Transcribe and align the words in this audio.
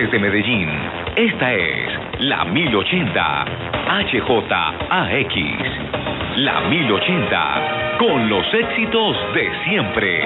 Desde 0.00 0.18
Medellín, 0.18 0.66
esta 1.14 1.52
es 1.52 2.20
la 2.20 2.46
1080 2.46 3.44
HJAX. 4.00 5.34
La 6.36 6.60
1080 6.62 7.96
con 7.98 8.30
los 8.30 8.54
éxitos 8.54 9.34
de 9.34 9.52
siempre. 9.62 10.22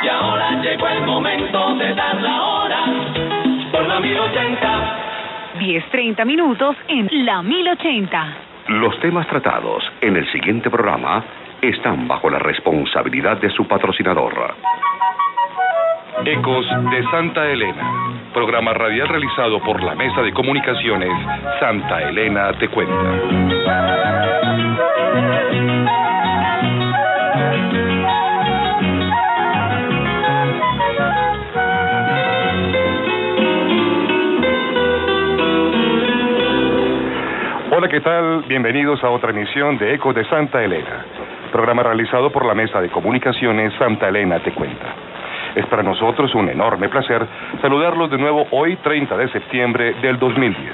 Y 0.00 0.08
ahora 0.08 0.62
llegó 0.62 0.86
el 0.86 1.02
momento 1.04 1.74
de 1.74 1.92
dar 1.92 2.20
la 2.20 2.42
hora 2.42 2.84
por 3.72 3.88
la 3.88 3.98
1080. 3.98 5.58
10-30 5.58 6.24
minutos 6.24 6.76
en 6.86 7.08
la 7.26 7.42
1080. 7.42 8.36
Los 8.68 8.96
temas 9.00 9.26
tratados 9.26 9.82
en 10.02 10.16
el 10.18 10.30
siguiente 10.30 10.70
programa 10.70 11.24
están 11.62 12.08
bajo 12.08 12.30
la 12.30 12.38
responsabilidad 12.38 13.38
de 13.38 13.50
su 13.50 13.66
patrocinador. 13.66 14.54
Ecos 16.24 16.66
de 16.90 17.02
Santa 17.10 17.46
Elena, 17.46 18.30
programa 18.32 18.72
radial 18.72 19.08
realizado 19.08 19.60
por 19.60 19.82
la 19.82 19.94
Mesa 19.94 20.22
de 20.22 20.32
Comunicaciones 20.32 21.10
Santa 21.58 22.02
Elena 22.08 22.52
Te 22.58 22.68
Cuenta. 22.68 22.94
Hola, 37.72 37.88
¿qué 37.88 38.00
tal? 38.00 38.42
Bienvenidos 38.46 39.02
a 39.02 39.08
otra 39.08 39.30
emisión 39.30 39.78
de 39.78 39.94
Ecos 39.94 40.14
de 40.14 40.24
Santa 40.26 40.62
Elena, 40.62 41.06
programa 41.50 41.82
realizado 41.82 42.30
por 42.30 42.46
la 42.46 42.54
Mesa 42.54 42.80
de 42.80 42.88
Comunicaciones 42.88 43.72
Santa 43.78 44.08
Elena 44.08 44.38
Te 44.40 44.52
Cuenta. 44.52 44.94
Es 45.54 45.66
para 45.66 45.82
nosotros 45.82 46.34
un 46.34 46.48
enorme 46.48 46.88
placer 46.88 47.26
saludarlos 47.60 48.10
de 48.10 48.18
nuevo 48.18 48.46
hoy 48.52 48.76
30 48.76 49.16
de 49.16 49.28
septiembre 49.30 49.94
del 50.00 50.18
2010. 50.18 50.72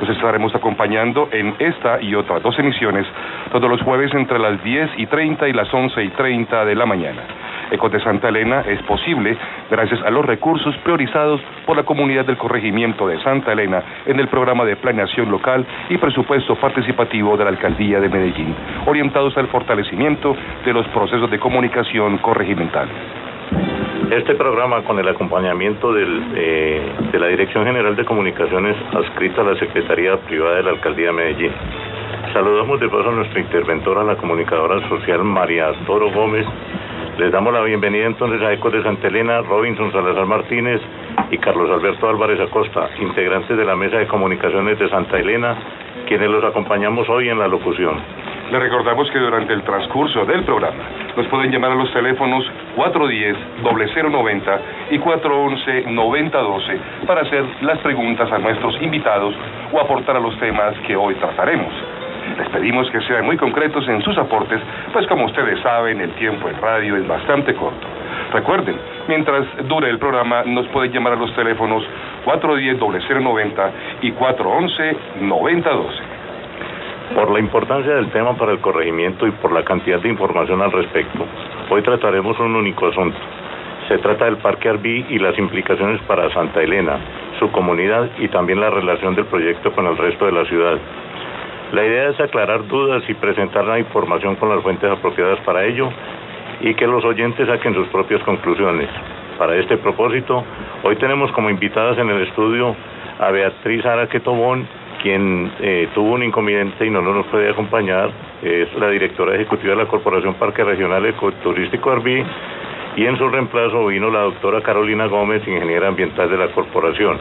Los 0.00 0.08
estaremos 0.08 0.54
acompañando 0.54 1.28
en 1.30 1.54
esta 1.58 2.00
y 2.00 2.14
otras 2.14 2.42
dos 2.42 2.58
emisiones 2.58 3.06
todos 3.52 3.70
los 3.70 3.82
jueves 3.82 4.12
entre 4.14 4.38
las 4.38 4.62
10 4.62 4.90
y 4.96 5.06
30 5.06 5.48
y 5.48 5.52
las 5.52 5.72
11 5.72 6.02
y 6.02 6.08
30 6.10 6.64
de 6.64 6.74
la 6.74 6.86
mañana. 6.86 7.22
Ecos 7.70 7.92
de 7.92 8.00
Santa 8.00 8.28
Elena 8.28 8.62
es 8.62 8.82
posible 8.82 9.36
gracias 9.70 10.00
a 10.02 10.10
los 10.10 10.24
recursos 10.24 10.76
priorizados 10.78 11.40
por 11.66 11.76
la 11.76 11.84
comunidad 11.84 12.24
del 12.24 12.36
corregimiento 12.36 13.06
de 13.06 13.20
Santa 13.22 13.52
Elena 13.52 13.82
en 14.06 14.18
el 14.18 14.28
programa 14.28 14.64
de 14.64 14.76
planeación 14.76 15.30
local 15.30 15.66
y 15.88 15.98
presupuesto 15.98 16.56
participativo 16.56 17.36
de 17.36 17.44
la 17.44 17.50
Alcaldía 17.50 18.00
de 18.00 18.08
Medellín, 18.08 18.54
orientados 18.86 19.36
al 19.36 19.48
fortalecimiento 19.48 20.36
de 20.64 20.72
los 20.72 20.86
procesos 20.88 21.30
de 21.30 21.38
comunicación 21.38 22.18
corregimental. 22.18 22.88
Este 24.10 24.34
programa, 24.34 24.82
con 24.82 24.98
el 24.98 25.08
acompañamiento 25.08 25.96
eh, 25.96 26.82
de 27.12 27.18
la 27.18 27.28
Dirección 27.28 27.64
General 27.64 27.94
de 27.94 28.04
Comunicaciones 28.04 28.76
adscrita 28.92 29.42
a 29.42 29.44
la 29.44 29.56
Secretaría 29.56 30.16
Privada 30.16 30.56
de 30.56 30.62
la 30.64 30.70
Alcaldía 30.70 31.06
de 31.06 31.12
Medellín. 31.12 31.52
Saludamos 32.32 32.80
de 32.80 32.88
paso 32.88 33.08
a 33.08 33.12
nuestra 33.12 33.40
interventora, 33.40 34.02
la 34.02 34.16
comunicadora 34.16 34.88
social 34.88 35.22
María 35.22 35.72
Toro 35.86 36.10
Gómez. 36.10 36.46
Les 37.20 37.30
damos 37.30 37.52
la 37.52 37.60
bienvenida 37.60 38.06
entonces 38.06 38.40
a 38.40 38.50
Ecos 38.50 38.72
de 38.72 38.82
Santa 38.82 39.08
Elena, 39.08 39.42
Robinson 39.42 39.92
Salazar 39.92 40.24
Martínez 40.24 40.80
y 41.30 41.36
Carlos 41.36 41.70
Alberto 41.70 42.08
Álvarez 42.08 42.40
Acosta, 42.40 42.88
integrantes 42.98 43.58
de 43.58 43.62
la 43.62 43.76
Mesa 43.76 43.98
de 43.98 44.06
Comunicaciones 44.06 44.78
de 44.78 44.88
Santa 44.88 45.18
Elena, 45.18 45.54
quienes 46.08 46.30
los 46.30 46.42
acompañamos 46.42 47.06
hoy 47.10 47.28
en 47.28 47.38
la 47.38 47.46
locución. 47.46 48.00
Le 48.50 48.58
recordamos 48.58 49.10
que 49.10 49.18
durante 49.18 49.52
el 49.52 49.62
transcurso 49.64 50.24
del 50.24 50.44
programa 50.44 50.82
nos 51.14 51.26
pueden 51.26 51.52
llamar 51.52 51.72
a 51.72 51.74
los 51.74 51.92
teléfonos 51.92 52.42
410-0090 52.78 54.60
y 54.90 54.98
411-9012 54.98 56.78
para 57.06 57.20
hacer 57.20 57.44
las 57.60 57.80
preguntas 57.80 58.32
a 58.32 58.38
nuestros 58.38 58.80
invitados 58.80 59.34
o 59.72 59.78
aportar 59.78 60.16
a 60.16 60.20
los 60.20 60.38
temas 60.40 60.74
que 60.86 60.96
hoy 60.96 61.14
trataremos. 61.16 61.70
Les 62.38 62.48
pedimos 62.48 62.90
que 62.90 63.00
sean 63.02 63.24
muy 63.24 63.36
concretos 63.36 63.86
en 63.88 64.02
sus 64.02 64.16
aportes, 64.18 64.60
pues 64.92 65.06
como 65.06 65.26
ustedes 65.26 65.60
saben, 65.60 66.00
el 66.00 66.10
tiempo 66.12 66.48
en 66.48 66.60
radio 66.60 66.96
es 66.96 67.06
bastante 67.06 67.54
corto. 67.54 67.86
Recuerden, 68.32 68.76
mientras 69.08 69.46
dure 69.66 69.90
el 69.90 69.98
programa, 69.98 70.42
nos 70.44 70.66
pueden 70.68 70.92
llamar 70.92 71.14
a 71.14 71.16
los 71.16 71.34
teléfonos 71.34 71.82
410-0090 72.24 73.70
y 74.02 74.12
411-9012. 74.12 76.10
Por 77.14 77.30
la 77.32 77.40
importancia 77.40 77.94
del 77.94 78.10
tema 78.10 78.36
para 78.36 78.52
el 78.52 78.60
corregimiento 78.60 79.26
y 79.26 79.32
por 79.32 79.50
la 79.52 79.64
cantidad 79.64 80.00
de 80.00 80.08
información 80.08 80.62
al 80.62 80.70
respecto, 80.70 81.26
hoy 81.68 81.82
trataremos 81.82 82.38
un 82.38 82.54
único 82.54 82.86
asunto. 82.86 83.18
Se 83.88 83.98
trata 83.98 84.26
del 84.26 84.36
Parque 84.36 84.68
Arbí 84.68 85.04
y 85.08 85.18
las 85.18 85.36
implicaciones 85.36 86.00
para 86.02 86.32
Santa 86.32 86.62
Elena, 86.62 87.00
su 87.40 87.50
comunidad 87.50 88.08
y 88.18 88.28
también 88.28 88.60
la 88.60 88.70
relación 88.70 89.16
del 89.16 89.24
proyecto 89.24 89.72
con 89.72 89.86
el 89.86 89.96
resto 89.96 90.26
de 90.26 90.32
la 90.32 90.44
ciudad. 90.44 90.78
La 91.72 91.86
idea 91.86 92.08
es 92.10 92.18
aclarar 92.18 92.66
dudas 92.66 93.02
y 93.08 93.14
presentar 93.14 93.64
la 93.64 93.78
información 93.78 94.34
con 94.36 94.48
las 94.48 94.60
fuentes 94.60 94.90
apropiadas 94.90 95.38
para 95.40 95.64
ello 95.64 95.88
y 96.60 96.74
que 96.74 96.84
los 96.84 97.04
oyentes 97.04 97.46
saquen 97.46 97.74
sus 97.74 97.86
propias 97.88 98.20
conclusiones. 98.24 98.88
Para 99.38 99.56
este 99.56 99.76
propósito, 99.76 100.44
hoy 100.82 100.96
tenemos 100.96 101.30
como 101.30 101.48
invitadas 101.48 101.96
en 101.98 102.10
el 102.10 102.22
estudio 102.22 102.74
a 103.20 103.30
Beatriz 103.30 103.86
Araque 103.86 104.18
Tobón, 104.18 104.66
quien 105.00 105.52
eh, 105.60 105.88
tuvo 105.94 106.14
un 106.14 106.24
inconveniente 106.24 106.84
y 106.84 106.90
no 106.90 107.02
nos 107.02 107.26
puede 107.26 107.48
acompañar, 107.48 108.10
es 108.42 108.74
la 108.74 108.90
directora 108.90 109.36
ejecutiva 109.36 109.74
de 109.74 109.84
la 109.84 109.88
Corporación 109.88 110.34
Parque 110.34 110.64
Regional 110.64 111.06
Ecoturístico 111.06 111.92
Arbí, 111.92 112.22
y 112.96 113.06
en 113.06 113.16
su 113.16 113.28
reemplazo 113.28 113.86
vino 113.86 114.10
la 114.10 114.22
doctora 114.22 114.60
Carolina 114.60 115.06
Gómez, 115.06 115.46
ingeniera 115.46 115.86
ambiental 115.86 116.28
de 116.28 116.36
la 116.36 116.48
corporación. 116.48 117.18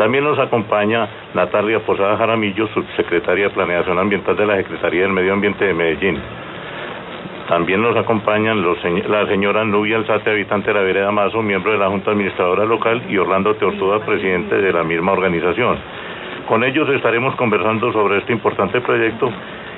También 0.00 0.24
nos 0.24 0.38
acompaña 0.38 1.06
Natalia 1.34 1.80
Posada 1.80 2.16
Jaramillo, 2.16 2.68
subsecretaria 2.68 3.48
de 3.48 3.50
Planeación 3.50 3.98
Ambiental 3.98 4.34
de 4.34 4.46
la 4.46 4.56
Secretaría 4.56 5.02
del 5.02 5.12
Medio 5.12 5.34
Ambiente 5.34 5.62
de 5.62 5.74
Medellín. 5.74 6.18
También 7.46 7.82
nos 7.82 7.94
acompañan 7.94 8.64
la 8.64 9.26
señora 9.26 9.62
Nubia 9.62 9.98
Alzate, 9.98 10.30
habitante 10.30 10.68
de 10.68 10.74
la 10.74 10.80
vereda 10.80 11.12
Mazo, 11.12 11.42
miembro 11.42 11.72
de 11.72 11.76
la 11.76 11.90
Junta 11.90 12.12
Administradora 12.12 12.64
Local, 12.64 13.02
y 13.10 13.18
Orlando 13.18 13.54
Teortuda, 13.56 13.98
presidente 13.98 14.54
de 14.54 14.72
la 14.72 14.84
misma 14.84 15.12
organización. 15.12 15.76
Con 16.48 16.64
ellos 16.64 16.88
estaremos 16.88 17.36
conversando 17.36 17.92
sobre 17.92 18.20
este 18.20 18.32
importante 18.32 18.80
proyecto 18.80 19.30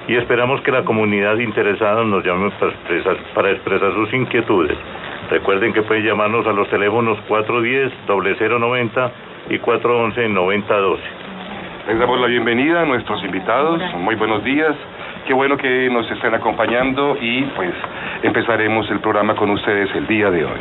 y 0.07 0.15
esperamos 0.15 0.61
que 0.61 0.71
la 0.71 0.85
comunidad 0.85 1.37
interesada 1.39 2.05
nos 2.05 2.25
llame 2.25 2.49
para 2.61 2.71
expresar, 2.71 3.17
para 3.35 3.51
expresar 3.51 3.93
sus 3.95 4.15
inquietudes. 4.15 4.79
Recuerden 5.31 5.73
que 5.73 5.83
pueden 5.83 6.05
llamarnos 6.05 6.47
a 6.47 6.53
los 6.53 6.69
teléfonos 6.69 7.19
410-0090 7.29 9.11
y 9.53 9.59
411-9012. 9.59 10.99
Les 11.89 11.99
damos 11.99 12.19
la 12.21 12.27
bienvenida 12.27 12.83
a 12.83 12.85
nuestros 12.87 13.23
invitados. 13.23 13.83
Muy 13.99 14.15
buenos 14.15 14.43
días. 14.45 14.75
Qué 15.27 15.35
bueno 15.35 15.59
que 15.59 15.91
nos 15.91 16.11
estén 16.11 16.35
acompañando 16.35 17.17
y 17.21 17.43
pues 17.55 17.75
empezaremos 18.23 18.91
el 18.91 19.01
programa 19.01 19.35
con 19.35 19.51
ustedes 19.51 19.91
el 19.95 20.07
día 20.07 20.31
de 20.31 20.45
hoy. 20.45 20.61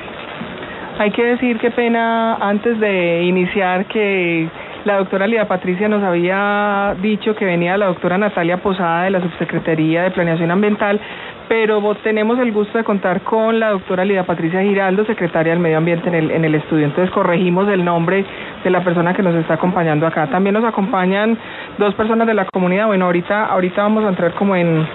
Hay 1.00 1.12
que 1.12 1.24
decir 1.24 1.58
qué 1.60 1.72
pena 1.72 2.36
antes 2.36 2.80
de 2.80 3.24
iniciar 3.24 3.86
que 3.86 4.50
la 4.84 4.98
doctora 4.98 5.26
Lida 5.26 5.46
Patricia 5.46 5.88
nos 5.88 6.04
había 6.04 6.96
dicho 7.02 7.36
que 7.36 7.46
venía 7.46 7.78
la 7.78 7.86
doctora 7.86 8.18
Natalia 8.18 8.58
Posada 8.58 9.04
de 9.04 9.12
la 9.12 9.22
Subsecretaría 9.22 10.04
de 10.04 10.12
Planeación 10.12 10.52
Ambiental, 10.52 11.00
pero 11.48 11.96
tenemos 12.04 12.40
el 12.40 12.52
gusto 12.52 12.78
de 12.78 12.84
contar 12.84 13.22
con 13.22 13.60
la 13.60 13.70
doctora 13.70 14.06
Lida 14.06 14.24
Patricia 14.24 14.62
Giraldo, 14.62 15.06
secretaria 15.06 15.54
del 15.54 15.62
Medio 15.62 15.78
Ambiente 15.78 16.10
en 16.10 16.16
el, 16.16 16.32
en 16.32 16.46
el 16.46 16.56
estudio. 16.56 16.86
Entonces 16.86 17.14
corregimos 17.14 17.70
el 17.70 17.86
nombre 17.86 18.26
de 18.64 18.70
la 18.70 18.84
persona 18.84 19.14
que 19.14 19.24
nos 19.24 19.36
está 19.36 19.56
acompañando 19.56 20.06
acá. 20.06 20.28
También 20.28 20.54
nos 20.54 20.64
acompañan 20.64 21.38
dos 21.78 21.94
personas 21.96 22.28
de 22.28 22.34
la 22.34 22.46
comunidad. 22.46 22.88
Bueno, 22.88 23.06
ahorita, 23.06 23.46
ahorita 23.46 23.82
vamos 23.82 24.06
a 24.06 24.10
entrar 24.10 24.34
como 24.34 24.56
en 24.56 24.86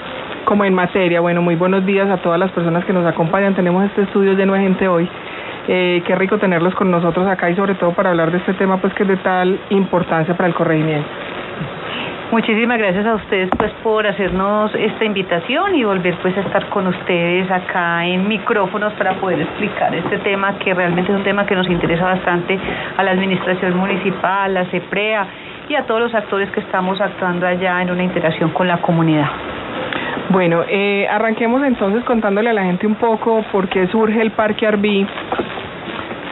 como 0.44 0.65
en 0.65 0.75
materia. 0.75 1.21
Bueno, 1.21 1.43
muy 1.43 1.56
buenos 1.56 1.84
días 1.84 2.09
a 2.09 2.19
todas 2.19 2.38
las 2.38 2.50
personas 2.53 2.84
que 2.84 2.93
nos 2.93 3.04
acompañan. 3.04 3.54
Tenemos 3.54 3.84
este 3.84 4.03
estudio 4.03 4.33
lleno 4.34 4.54
de 4.54 4.60
gente 4.60 4.89
hoy. 4.89 5.09
Eh, 5.68 6.03
qué 6.07 6.15
rico 6.15 6.39
tenerlos 6.39 6.74
con 6.77 6.91
nosotros 6.91 7.27
acá 7.27 7.51
y 7.51 7.57
sobre 7.57 7.74
todo 7.74 7.92
para 7.92 8.10
hablar 8.10 8.30
de 8.30 8.39
este 8.39 8.54
tema 8.54 8.77
pues 8.77 8.95
que 8.95 9.03
es 9.03 9.09
de 9.09 9.16
tal 9.16 9.59
importancia 9.71 10.36
para 10.36 10.48
el 10.48 10.54
corregimiento. 10.54 11.09
Muchísimas 12.33 12.78
gracias 12.78 13.07
a 13.07 13.15
ustedes 13.15 13.49
pues 13.57 13.71
por 13.84 14.05
hacernos 14.05 14.75
esta 14.75 15.05
invitación 15.05 15.77
y 15.77 15.84
volver 15.84 16.17
pues 16.23 16.37
a 16.37 16.41
estar 16.41 16.69
con 16.71 16.89
ustedes 16.89 17.49
acá 17.49 18.05
en 18.05 18.27
micrófonos 18.27 18.93
para 18.95 19.15
poder 19.21 19.43
explicar 19.43 19.95
este 19.95 20.19
tema 20.19 20.59
que 20.59 20.75
realmente 20.75 21.13
es 21.13 21.19
un 21.19 21.23
tema 21.23 21.47
que 21.47 21.55
nos 21.55 21.69
interesa 21.69 22.05
bastante 22.05 22.59
a 22.97 23.03
la 23.05 23.13
administración 23.13 23.77
municipal, 23.77 24.45
a 24.45 24.49
la 24.49 24.65
CEPREA 24.71 25.27
y 25.69 25.77
a 25.77 25.83
todos 25.83 26.01
los 26.01 26.15
actores 26.15 26.51
que 26.51 26.61
estamos 26.61 27.01
actuando 27.01 27.47
allá 27.47 27.81
en 27.81 27.93
una 27.93 28.03
interacción 28.03 28.51
con 28.51 28.67
la 28.67 28.78
comunidad. 28.78 29.31
Bueno, 30.31 30.65
eh, 30.69 31.07
arranquemos 31.09 31.63
entonces 31.63 32.03
contándole 32.03 32.51
a 32.51 32.55
la 32.55 32.65
gente 32.65 32.89
un 32.89 32.97
poco 32.97 33.45
por 33.53 33.69
qué 33.69 33.87
surge 33.87 34.21
el 34.21 34.33
Parque 34.33 34.67
Arbí 34.67 35.07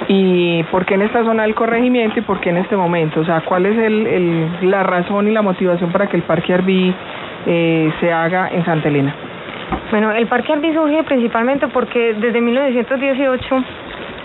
y 0.09 0.63
por 0.65 0.85
qué 0.85 0.95
en 0.95 1.03
esta 1.03 1.25
zona 1.25 1.45
del 1.45 1.55
corregimiento 1.55 2.19
y 2.19 2.23
por 2.23 2.41
qué 2.41 2.51
en 2.51 2.59
este 2.59 2.77
momento. 2.77 3.21
O 3.21 3.25
sea, 3.25 3.41
cuál 3.43 3.67
es 3.67 3.79
el, 3.79 4.71
la 4.71 4.83
razón 4.83 5.29
y 5.29 5.33
la 5.33 5.43
motivación 5.43 5.91
para 5.91 6.07
que 6.07 6.17
el 6.17 6.23
Parque 6.23 6.55
Arbí 6.55 6.95
eh, 7.47 7.93
se 8.01 8.13
haga 8.13 8.49
en 8.49 8.65
Santa 8.65 8.89
Elena. 8.89 9.15
Bueno, 9.91 10.13
el 10.13 10.27
Parque 10.27 10.53
Arví 10.53 10.73
surge 10.73 11.03
principalmente 11.05 11.69
porque 11.69 12.15
desde 12.15 12.41
1918 12.41 13.65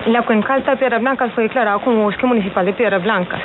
la 0.07 0.21
cuenca 0.23 0.53
alta 0.53 0.71
de 0.71 0.77
Piedras 0.77 1.01
Blancas 1.01 1.31
fue 1.33 1.43
declarada 1.43 1.79
como 1.79 2.03
bosque 2.03 2.25
municipal 2.25 2.65
de 2.65 2.73
Piedras 2.73 3.01
Blancas. 3.03 3.41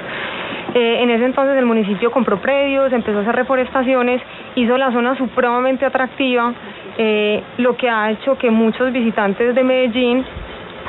Eh, 0.74 1.02
en 1.02 1.10
ese 1.10 1.24
entonces 1.24 1.56
el 1.56 1.66
municipio 1.66 2.10
compró 2.10 2.38
predios, 2.38 2.92
empezó 2.92 3.18
a 3.18 3.22
hacer 3.22 3.36
reforestaciones, 3.36 4.20
hizo 4.56 4.76
la 4.76 4.90
zona 4.90 5.16
supremamente 5.16 5.84
atractiva, 5.84 6.52
eh, 6.98 7.42
lo 7.58 7.76
que 7.76 7.88
ha 7.88 8.10
hecho 8.10 8.36
que 8.38 8.50
muchos 8.50 8.92
visitantes 8.92 9.54
de 9.54 9.62
Medellín 9.62 10.24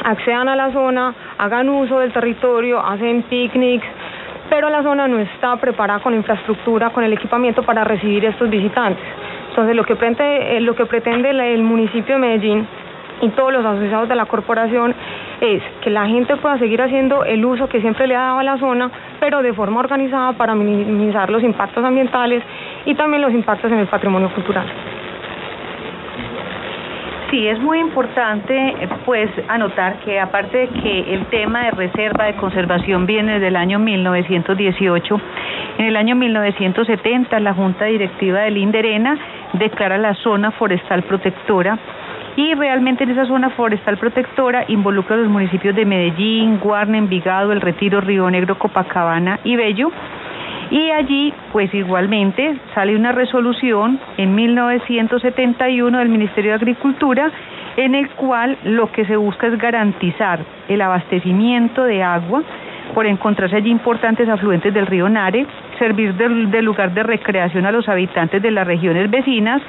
accedan 0.03 0.49
a 0.49 0.55
la 0.55 0.71
zona, 0.71 1.13
hagan 1.37 1.69
uso 1.69 1.99
del 1.99 2.11
territorio, 2.11 2.79
hacen 2.79 3.23
picnics, 3.23 3.85
pero 4.49 4.69
la 4.69 4.83
zona 4.83 5.07
no 5.07 5.19
está 5.19 5.55
preparada 5.57 5.99
con 5.99 6.13
infraestructura, 6.13 6.89
con 6.91 7.03
el 7.03 7.13
equipamiento 7.13 7.63
para 7.63 7.83
recibir 7.83 8.25
estos 8.25 8.49
visitantes. 8.49 9.03
Entonces 9.49 9.75
lo 9.75 9.83
que 9.83 9.93
eh, 9.93 10.59
lo 10.61 10.75
que 10.75 10.85
pretende 10.85 11.29
el 11.29 11.63
municipio 11.63 12.15
de 12.15 12.21
Medellín 12.21 12.67
y 13.21 13.29
todos 13.29 13.53
los 13.53 13.65
asociados 13.65 14.09
de 14.09 14.15
la 14.15 14.25
corporación 14.25 14.93
es 15.41 15.61
que 15.81 15.89
la 15.89 16.05
gente 16.07 16.35
pueda 16.37 16.57
seguir 16.57 16.81
haciendo 16.81 17.23
el 17.23 17.43
uso 17.45 17.67
que 17.69 17.81
siempre 17.81 18.07
le 18.07 18.15
ha 18.15 18.21
dado 18.21 18.39
a 18.39 18.43
la 18.43 18.57
zona, 18.57 18.91
pero 19.19 19.41
de 19.41 19.53
forma 19.53 19.79
organizada 19.79 20.33
para 20.33 20.55
minimizar 20.55 21.29
los 21.29 21.43
impactos 21.43 21.83
ambientales 21.83 22.43
y 22.85 22.95
también 22.95 23.21
los 23.21 23.31
impactos 23.31 23.71
en 23.71 23.79
el 23.79 23.87
patrimonio 23.87 24.29
cultural. 24.33 24.65
Sí, 27.31 27.47
es 27.47 27.59
muy 27.59 27.79
importante 27.79 28.75
pues 29.03 29.29
anotar 29.47 29.99
que 30.01 30.19
aparte 30.19 30.57
de 30.57 30.67
que 30.67 31.13
el 31.13 31.25
tema 31.27 31.65
de 31.65 31.71
reserva 31.71 32.25
de 32.25 32.35
conservación 32.35 33.07
viene 33.07 33.33
desde 33.33 33.47
el 33.47 33.55
año 33.55 33.79
1918, 33.79 35.21
en 35.79 35.85
el 35.85 35.95
año 35.95 36.15
1970 36.15 37.39
la 37.39 37.53
Junta 37.53 37.85
Directiva 37.85 38.41
del 38.41 38.57
Inderena 38.57 39.17
declara 39.53 39.97
la 39.97 40.13
zona 40.15 40.51
forestal 40.51 41.01
protectora 41.03 41.79
y 42.35 42.53
realmente 42.53 43.05
en 43.05 43.11
esa 43.11 43.25
zona 43.25 43.49
forestal 43.51 43.97
protectora 43.97 44.65
involucra 44.67 45.15
a 45.15 45.19
los 45.19 45.29
municipios 45.29 45.75
de 45.75 45.85
Medellín, 45.85 46.59
Guarne, 46.59 46.97
Envigado, 46.97 47.51
El 47.51 47.61
Retiro, 47.61 48.01
Río 48.01 48.29
Negro, 48.29 48.59
Copacabana 48.59 49.39
y 49.43 49.55
Bello. 49.55 49.89
Y 50.71 50.89
allí, 50.89 51.33
pues 51.51 51.73
igualmente, 51.73 52.57
sale 52.73 52.95
una 52.95 53.11
resolución 53.11 53.99
en 54.17 54.33
1971 54.33 55.99
del 55.99 56.09
Ministerio 56.09 56.51
de 56.51 56.55
Agricultura 56.55 57.31
en 57.77 57.93
el 57.95 58.09
cual 58.11 58.57
lo 58.63 58.91
que 58.91 59.05
se 59.05 59.15
busca 59.15 59.47
es 59.47 59.57
garantizar 59.57 60.39
el 60.69 60.81
abastecimiento 60.81 61.83
de 61.83 62.03
agua 62.03 62.41
por 62.93 63.05
encontrarse 63.05 63.57
allí 63.57 63.69
importantes 63.69 64.29
afluentes 64.29 64.73
del 64.73 64.87
río 64.87 65.09
Nare, 65.09 65.45
servir 65.77 66.13
de, 66.13 66.61
lugar 66.61 66.93
de 66.93 67.03
recreación 67.03 67.65
a 67.65 67.71
los 67.71 67.89
habitantes 67.89 68.41
de 68.41 68.51
las 68.51 68.65
regiones 68.65 69.09
vecinas, 69.09 69.61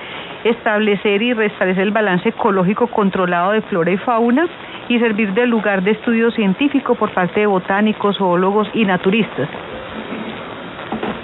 establecer 0.44 1.22
y 1.22 1.32
restablecer 1.32 1.82
el 1.82 1.90
balance 1.90 2.28
ecológico 2.28 2.87
controlado 2.87 3.52
de 3.52 3.62
flora 3.62 3.90
y 3.90 3.96
fauna 3.96 4.46
y 4.88 5.00
servir 5.00 5.32
de 5.32 5.46
lugar 5.46 5.82
de 5.82 5.93
estudio 5.93 6.31
científico 6.31 6.94
por 6.94 7.10
parte 7.12 7.40
de 7.40 7.46
botánicos, 7.46 8.16
zoólogos 8.19 8.69
y 8.75 8.84
naturistas. 8.84 9.48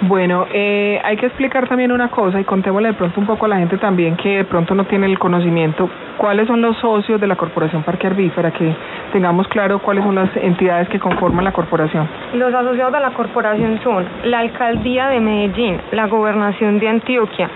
Bueno, 0.07 0.47
eh, 0.51 0.99
hay 1.01 1.15
que 1.15 1.27
explicar 1.27 1.69
también 1.69 1.89
una 1.89 2.09
cosa 2.09 2.37
y 2.37 2.43
contémosle 2.43 2.89
de 2.89 2.93
pronto 2.93 3.21
un 3.21 3.25
poco 3.25 3.45
a 3.45 3.47
la 3.47 3.57
gente 3.57 3.77
también 3.77 4.17
que 4.17 4.37
de 4.37 4.43
pronto 4.43 4.75
no 4.75 4.83
tiene 4.83 5.05
el 5.05 5.17
conocimiento. 5.17 5.89
¿Cuáles 6.17 6.45
son 6.47 6.61
los 6.61 6.77
socios 6.77 7.21
de 7.21 7.27
la 7.27 7.37
Corporación 7.37 7.83
Parque 7.83 8.07
Arví 8.07 8.27
para 8.29 8.51
que 8.51 8.75
tengamos 9.13 9.47
claro 9.47 9.79
cuáles 9.79 10.03
son 10.03 10.15
las 10.15 10.29
entidades 10.35 10.89
que 10.89 10.99
conforman 10.99 11.45
la 11.45 11.53
corporación? 11.53 12.09
Los 12.33 12.53
asociados 12.53 12.91
de 12.91 12.99
la 12.99 13.11
corporación 13.11 13.79
son 13.81 14.05
la 14.25 14.39
Alcaldía 14.39 15.07
de 15.07 15.21
Medellín, 15.21 15.79
la 15.93 16.07
Gobernación 16.07 16.79
de 16.79 16.89
Antioquia, 16.89 17.49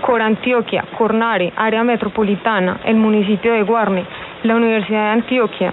Corantioquia, 0.00 0.84
Cornare, 0.98 1.52
Área 1.54 1.84
Metropolitana, 1.84 2.78
el 2.84 2.96
municipio 2.96 3.52
de 3.52 3.62
Guarne, 3.62 4.04
la 4.42 4.56
Universidad 4.56 5.04
de 5.04 5.10
Antioquia, 5.10 5.72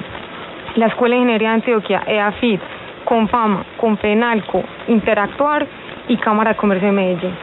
la 0.75 0.85
Escuela 0.85 1.15
de 1.15 1.21
Ingeniería 1.21 1.49
de 1.49 1.55
Antioquia, 1.55 2.03
EAFIT, 2.05 2.61
Confama, 3.05 3.65
Confenalco, 3.77 4.63
Interactuar 4.87 5.65
y 6.11 6.17
Cámara 6.17 6.51
de 6.51 6.57
Comercio 6.57 6.87
de 6.87 6.93
Medellín. 6.93 7.33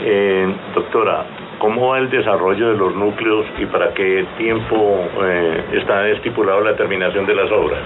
Eh, 0.00 0.54
doctora, 0.72 1.24
¿cómo 1.58 1.88
va 1.88 1.98
el 1.98 2.08
desarrollo 2.08 2.68
de 2.68 2.76
los 2.76 2.94
núcleos 2.94 3.46
y 3.58 3.66
para 3.66 3.92
qué 3.94 4.24
tiempo 4.36 4.76
eh, 5.24 5.64
está 5.72 6.08
estipulado 6.10 6.60
la 6.60 6.76
terminación 6.76 7.26
de 7.26 7.34
las 7.34 7.50
obras? 7.50 7.82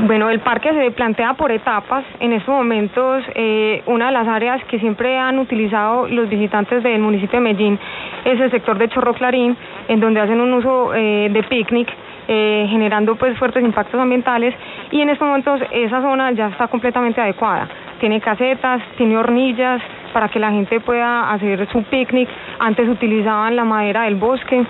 Bueno, 0.00 0.28
el 0.28 0.40
parque 0.40 0.72
se 0.72 0.90
plantea 0.90 1.34
por 1.34 1.52
etapas. 1.52 2.04
En 2.18 2.32
estos 2.32 2.52
momentos, 2.52 3.24
eh, 3.36 3.82
una 3.86 4.06
de 4.06 4.12
las 4.12 4.26
áreas 4.26 4.64
que 4.64 4.80
siempre 4.80 5.18
han 5.18 5.38
utilizado 5.38 6.08
los 6.08 6.28
visitantes 6.28 6.82
del 6.82 7.00
municipio 7.00 7.38
de 7.38 7.44
Medellín 7.44 7.78
es 8.24 8.40
el 8.40 8.50
sector 8.50 8.76
de 8.76 8.88
Chorro 8.88 9.14
Clarín, 9.14 9.56
en 9.86 10.00
donde 10.00 10.20
hacen 10.20 10.40
un 10.40 10.52
uso 10.52 10.94
eh, 10.94 11.28
de 11.30 11.42
picnic 11.44 11.88
eh, 12.30 12.66
generando 12.68 13.16
pues 13.16 13.38
fuertes 13.38 13.64
impactos 13.64 13.98
ambientales 13.98 14.54
y 14.90 15.00
en 15.00 15.08
estos 15.08 15.26
momentos 15.26 15.62
esa 15.72 16.02
zona 16.02 16.30
ya 16.32 16.48
está 16.48 16.68
completamente 16.68 17.22
adecuada. 17.22 17.66
Tiene 18.00 18.20
casetas, 18.20 18.82
tiene 18.98 19.16
hornillas 19.16 19.80
para 20.12 20.28
que 20.28 20.38
la 20.38 20.50
gente 20.50 20.78
pueda 20.80 21.32
hacer 21.32 21.66
su 21.72 21.82
picnic. 21.84 22.28
Antes 22.58 22.86
utilizaban 22.86 23.56
la 23.56 23.64
madera 23.64 24.02
del 24.02 24.16
bosque. 24.16 24.62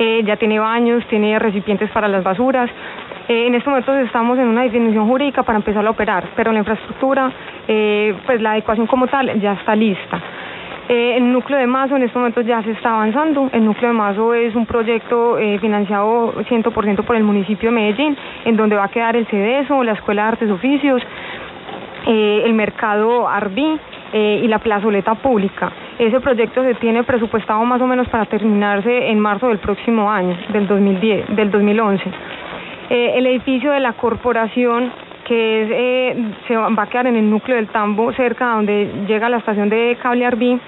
Eh, 0.00 0.22
ya 0.24 0.36
tiene 0.36 0.58
baños, 0.58 1.06
tiene 1.06 1.38
recipientes 1.38 1.88
para 1.92 2.08
las 2.08 2.24
basuras. 2.24 2.68
Eh, 3.28 3.46
en 3.46 3.54
estos 3.54 3.70
momentos 3.70 3.96
estamos 4.04 4.36
en 4.36 4.48
una 4.48 4.62
definición 4.62 5.06
jurídica 5.06 5.44
para 5.44 5.58
empezar 5.58 5.86
a 5.86 5.90
operar, 5.90 6.24
pero 6.34 6.50
la 6.50 6.58
infraestructura, 6.58 7.30
pues 7.64 8.40
la 8.42 8.52
adecuación 8.52 8.88
como 8.88 9.06
tal 9.06 9.40
ya 9.40 9.52
está 9.52 9.76
lista. 9.76 10.20
Eh, 10.88 11.16
el 11.16 11.32
núcleo 11.32 11.58
de 11.58 11.66
Mazo 11.66 11.96
en 11.96 12.02
estos 12.02 12.16
momentos 12.16 12.46
ya 12.46 12.62
se 12.62 12.70
está 12.70 12.94
avanzando. 12.94 13.50
El 13.52 13.64
núcleo 13.64 13.90
de 13.90 13.96
Mazo 13.96 14.34
es 14.34 14.54
un 14.54 14.66
proyecto 14.66 15.36
eh, 15.36 15.58
financiado 15.58 16.32
100% 16.34 17.04
por 17.04 17.16
el 17.16 17.24
municipio 17.24 17.70
de 17.70 17.74
Medellín, 17.74 18.16
en 18.44 18.56
donde 18.56 18.76
va 18.76 18.84
a 18.84 18.88
quedar 18.88 19.16
el 19.16 19.26
CEDESO, 19.26 19.82
la 19.82 19.92
Escuela 19.92 20.22
de 20.22 20.28
Artes 20.28 20.50
Oficios, 20.50 21.02
eh, 22.06 22.42
el 22.44 22.54
mercado 22.54 23.28
Arbí 23.28 23.78
y 24.12 24.48
la 24.48 24.60
plazoleta 24.60 25.14
pública. 25.16 25.70
Ese 25.98 26.20
proyecto 26.20 26.62
se 26.62 26.74
tiene 26.76 27.02
presupuestado 27.02 27.62
más 27.64 27.82
o 27.82 27.86
menos 27.86 28.08
para 28.08 28.24
terminarse 28.24 29.10
en 29.10 29.18
marzo 29.18 29.48
del 29.48 29.58
próximo 29.58 30.10
año, 30.10 30.34
del, 30.48 30.66
2010, 30.66 31.36
del 31.36 31.50
2011. 31.50 32.10
el 32.88 33.26
edificio 33.26 33.72
de 33.72 33.80
la 33.80 33.92
corporación 33.92 34.90
que 35.26 36.32
se 36.46 36.56
va 36.56 36.82
a 36.82 36.86
quedar 36.86 37.08
en 37.08 37.16
el 37.16 37.28
núcleo 37.28 37.56
del 37.56 37.66
Tambo, 37.66 38.10
cerca 38.12 38.54
donde 38.54 39.04
llega 39.06 39.28
la 39.28 39.38
estación 39.38 39.68
de 39.68 39.98
cable 40.00 40.24
Arbí, 40.24 40.58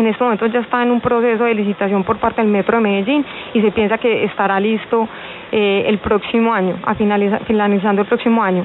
en 0.00 0.06
estos 0.06 0.22
momentos 0.22 0.52
ya 0.52 0.60
está 0.60 0.82
en 0.82 0.90
un 0.90 1.00
proceso 1.00 1.44
de 1.44 1.54
licitación 1.54 2.04
por 2.04 2.18
parte 2.18 2.40
del 2.40 2.50
Metro 2.50 2.76
de 2.76 2.82
Medellín 2.82 3.24
y 3.52 3.60
se 3.60 3.70
piensa 3.70 3.98
que 3.98 4.24
estará 4.24 4.58
listo 4.60 5.08
eh, 5.52 5.84
el 5.86 5.98
próximo 5.98 6.52
año, 6.52 6.76
a 6.84 6.94
finalizando 6.94 8.02
el 8.02 8.08
próximo 8.08 8.42
año. 8.42 8.64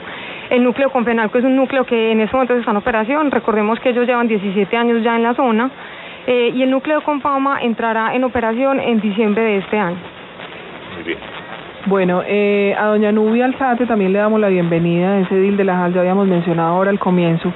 El 0.50 0.63
núcleo 0.63 0.89
Confenalco 0.89 1.38
es 1.38 1.43
un 1.43 1.55
núcleo 1.55 1.86
que 1.86 2.12
en 2.12 2.21
estos 2.21 2.33
momentos 2.33 2.57
está 2.57 2.71
en 2.71 2.77
operación, 2.77 3.31
recordemos 3.31 3.79
que 3.79 3.89
ellos 3.89 4.07
llevan 4.07 4.27
17 4.27 4.75
años 4.75 5.03
ya 5.03 5.15
en 5.15 5.24
la 5.24 5.33
zona 5.36 5.69
eh, 6.25 6.51
y 6.53 6.63
el 6.63 6.71
núcleo 6.71 7.01
Confama 7.01 7.59
entrará 7.62 8.15
en 8.15 8.24
operación 8.24 8.79
en 8.79 9.00
diciembre 9.00 9.43
de 9.43 9.57
este 9.57 9.77
año. 9.77 9.98
Muy 10.95 11.03
bien. 11.03 11.19
Bueno, 11.86 12.24
eh, 12.27 12.75
a 12.77 12.88
doña 12.88 13.12
Nubia 13.12 13.45
Alzate 13.45 13.86
también 13.86 14.12
le 14.12 14.19
damos 14.19 14.39
la 14.39 14.50
bienvenida 14.50 15.13
a 15.13 15.19
ese 15.19 15.39
DIL 15.39 15.57
de 15.57 15.63
la 15.63 15.77
JAL, 15.77 15.93
ya 15.93 16.01
habíamos 16.01 16.27
mencionado 16.27 16.75
ahora 16.75 16.91
al 16.91 17.00
comienzo. 17.00 17.53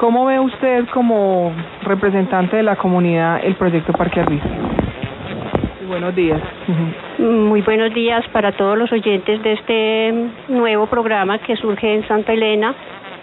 ¿Cómo 0.00 0.24
ve 0.24 0.40
usted 0.40 0.88
como 0.94 1.52
representante 1.82 2.56
de 2.56 2.62
la 2.62 2.76
comunidad 2.76 3.44
el 3.44 3.54
proyecto 3.54 3.92
Parque 3.92 4.20
Arvis? 4.20 4.40
Buenos 5.86 6.14
días. 6.14 6.40
Muy 7.18 7.60
buenos 7.60 7.92
días 7.92 8.26
para 8.28 8.52
todos 8.52 8.78
los 8.78 8.90
oyentes 8.92 9.42
de 9.42 9.52
este 9.52 10.14
nuevo 10.48 10.86
programa 10.86 11.36
que 11.40 11.54
surge 11.56 11.96
en 11.96 12.08
Santa 12.08 12.32
Elena 12.32 12.74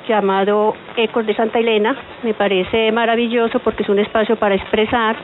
llamado 0.08 0.76
Ecos 0.96 1.26
de 1.26 1.34
Santa 1.34 1.58
Elena. 1.58 1.96
Me 2.22 2.36
parece 2.36 2.92
maravilloso 2.92 3.58
porque 3.58 3.82
es 3.82 3.90
un 3.90 3.98
espacio 3.98 4.36
para 4.36 4.54
expresar 4.54 5.16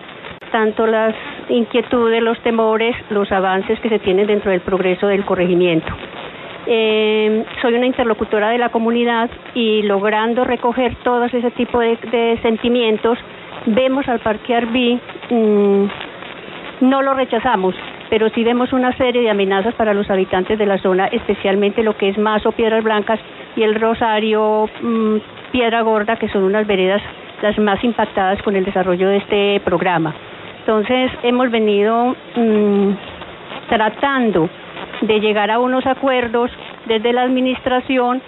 tanto 0.52 0.88
las 0.88 1.14
inquietudes, 1.50 2.24
los 2.24 2.40
temores, 2.40 2.96
los 3.12 3.32
avances 3.32 3.80
que 3.80 3.90
se 3.90 4.00
tienen 4.00 4.26
dentro 4.26 4.50
del 4.50 4.62
progreso 4.62 5.06
del 5.06 5.24
corregimiento. 5.24 5.94
Eh, 6.66 7.46
soy 7.62 7.74
una 7.74 7.86
interlocutora 7.86 8.50
de 8.50 8.58
la 8.58 8.70
comunidad 8.70 9.30
y 9.54 9.82
logrando 9.84 10.46
recoger 10.46 10.96
todo 11.04 11.26
ese 11.26 11.52
tipo 11.52 11.80
de, 11.80 12.40
sentimientos, 12.42 13.18
vemos 13.66 14.08
al 14.08 14.20
Parque 14.20 14.56
Arví, 14.56 15.00
mm, 15.30 15.86
no 16.82 17.02
lo 17.02 17.14
rechazamos, 17.14 17.76
pero 18.10 18.30
sí 18.30 18.44
vemos 18.44 18.72
una 18.72 18.96
serie 18.98 19.22
de 19.22 19.30
amenazas 19.30 19.74
para 19.76 19.94
los 19.94 20.10
habitantes 20.10 20.58
de 20.58 20.66
la 20.66 20.78
zona, 20.78 21.08
especialmente 21.08 21.84
lo 21.84 21.98
que 21.98 22.10
es 22.10 22.18
Mazo, 22.18 22.52
Piedras 22.54 22.84
Blancas 22.84 23.20
y 23.56 23.64
el 23.64 23.76
Rosario, 23.76 24.70
mm, 24.82 25.18
Piedra 25.52 25.82
Gorda, 25.82 26.16
que 26.16 26.30
son 26.30 26.44
unas 26.44 26.66
veredas 26.66 27.02
las 27.42 27.58
más 27.60 27.84
impactadas 27.84 28.42
con 28.42 28.56
el 28.56 28.64
desarrollo 28.64 29.10
de 29.10 29.18
este 29.18 29.62
programa. 29.66 30.16
Entonces 30.60 31.12
hemos 31.24 31.52
venido 31.52 32.16
mm, 32.38 32.92
tratando 33.68 34.50
de 35.08 35.20
llegar 35.20 35.52
a 35.52 35.60
unos 35.60 35.86
acuerdos 35.86 36.50
desde 36.86 37.14
la 37.14 37.24
administración 37.24 38.22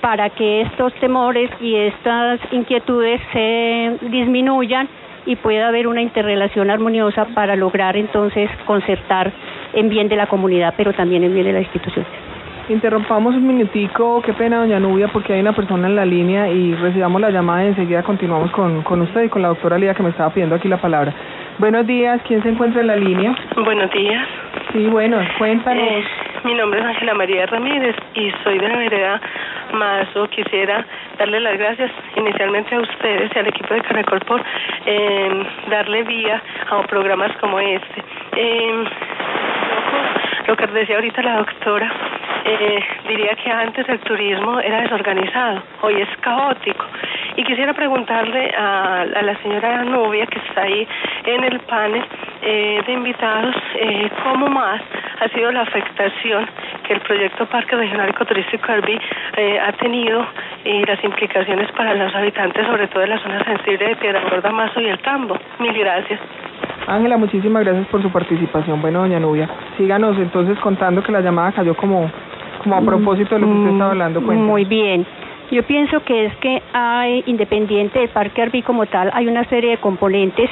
para 0.00 0.30
que 0.30 0.62
estos 0.62 0.92
temores 0.94 1.50
y 1.60 1.76
estas 1.76 2.40
inquietudes 2.50 3.20
se 3.32 3.98
disminuyan 4.10 4.88
y 5.26 5.36
pueda 5.36 5.68
haber 5.68 5.86
una 5.86 6.02
interrelación 6.02 6.70
armoniosa 6.70 7.26
para 7.34 7.54
lograr 7.54 7.96
entonces 7.96 8.50
concertar 8.66 9.30
en 9.74 9.88
bien 9.88 10.08
de 10.08 10.16
la 10.16 10.26
comunidad, 10.26 10.74
pero 10.76 10.92
también 10.92 11.22
en 11.22 11.32
bien 11.32 11.46
de 11.46 11.52
la 11.52 11.60
institución. 11.60 12.04
Interrumpamos 12.68 13.34
un 13.34 13.46
minutico, 13.46 14.22
qué 14.22 14.32
pena 14.32 14.58
doña 14.58 14.80
Nubia, 14.80 15.08
porque 15.08 15.34
hay 15.34 15.40
una 15.40 15.52
persona 15.52 15.86
en 15.86 15.96
la 15.96 16.04
línea 16.04 16.48
y 16.48 16.74
recibamos 16.74 17.20
la 17.20 17.30
llamada 17.30 17.64
y 17.64 17.68
enseguida 17.68 18.02
continuamos 18.02 18.50
con, 18.52 18.82
con 18.82 19.02
usted 19.02 19.24
y 19.24 19.28
con 19.28 19.42
la 19.42 19.48
doctora 19.48 19.78
Lía 19.78 19.94
que 19.94 20.02
me 20.02 20.10
estaba 20.10 20.30
pidiendo 20.30 20.56
aquí 20.56 20.68
la 20.68 20.80
palabra. 20.80 21.12
Buenos 21.58 21.86
días, 21.86 22.20
¿quién 22.26 22.42
se 22.42 22.48
encuentra 22.48 22.80
en 22.80 22.86
la 22.86 22.96
línea? 22.96 23.36
Buenos 23.56 23.90
días. 23.92 24.26
Sí, 24.72 24.86
bueno, 24.86 25.18
cuéntanos. 25.38 25.84
Eh, 25.84 26.04
mi 26.44 26.54
nombre 26.54 26.80
es 26.80 26.86
Ángela 26.86 27.14
María 27.14 27.46
Ramírez 27.46 27.94
y 28.14 28.32
soy 28.42 28.58
de 28.58 28.68
la 28.68 28.76
vereda 28.78 29.20
Mazo. 29.72 30.28
Quisiera 30.28 30.84
darle 31.18 31.40
las 31.40 31.58
gracias 31.58 31.90
inicialmente 32.16 32.74
a 32.74 32.80
ustedes 32.80 33.30
y 33.34 33.38
al 33.38 33.46
equipo 33.46 33.74
de 33.74 33.82
Caracol 33.82 34.20
por 34.20 34.42
eh, 34.86 35.46
darle 35.70 36.02
vía 36.04 36.42
a 36.70 36.82
programas 36.84 37.36
como 37.36 37.60
este. 37.60 38.04
Eh, 38.36 38.84
lo 40.52 40.56
que 40.56 40.66
decía 40.66 40.96
ahorita 40.96 41.22
la 41.22 41.36
doctora, 41.38 41.90
eh, 42.44 42.84
diría 43.08 43.34
que 43.36 43.50
antes 43.50 43.88
el 43.88 43.98
turismo 44.00 44.60
era 44.60 44.82
desorganizado, 44.82 45.62
hoy 45.80 45.94
es 46.02 46.08
caótico. 46.20 46.84
Y 47.36 47.44
quisiera 47.44 47.72
preguntarle 47.72 48.52
a, 48.54 49.06
la 49.06 49.34
señora 49.38 49.82
Nubia, 49.82 50.26
que 50.26 50.38
está 50.40 50.64
ahí 50.64 50.86
en 51.24 51.44
el 51.44 51.58
panel 51.60 52.04
eh, 52.42 52.82
de 52.86 52.92
invitados, 52.92 53.56
eh, 53.76 54.10
cómo 54.22 54.48
más 54.48 54.82
ha 55.20 55.28
sido 55.30 55.50
la 55.52 55.62
afectación 55.62 56.46
que 56.86 56.92
el 56.92 57.00
proyecto 57.00 57.46
Parque 57.46 57.74
Regional 57.74 58.10
Ecoturístico 58.10 58.72
Arbi 58.72 59.00
eh, 59.38 59.58
ha 59.58 59.72
tenido 59.72 60.26
y 60.66 60.84
las 60.84 61.02
implicaciones 61.02 61.72
para 61.72 61.94
los 61.94 62.14
habitantes, 62.14 62.66
sobre 62.66 62.88
todo 62.88 63.04
en 63.04 63.10
la 63.10 63.18
zona 63.20 63.42
sensible 63.44 63.86
de 63.86 63.96
Piedra 63.96 64.20
Gorda, 64.28 64.50
Mazo 64.50 64.80
y 64.82 64.88
el 64.88 64.98
Tambo. 64.98 65.38
Mil 65.60 65.72
gracias. 65.72 66.20
Ángela, 66.86 67.16
muchísimas 67.16 67.64
gracias 67.64 67.86
por 67.88 68.02
su 68.02 68.10
participación. 68.10 68.80
Bueno, 68.80 69.00
doña 69.00 69.20
Nubia, 69.20 69.48
síganos 69.76 70.16
entonces 70.18 70.58
contando 70.58 71.02
que 71.02 71.12
la 71.12 71.20
llamada 71.20 71.52
cayó 71.52 71.74
como, 71.74 72.10
como 72.62 72.76
a 72.76 72.80
mm, 72.80 72.86
propósito 72.86 73.34
de 73.34 73.40
lo 73.40 73.46
que 73.46 73.52
usted 73.52 73.72
estaba 73.72 73.90
hablando. 73.90 74.20
Muy 74.20 74.64
bien. 74.64 75.06
Yo 75.50 75.62
pienso 75.64 76.00
que 76.00 76.26
es 76.26 76.36
que 76.36 76.62
hay, 76.72 77.22
independiente 77.26 77.98
del 77.98 78.08
Parque 78.08 78.42
Arbi 78.42 78.62
como 78.62 78.86
tal, 78.86 79.10
hay 79.12 79.28
una 79.28 79.44
serie 79.44 79.72
de 79.72 79.76
componentes 79.76 80.48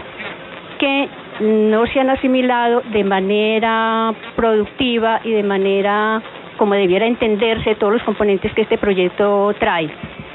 que 0.79 1.09
no 1.41 1.87
se 1.87 2.01
han 2.01 2.11
asimilado 2.11 2.83
de 2.93 3.03
manera 3.03 4.13
productiva 4.37 5.21
y 5.25 5.33
de 5.33 5.43
manera 5.43 6.23
como 6.59 6.75
debiera 6.75 7.07
entenderse 7.07 7.75
todos 7.77 7.95
los 7.95 8.03
componentes 8.03 8.53
que 8.53 8.63
este 8.63 8.77
proyecto 8.77 9.55
trae. 9.59 9.91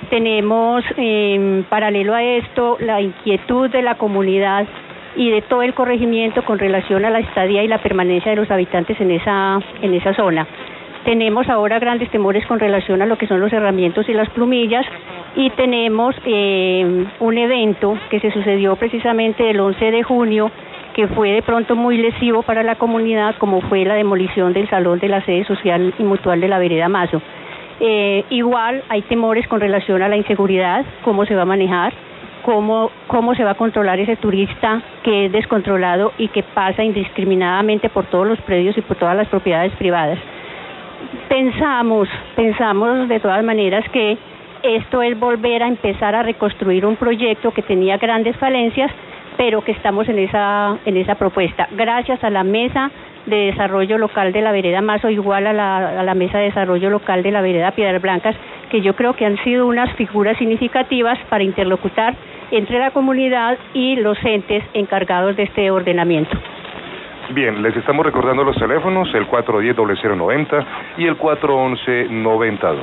Tenemos 0.09 0.83
en 0.97 1.65
paralelo 1.69 2.15
a 2.15 2.23
esto 2.23 2.77
la 2.79 3.01
inquietud 3.01 3.69
de 3.69 3.83
la 3.83 3.95
comunidad 3.95 4.65
y 5.15 5.31
de 5.31 5.41
todo 5.41 5.61
el 5.61 5.73
corregimiento 5.73 6.43
con 6.43 6.59
relación 6.59 7.05
a 7.05 7.09
la 7.09 7.19
estadía 7.19 7.63
y 7.63 7.67
la 7.67 7.79
permanencia 7.79 8.31
de 8.31 8.37
los 8.37 8.51
habitantes 8.51 8.99
en 8.99 9.11
esa, 9.11 9.59
en 9.81 9.93
esa 9.93 10.13
zona. 10.13 10.47
Tenemos 11.05 11.47
ahora 11.49 11.77
grandes 11.79 12.09
temores 12.09 12.45
con 12.47 12.59
relación 12.59 13.01
a 13.01 13.05
lo 13.05 13.17
que 13.17 13.27
son 13.27 13.39
los 13.39 13.53
herramientas 13.53 14.09
y 14.09 14.13
las 14.13 14.29
plumillas 14.29 14.85
y 15.35 15.51
tenemos 15.51 16.15
eh, 16.25 17.05
un 17.19 17.37
evento 17.37 17.97
que 18.09 18.19
se 18.19 18.31
sucedió 18.31 18.75
precisamente 18.75 19.49
el 19.49 19.59
11 19.59 19.91
de 19.91 20.03
junio 20.03 20.51
que 20.95 21.07
fue 21.09 21.29
de 21.31 21.41
pronto 21.41 21.75
muy 21.75 21.97
lesivo 21.97 22.41
para 22.41 22.63
la 22.63 22.75
comunidad 22.75 23.35
como 23.37 23.61
fue 23.61 23.85
la 23.85 23.95
demolición 23.95 24.53
del 24.53 24.67
salón 24.69 24.99
de 24.99 25.09
la 25.09 25.23
sede 25.25 25.43
social 25.45 25.93
y 25.99 26.03
mutual 26.03 26.41
de 26.41 26.47
la 26.47 26.57
vereda 26.57 26.89
Mazo. 26.89 27.21
Eh, 27.79 28.23
igual 28.29 28.83
hay 28.89 29.01
temores 29.03 29.47
con 29.47 29.59
relación 29.59 30.01
a 30.01 30.07
la 30.07 30.15
inseguridad, 30.15 30.85
cómo 31.03 31.25
se 31.25 31.35
va 31.35 31.43
a 31.43 31.45
manejar 31.45 31.93
cómo, 32.45 32.91
cómo 33.07 33.33
se 33.33 33.43
va 33.43 33.51
a 33.51 33.55
controlar 33.55 33.99
ese 33.99 34.17
turista 34.17 34.79
que 35.03 35.25
es 35.25 35.31
descontrolado 35.31 36.13
y 36.19 36.27
que 36.27 36.43
pasa 36.43 36.83
indiscriminadamente 36.83 37.89
por 37.89 38.05
todos 38.05 38.27
los 38.27 38.39
predios 38.41 38.77
y 38.77 38.81
por 38.81 38.97
todas 38.97 39.17
las 39.17 39.27
propiedades 39.27 39.73
privadas. 39.73 40.19
Pensamos, 41.27 42.07
pensamos 42.35 43.09
de 43.09 43.19
todas 43.19 43.43
maneras 43.43 43.83
que 43.91 44.15
esto 44.61 45.01
es 45.01 45.19
volver 45.19 45.63
a 45.63 45.67
empezar 45.67 46.13
a 46.13 46.21
reconstruir 46.21 46.85
un 46.85 46.95
proyecto 46.97 47.51
que 47.51 47.63
tenía 47.63 47.97
grandes 47.97 48.37
falencias, 48.37 48.91
pero 49.37 49.61
que 49.61 49.71
estamos 49.71 50.07
en 50.07 50.19
esa, 50.19 50.77
en 50.85 50.97
esa 50.97 51.15
propuesta. 51.15 51.67
Gracias 51.71 52.23
a 52.23 52.29
la 52.29 52.43
mesa 52.43 52.91
de 53.25 53.47
desarrollo 53.47 53.97
local 53.97 54.31
de 54.31 54.41
la 54.41 54.51
vereda 54.51 54.81
Mazo, 54.81 55.09
igual 55.09 55.47
a 55.47 55.53
la, 55.53 55.99
a 55.99 56.03
la 56.03 56.13
mesa 56.13 56.37
de 56.37 56.45
desarrollo 56.45 56.91
local 56.91 57.23
de 57.23 57.31
la 57.31 57.41
vereda 57.41 57.71
Piedras 57.71 58.01
Blancas, 58.01 58.35
que 58.69 58.81
yo 58.81 58.95
creo 58.95 59.13
que 59.13 59.25
han 59.25 59.37
sido 59.43 59.65
unas 59.65 59.91
figuras 59.95 60.37
significativas 60.37 61.17
para 61.29 61.43
interlocutar 61.43 62.15
entre 62.51 62.79
la 62.79 62.91
comunidad 62.91 63.57
y 63.73 63.95
los 63.97 64.17
entes 64.23 64.63
encargados 64.73 65.35
de 65.35 65.43
este 65.43 65.71
ordenamiento. 65.71 66.37
Bien, 67.31 67.61
les 67.63 67.75
estamos 67.75 68.05
recordando 68.05 68.43
los 68.43 68.55
teléfonos, 68.57 69.13
el 69.15 69.27
410-0090 69.27 70.65
y 70.97 71.05
el 71.05 71.17
411-9012. 71.17 72.77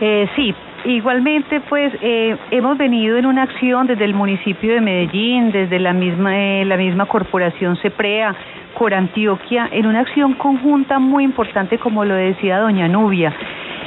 Eh, 0.00 0.28
sí, 0.36 0.54
igualmente 0.84 1.60
pues 1.68 1.92
eh, 2.00 2.36
hemos 2.52 2.78
venido 2.78 3.18
en 3.18 3.26
una 3.26 3.42
acción 3.42 3.86
desde 3.86 4.04
el 4.04 4.14
municipio 4.14 4.72
de 4.72 4.80
Medellín, 4.80 5.50
desde 5.50 5.78
la 5.78 5.92
misma, 5.92 6.38
eh, 6.38 6.64
la 6.64 6.76
misma 6.76 7.06
corporación 7.06 7.76
CEPREA, 7.78 8.34
Corantioquia, 8.74 9.68
en 9.72 9.86
una 9.86 10.00
acción 10.00 10.34
conjunta 10.34 10.98
muy 11.00 11.24
importante 11.24 11.78
como 11.78 12.04
lo 12.04 12.14
decía 12.14 12.58
doña 12.58 12.86
Nubia 12.88 13.34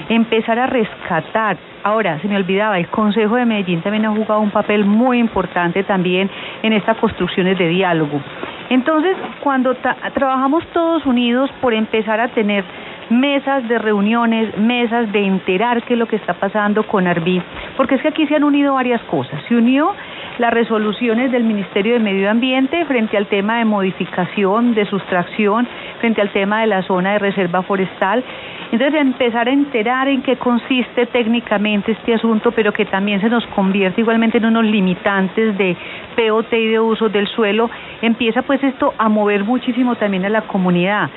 empezar 0.10 0.60
a 0.60 0.67
rescatar. 0.67 1.57
Ahora, 1.83 2.19
se 2.19 2.27
me 2.27 2.36
olvidaba, 2.36 2.77
el 2.79 2.88
Consejo 2.88 3.36
de 3.36 3.45
Medellín 3.45 3.81
también 3.81 4.05
ha 4.05 4.12
jugado 4.12 4.39
un 4.39 4.51
papel 4.51 4.86
muy 4.86 5.19
importante 5.19 5.83
también 5.83 6.29
en 6.62 6.74
estas 6.74 6.98
construcciones 6.98 7.57
de 7.57 7.67
diálogo. 7.67 8.22
Entonces, 8.69 9.15
cuando 9.41 9.75
trabajamos 10.13 10.65
todos 10.67 11.05
unidos 11.05 11.51
por 11.62 11.74
empezar 11.74 12.19
a 12.19 12.29
tener 12.29 12.63
mesas 13.10 13.67
de 13.67 13.77
reuniones, 13.77 14.57
mesas 14.57 15.12
de 15.12 15.25
enterar 15.25 15.83
qué 15.83 15.93
es 15.93 16.00
lo 16.00 16.07
que 16.07 16.15
está 16.15 16.33
pasando 16.33 16.83
con 16.83 17.07
Arbi, 17.07 17.41
porque 17.75 17.95
es 17.95 18.01
que 18.01 18.07
aquí 18.07 18.25
se 18.27 18.36
han 18.36 18.43
unido 18.43 18.74
varias 18.74 19.01
cosas. 19.03 19.41
Se 19.48 19.55
unió 19.55 19.93
las 20.40 20.54
resoluciones 20.54 21.32
del 21.32 21.44
Ministerio 21.44 21.94
de 21.94 22.00
Medio 22.00 22.30
Ambiente 22.30 22.86
frente 22.86 23.18
al 23.18 23.28
tema 23.28 23.60
de 23.60 23.66
modificación, 23.66 24.74
de 24.74 24.86
sustracción, 24.86 25.68
frente 26.00 26.22
al 26.22 26.32
tema 26.32 26.62
de 26.62 26.68
la 26.68 26.82
zona 26.84 27.13
de 27.13 27.20
reserva 27.20 27.62
forestal. 27.62 28.24
Entonces, 28.72 29.00
empezar 29.00 29.48
a 29.48 29.52
enterar 29.52 30.08
en 30.08 30.24
qué 30.24 30.36
consiste 30.38 31.06
técnicamente 31.08 31.92
este 31.92 32.16
asunto, 32.16 32.52
pero 32.52 32.74
que 32.74 32.86
también 32.86 33.22
se 33.22 33.30
nos 33.30 33.46
convierte 33.48 34.02
igualmente 34.02 34.40
en 34.40 34.46
unos 34.46 34.66
limitantes 34.66 35.56
de 35.58 35.78
POT 36.16 36.54
y 36.54 36.68
de 36.70 36.80
uso 36.80 37.10
del 37.10 37.28
suelo, 37.28 37.70
empieza 38.02 38.42
pues 38.42 38.63
esto 38.63 38.94
a 38.98 39.10
mover 39.10 39.44
muchísimo 39.44 39.96
también 39.96 40.25
a 40.25 40.30
la 40.30 40.42
comunidad 40.42 41.10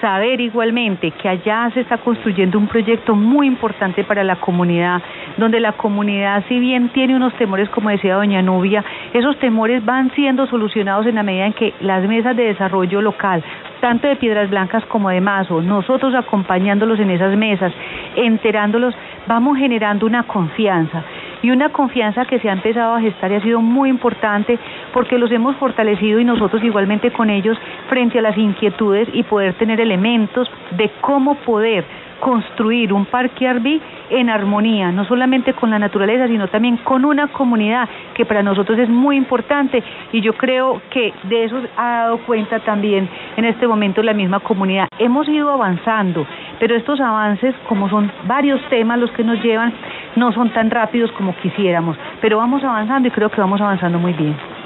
saber 0.00 0.40
igualmente 0.40 1.10
que 1.12 1.28
allá 1.28 1.70
se 1.74 1.80
está 1.80 1.98
construyendo 1.98 2.58
un 2.58 2.66
proyecto 2.66 3.14
muy 3.14 3.46
importante 3.46 4.04
para 4.04 4.24
la 4.24 4.36
comunidad, 4.36 5.02
donde 5.36 5.60
la 5.60 5.72
comunidad, 5.72 6.44
si 6.48 6.58
bien 6.58 6.90
tiene 6.90 7.16
unos 7.16 7.34
temores, 7.34 7.68
como 7.70 7.90
decía 7.90 8.14
doña 8.14 8.42
Nubia, 8.42 8.84
esos 9.12 9.38
temores 9.38 9.84
van 9.84 10.10
siendo 10.14 10.46
solucionados 10.46 11.06
en 11.06 11.16
la 11.16 11.22
medida 11.22 11.46
en 11.46 11.52
que 11.52 11.74
las 11.80 12.04
mesas 12.06 12.36
de 12.36 12.44
desarrollo 12.44 13.02
local, 13.02 13.42
tanto 13.80 14.08
de 14.08 14.16
Piedras 14.16 14.50
Blancas 14.50 14.84
como 14.86 15.10
de 15.10 15.20
Mazo, 15.20 15.62
nosotros 15.62 16.14
acompañándolos 16.14 16.98
en 17.00 17.10
esas 17.10 17.36
mesas, 17.36 17.72
enterándolos, 18.16 18.94
vamos 19.26 19.58
generando 19.58 20.06
una 20.06 20.24
confianza 20.24 21.04
y 21.42 21.50
una 21.50 21.70
confianza 21.70 22.24
que 22.24 22.38
se 22.40 22.48
ha 22.48 22.52
empezado 22.52 22.94
a 22.94 23.00
gestar 23.00 23.30
y 23.30 23.36
ha 23.36 23.40
sido 23.40 23.60
muy 23.60 23.90
importante 23.90 24.58
porque 24.92 25.18
los 25.18 25.30
hemos 25.30 25.56
fortalecido 25.56 26.20
y 26.20 26.24
nosotros 26.24 26.62
igualmente 26.62 27.10
con 27.10 27.30
ellos 27.30 27.58
frente 27.88 28.18
a 28.18 28.22
las 28.22 28.36
inquietudes 28.36 29.08
y 29.12 29.22
poder 29.22 29.54
tener 29.54 29.80
elementos 29.80 30.50
de 30.72 30.90
cómo 31.00 31.34
poder 31.36 31.84
construir 32.20 32.92
un 32.92 33.04
parque 33.06 33.46
Arbi 33.46 33.80
en 34.10 34.30
armonía, 34.30 34.90
no 34.90 35.04
solamente 35.04 35.52
con 35.54 35.70
la 35.70 35.78
naturaleza, 35.78 36.26
sino 36.26 36.48
también 36.48 36.78
con 36.78 37.04
una 37.04 37.28
comunidad 37.28 37.88
que 38.14 38.24
para 38.24 38.42
nosotros 38.42 38.78
es 38.78 38.88
muy 38.88 39.16
importante 39.16 39.82
y 40.12 40.20
yo 40.20 40.32
creo 40.34 40.80
que 40.90 41.12
de 41.24 41.44
eso 41.44 41.60
ha 41.76 42.02
dado 42.02 42.18
cuenta 42.18 42.60
también 42.60 43.08
en 43.36 43.44
este 43.44 43.66
momento 43.66 44.02
la 44.02 44.14
misma 44.14 44.40
comunidad. 44.40 44.88
Hemos 44.98 45.28
ido 45.28 45.50
avanzando, 45.50 46.26
pero 46.58 46.76
estos 46.76 47.00
avances, 47.00 47.54
como 47.68 47.88
son 47.88 48.10
varios 48.26 48.60
temas 48.68 48.98
los 48.98 49.10
que 49.12 49.24
nos 49.24 49.42
llevan, 49.42 49.72
no 50.16 50.32
son 50.32 50.50
tan 50.50 50.70
rápidos 50.70 51.12
como 51.12 51.34
quisiéramos, 51.36 51.96
pero 52.20 52.38
vamos 52.38 52.62
avanzando 52.64 53.08
y 53.08 53.10
creo 53.10 53.30
que 53.30 53.40
vamos 53.40 53.60
avanzando 53.60 53.98
muy 53.98 54.12
bien. 54.12 54.57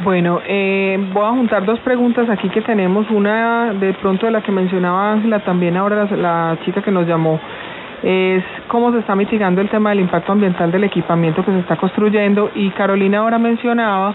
Bueno, 0.00 0.40
eh, 0.46 0.98
voy 1.14 1.24
a 1.24 1.30
juntar 1.30 1.64
dos 1.64 1.80
preguntas 1.80 2.28
aquí 2.28 2.50
que 2.50 2.60
tenemos. 2.60 3.10
Una 3.10 3.72
de 3.72 3.94
pronto 3.94 4.26
de 4.26 4.32
la 4.32 4.42
que 4.42 4.52
mencionaba 4.52 5.12
Ángela, 5.12 5.40
también 5.40 5.76
ahora 5.76 6.04
la, 6.16 6.58
chica 6.64 6.82
que 6.82 6.90
nos 6.90 7.06
llamó, 7.06 7.40
es 8.02 8.44
cómo 8.68 8.92
se 8.92 8.98
está 8.98 9.16
mitigando 9.16 9.62
el 9.62 9.70
tema 9.70 9.90
del 9.90 10.00
impacto 10.00 10.32
ambiental 10.32 10.70
del 10.70 10.84
equipamiento 10.84 11.42
que 11.42 11.50
se 11.50 11.60
está 11.60 11.76
construyendo. 11.76 12.50
Y 12.54 12.70
Carolina 12.70 13.18
ahora 13.18 13.38
mencionaba 13.38 14.14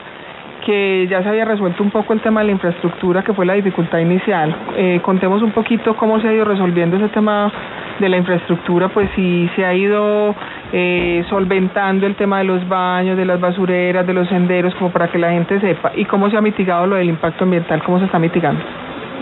que 0.64 1.08
ya 1.10 1.24
se 1.24 1.30
había 1.30 1.46
resuelto 1.46 1.82
un 1.82 1.90
poco 1.90 2.14
el 2.14 2.22
tema 2.22 2.42
de 2.42 2.48
la 2.48 2.52
infraestructura, 2.52 3.24
que 3.24 3.34
fue 3.34 3.48
la 3.48 3.54
dificultad 3.54 3.98
inicial. 3.98 4.56
Eh, 4.78 5.00
contemos 5.02 5.42
un 5.42 5.52
poquito 5.52 5.96
cómo 5.96 6.20
se 6.22 6.28
ha 6.28 6.34
ido 6.34 6.46
resolviendo 6.46 6.98
ese 6.98 7.10
tema 7.10 7.52
de 8.00 8.08
la 8.08 8.18
infraestructura, 8.18 8.90
pues 8.90 9.10
si 9.16 9.50
se 9.56 9.66
ha 9.66 9.74
ido 9.74 10.36
eh, 10.72 11.24
solventando 11.30 12.06
el 12.08 12.16
tema 12.16 12.40
de 12.40 12.46
los 12.46 12.68
baños, 12.68 13.18
de 13.18 13.26
las 13.26 13.40
basureras, 13.40 14.06
de 14.06 14.14
los 14.14 14.28
senderos, 14.30 14.74
como 14.76 14.92
para 14.92 15.08
que 15.10 15.18
la 15.18 15.32
gente 15.32 15.60
sepa? 15.60 15.92
¿Y 15.96 16.06
cómo 16.06 16.30
se 16.30 16.38
ha 16.38 16.42
mitigado 16.42 16.88
lo 16.88 16.96
del 16.96 17.10
impacto 17.10 17.44
ambiental? 17.44 17.84
¿Cómo 17.84 18.00
se 18.00 18.06
está 18.06 18.20
mitigando? 18.20 18.64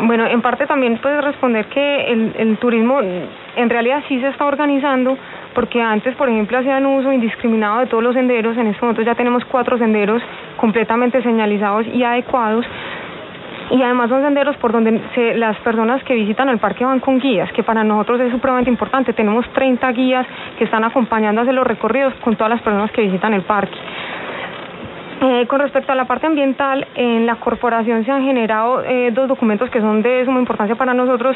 Bueno, 0.02 0.26
en 0.28 0.42
parte 0.42 0.66
también 0.66 0.98
puede 0.98 1.20
responder 1.22 1.66
que 1.66 2.12
el, 2.12 2.34
el 2.38 2.58
turismo 2.58 3.02
en 3.02 3.70
realidad 3.70 4.02
sí 4.08 4.20
se 4.22 4.30
está 4.30 4.46
organizando 4.46 5.18
porque 5.54 5.82
antes, 5.82 6.16
por 6.16 6.30
ejemplo, 6.30 6.58
hacían 6.58 6.86
uso 6.86 7.12
indiscriminado 7.12 7.80
de 7.80 7.88
todos 7.88 8.04
los 8.04 8.14
senderos. 8.14 8.56
En 8.58 8.68
este 8.68 8.82
momento 8.82 9.02
ya 9.02 9.16
tenemos 9.16 9.44
cuatro 9.46 9.78
senderos 9.78 10.22
completamente 10.58 11.22
señalizados 11.22 11.86
y 11.88 12.04
adecuados. 12.04 12.66
Y 13.72 13.82
además 13.84 14.10
son 14.10 14.24
senderos 14.24 14.58
por 14.58 14.72
donde 14.72 15.00
las 15.36 15.58
personas 15.58 16.04
que 16.04 16.16
visitan 16.16 16.50
el 16.50 16.58
parque 16.58 16.84
van 16.84 17.00
con 17.00 17.20
guías, 17.20 17.52
que 17.54 17.62
para 17.62 17.84
nosotros 17.84 18.20
es 18.22 18.32
supremamente 18.32 18.72
importante. 18.72 19.14
Tenemos 19.14 19.48
30 19.54 19.92
guías 19.92 20.26
que 20.58 20.64
están 20.64 20.84
acompañando 20.84 21.42
a 21.42 21.44
hacer 21.44 21.54
los 21.54 21.68
recorridos 21.68 22.14
con 22.16 22.36
todas 22.36 22.50
las 22.50 22.62
personas 22.62 22.92
que 22.92 23.02
visitan 23.02 23.34
el 23.34 23.44
parque. 23.44 23.78
Eh, 25.22 25.46
con 25.48 25.60
respecto 25.60 25.92
a 25.92 25.96
la 25.96 26.06
parte 26.06 26.28
ambiental, 26.28 26.88
en 26.96 27.26
la 27.26 27.36
corporación 27.36 28.06
se 28.06 28.12
han 28.12 28.24
generado 28.24 28.84
eh, 28.86 29.12
dos 29.12 29.28
documentos 29.28 29.70
que 29.70 29.82
son 29.82 30.02
de 30.02 30.24
suma 30.26 30.40
importancia 30.40 30.76
para 30.76 30.94
nosotros. 30.94 31.36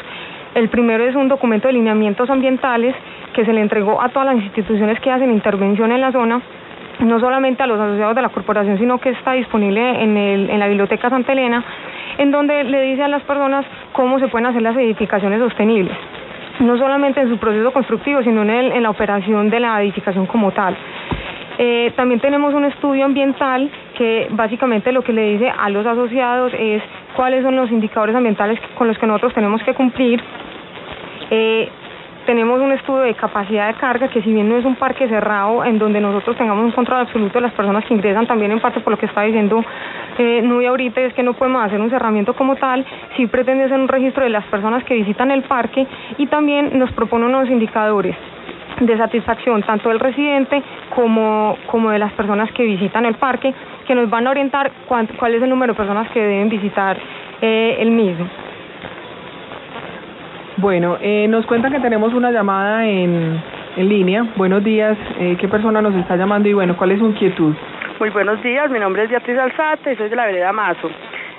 El 0.54 0.70
primero 0.70 1.04
es 1.04 1.14
un 1.14 1.28
documento 1.28 1.68
de 1.68 1.74
lineamientos 1.74 2.30
ambientales 2.30 2.96
que 3.34 3.44
se 3.44 3.52
le 3.52 3.60
entregó 3.60 4.00
a 4.02 4.08
todas 4.08 4.34
las 4.34 4.42
instituciones 4.42 4.98
que 5.00 5.10
hacen 5.10 5.30
intervención 5.30 5.92
en 5.92 6.00
la 6.00 6.12
zona, 6.12 6.40
no 7.00 7.20
solamente 7.20 7.62
a 7.62 7.66
los 7.66 7.78
asociados 7.78 8.16
de 8.16 8.22
la 8.22 8.30
corporación, 8.30 8.78
sino 8.78 8.98
que 8.98 9.10
está 9.10 9.32
disponible 9.32 10.02
en, 10.02 10.16
en 10.16 10.58
la 10.58 10.66
Biblioteca 10.66 11.10
Santa 11.10 11.32
Elena, 11.32 11.62
en 12.18 12.30
donde 12.30 12.64
le 12.64 12.82
dice 12.82 13.02
a 13.02 13.08
las 13.08 13.22
personas 13.22 13.64
cómo 13.92 14.18
se 14.18 14.28
pueden 14.28 14.46
hacer 14.46 14.62
las 14.62 14.76
edificaciones 14.76 15.40
sostenibles 15.40 15.96
no 16.60 16.78
solamente 16.78 17.20
en 17.20 17.28
su 17.28 17.38
proceso 17.38 17.72
constructivo, 17.72 18.22
sino 18.22 18.42
en, 18.42 18.50
el, 18.50 18.72
en 18.72 18.82
la 18.82 18.90
operación 18.90 19.50
de 19.50 19.60
la 19.60 19.82
edificación 19.82 20.26
como 20.26 20.52
tal. 20.52 20.76
Eh, 21.58 21.92
también 21.94 22.20
tenemos 22.20 22.52
un 22.52 22.64
estudio 22.64 23.04
ambiental 23.04 23.70
que 23.96 24.26
básicamente 24.30 24.90
lo 24.90 25.02
que 25.02 25.12
le 25.12 25.32
dice 25.32 25.52
a 25.56 25.68
los 25.70 25.86
asociados 25.86 26.52
es 26.58 26.82
cuáles 27.14 27.44
son 27.44 27.54
los 27.54 27.70
indicadores 27.70 28.14
ambientales 28.16 28.58
con 28.76 28.88
los 28.88 28.98
que 28.98 29.06
nosotros 29.06 29.34
tenemos 29.34 29.62
que 29.62 29.74
cumplir. 29.74 30.20
Eh, 31.30 31.68
tenemos 32.26 32.60
un 32.60 32.72
estudio 32.72 33.00
de 33.00 33.14
capacidad 33.14 33.68
de 33.68 33.74
carga 33.74 34.08
que 34.08 34.22
si 34.22 34.32
bien 34.32 34.48
no 34.48 34.56
es 34.56 34.64
un 34.64 34.76
parque 34.76 35.08
cerrado 35.08 35.64
en 35.64 35.78
donde 35.78 36.00
nosotros 36.00 36.36
tengamos 36.36 36.64
un 36.64 36.72
control 36.72 37.00
absoluto 37.00 37.34
de 37.34 37.42
las 37.42 37.52
personas 37.52 37.84
que 37.84 37.94
ingresan, 37.94 38.26
también 38.26 38.52
en 38.52 38.60
parte 38.60 38.80
por 38.80 38.92
lo 38.92 38.98
que 38.98 39.06
está 39.06 39.22
diciendo 39.22 39.64
eh, 40.18 40.42
ahorita 40.68 41.00
es 41.00 41.14
que 41.14 41.22
no 41.22 41.34
podemos 41.34 41.64
hacer 41.64 41.80
un 41.80 41.90
cerramiento 41.90 42.34
como 42.34 42.56
tal, 42.56 42.84
sí 43.16 43.26
pretende 43.26 43.64
hacer 43.64 43.78
un 43.78 43.88
registro 43.88 44.24
de 44.24 44.30
las 44.30 44.44
personas 44.46 44.84
que 44.84 44.94
visitan 44.94 45.30
el 45.30 45.42
parque 45.42 45.86
y 46.18 46.26
también 46.26 46.78
nos 46.78 46.92
propone 46.92 47.26
unos 47.26 47.48
indicadores 47.48 48.16
de 48.80 48.96
satisfacción 48.96 49.62
tanto 49.62 49.88
del 49.88 50.00
residente 50.00 50.62
como, 50.94 51.56
como 51.66 51.90
de 51.90 51.98
las 51.98 52.12
personas 52.12 52.50
que 52.52 52.64
visitan 52.64 53.04
el 53.06 53.14
parque, 53.14 53.54
que 53.86 53.94
nos 53.94 54.10
van 54.10 54.26
a 54.26 54.30
orientar 54.30 54.70
cuál 54.86 55.34
es 55.34 55.42
el 55.42 55.48
número 55.50 55.74
de 55.74 55.76
personas 55.76 56.10
que 56.10 56.20
deben 56.20 56.48
visitar 56.48 56.96
eh, 57.40 57.76
el 57.80 57.90
mismo. 57.90 58.26
Bueno, 60.56 60.98
eh, 61.00 61.26
nos 61.28 61.44
cuentan 61.46 61.72
que 61.72 61.80
tenemos 61.80 62.14
una 62.14 62.30
llamada 62.30 62.86
en, 62.86 63.42
en 63.76 63.88
línea. 63.88 64.24
Buenos 64.36 64.62
días, 64.62 64.96
eh, 65.18 65.36
¿qué 65.40 65.48
persona 65.48 65.82
nos 65.82 65.94
está 65.96 66.16
llamando 66.16 66.48
y 66.48 66.52
bueno, 66.52 66.76
cuál 66.76 66.92
es 66.92 67.00
su 67.00 67.06
inquietud? 67.06 67.54
Muy 67.98 68.10
buenos 68.10 68.40
días, 68.42 68.70
mi 68.70 68.78
nombre 68.78 69.02
es 69.04 69.10
Beatriz 69.10 69.38
Alzate 69.38 69.92
y 69.92 69.96
soy 69.96 70.08
de 70.08 70.16
la 70.16 70.26
vereda 70.26 70.52
Mazo. 70.52 70.90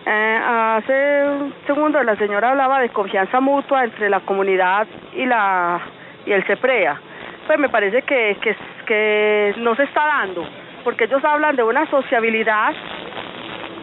Eh, 0.06 0.40
hace 0.46 1.24
un 1.30 1.54
segundo 1.66 2.04
la 2.04 2.16
señora 2.18 2.50
hablaba 2.50 2.80
de 2.80 2.90
confianza 2.90 3.40
mutua 3.40 3.86
entre 3.86 4.10
la 4.10 4.20
comunidad 4.20 4.86
y, 5.16 5.26
la, 5.26 5.80
y 6.26 6.32
el 6.32 6.44
CEPREA 6.44 7.00
pues 7.48 7.60
me 7.60 7.70
parece 7.70 8.02
que, 8.02 8.38
que, 8.42 8.56
que 8.86 9.56
no 9.60 9.76
se 9.76 9.84
está 9.84 10.06
dando, 10.06 10.46
porque 10.84 11.06
ellos 11.06 11.24
hablan 11.24 11.56
de 11.56 11.64
una 11.64 11.86
sociabilidad 11.90 12.74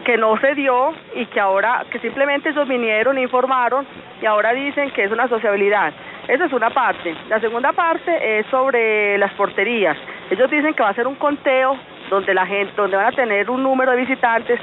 que 0.03 0.17
no 0.17 0.37
se 0.37 0.55
dio 0.55 0.93
y 1.15 1.25
que 1.27 1.39
ahora, 1.39 1.85
que 1.89 1.99
simplemente 1.99 2.49
ellos 2.49 2.67
vinieron, 2.67 3.17
informaron 3.17 3.85
y 4.21 4.25
ahora 4.25 4.53
dicen 4.53 4.91
que 4.91 5.03
es 5.03 5.11
una 5.11 5.27
sociabilidad. 5.27 5.93
Esa 6.27 6.45
es 6.45 6.53
una 6.53 6.69
parte. 6.69 7.15
La 7.29 7.39
segunda 7.39 7.73
parte 7.73 8.39
es 8.39 8.45
sobre 8.47 9.17
las 9.17 9.33
porterías. 9.33 9.97
Ellos 10.29 10.49
dicen 10.49 10.73
que 10.73 10.83
va 10.83 10.89
a 10.89 10.93
ser 10.93 11.07
un 11.07 11.15
conteo 11.15 11.77
donde 12.09 12.33
la 12.33 12.45
gente, 12.45 12.73
donde 12.75 12.97
van 12.97 13.07
a 13.07 13.11
tener 13.11 13.49
un 13.49 13.63
número 13.63 13.91
de 13.91 13.97
visitantes, 13.97 14.59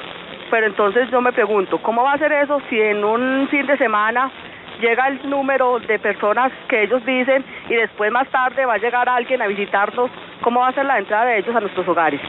pero 0.51 0.67
entonces 0.67 1.11
yo 1.11 1.21
me 1.21 1.33
pregunto, 1.33 1.79
¿cómo 1.79 2.03
va 2.03 2.15
a 2.15 2.19
ser 2.19 2.33
eso 2.33 2.61
si 2.69 2.81
en 2.81 3.05
un 3.05 3.49
fin 3.49 3.67
de 3.67 3.77
semana 3.77 4.31
llega 4.81 5.09
el 5.09 5.29
número 5.29 5.79
de 5.79 5.99
personas 5.99 6.51
que 6.69 6.85
ellos 6.85 7.05
dicen 7.05 7.45
y 7.69 7.75
después 7.75 8.11
más 8.11 8.29
tarde 8.29 8.65
va 8.65 8.75
a 8.75 8.79
llegar 8.79 9.09
alguien 9.09 9.43
a 9.43 9.47
visitarnos, 9.47 10.11
¿cómo 10.41 10.61
va 10.61 10.69
a 10.69 10.73
ser 10.73 10.87
la 10.87 10.99
entrada 10.99 11.27
de 11.27 11.39
ellos 11.39 11.55
a 11.55 11.61
nuestros 11.61 11.87
hogares? 11.87 12.21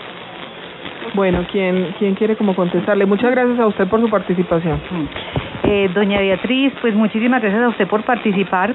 Bueno, 1.13 1.45
¿quién, 1.51 1.93
quién 1.99 2.15
quiere 2.15 2.35
como 2.35 2.55
contestarle? 2.55 3.05
Muchas 3.05 3.31
gracias 3.31 3.59
a 3.59 3.67
usted 3.67 3.87
por 3.87 4.01
su 4.01 4.09
participación. 4.09 4.79
Eh, 5.63 5.89
doña 5.93 6.19
Beatriz, 6.19 6.73
pues 6.81 6.95
muchísimas 6.95 7.41
gracias 7.41 7.63
a 7.63 7.69
usted 7.69 7.87
por 7.87 8.03
participar. 8.03 8.73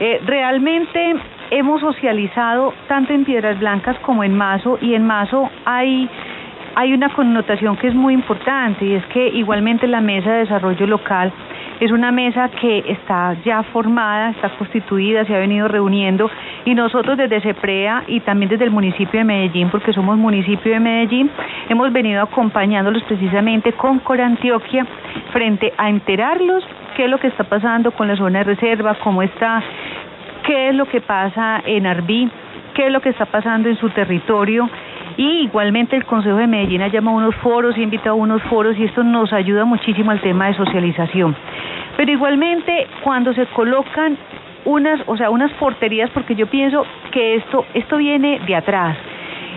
Eh, 0.00 0.20
realmente 0.26 1.14
hemos 1.50 1.80
socializado 1.80 2.74
tanto 2.88 3.12
en 3.12 3.24
Piedras 3.24 3.58
Blancas 3.58 3.96
como 4.00 4.24
en 4.24 4.36
Mazo 4.36 4.78
y 4.80 4.94
en 4.94 5.06
Mazo 5.06 5.48
hay 5.64 6.08
hay 6.76 6.92
una 6.92 7.08
connotación 7.08 7.78
que 7.78 7.88
es 7.88 7.94
muy 7.94 8.12
importante 8.12 8.84
y 8.84 8.92
es 8.92 9.06
que 9.06 9.28
igualmente 9.28 9.86
la 9.86 10.02
Mesa 10.02 10.30
de 10.30 10.38
Desarrollo 10.40 10.86
Local 10.86 11.32
es 11.80 11.90
una 11.90 12.12
mesa 12.12 12.50
que 12.50 12.84
está 12.86 13.34
ya 13.46 13.62
formada, 13.62 14.30
está 14.30 14.50
constituida, 14.50 15.24
se 15.24 15.34
ha 15.34 15.38
venido 15.38 15.68
reuniendo 15.68 16.30
y 16.66 16.74
nosotros 16.74 17.16
desde 17.16 17.40
CEPREA 17.40 18.04
y 18.08 18.20
también 18.20 18.50
desde 18.50 18.64
el 18.64 18.70
municipio 18.70 19.18
de 19.18 19.24
Medellín, 19.24 19.70
porque 19.70 19.94
somos 19.94 20.18
municipio 20.18 20.70
de 20.70 20.80
Medellín, 20.80 21.30
hemos 21.70 21.90
venido 21.94 22.22
acompañándolos 22.22 23.02
precisamente 23.04 23.72
con 23.72 23.98
Corantioquia 24.00 24.86
frente 25.32 25.72
a 25.78 25.88
enterarlos 25.88 26.62
qué 26.94 27.06
es 27.06 27.10
lo 27.10 27.18
que 27.18 27.28
está 27.28 27.44
pasando 27.44 27.90
con 27.90 28.06
la 28.06 28.16
zona 28.16 28.40
de 28.40 28.44
reserva, 28.54 28.96
cómo 29.02 29.22
está, 29.22 29.62
qué 30.44 30.68
es 30.68 30.74
lo 30.74 30.84
que 30.84 31.00
pasa 31.00 31.62
en 31.64 31.86
Arbí, 31.86 32.30
qué 32.74 32.86
es 32.86 32.92
lo 32.92 33.00
que 33.00 33.08
está 33.08 33.24
pasando 33.24 33.70
en 33.70 33.76
su 33.76 33.88
territorio 33.88 34.68
y 35.16 35.44
igualmente 35.44 35.96
el 35.96 36.04
Consejo 36.04 36.36
de 36.36 36.46
Medellín 36.46 36.82
ha 36.82 36.88
llamado 36.88 37.16
a 37.16 37.20
unos 37.20 37.34
foros 37.36 37.76
y 37.78 37.82
invitado 37.82 38.10
a 38.10 38.18
unos 38.18 38.42
foros 38.44 38.76
y 38.78 38.84
esto 38.84 39.02
nos 39.02 39.32
ayuda 39.32 39.64
muchísimo 39.64 40.10
al 40.10 40.20
tema 40.20 40.48
de 40.48 40.54
socialización. 40.54 41.34
Pero 41.96 42.12
igualmente 42.12 42.86
cuando 43.02 43.32
se 43.32 43.46
colocan 43.46 44.18
unas, 44.66 45.00
o 45.06 45.16
sea, 45.16 45.30
unas 45.30 45.52
porterías, 45.54 46.10
porque 46.10 46.34
yo 46.34 46.46
pienso 46.48 46.84
que 47.12 47.36
esto, 47.36 47.64
esto 47.72 47.96
viene 47.96 48.40
de 48.46 48.54
atrás. 48.54 48.96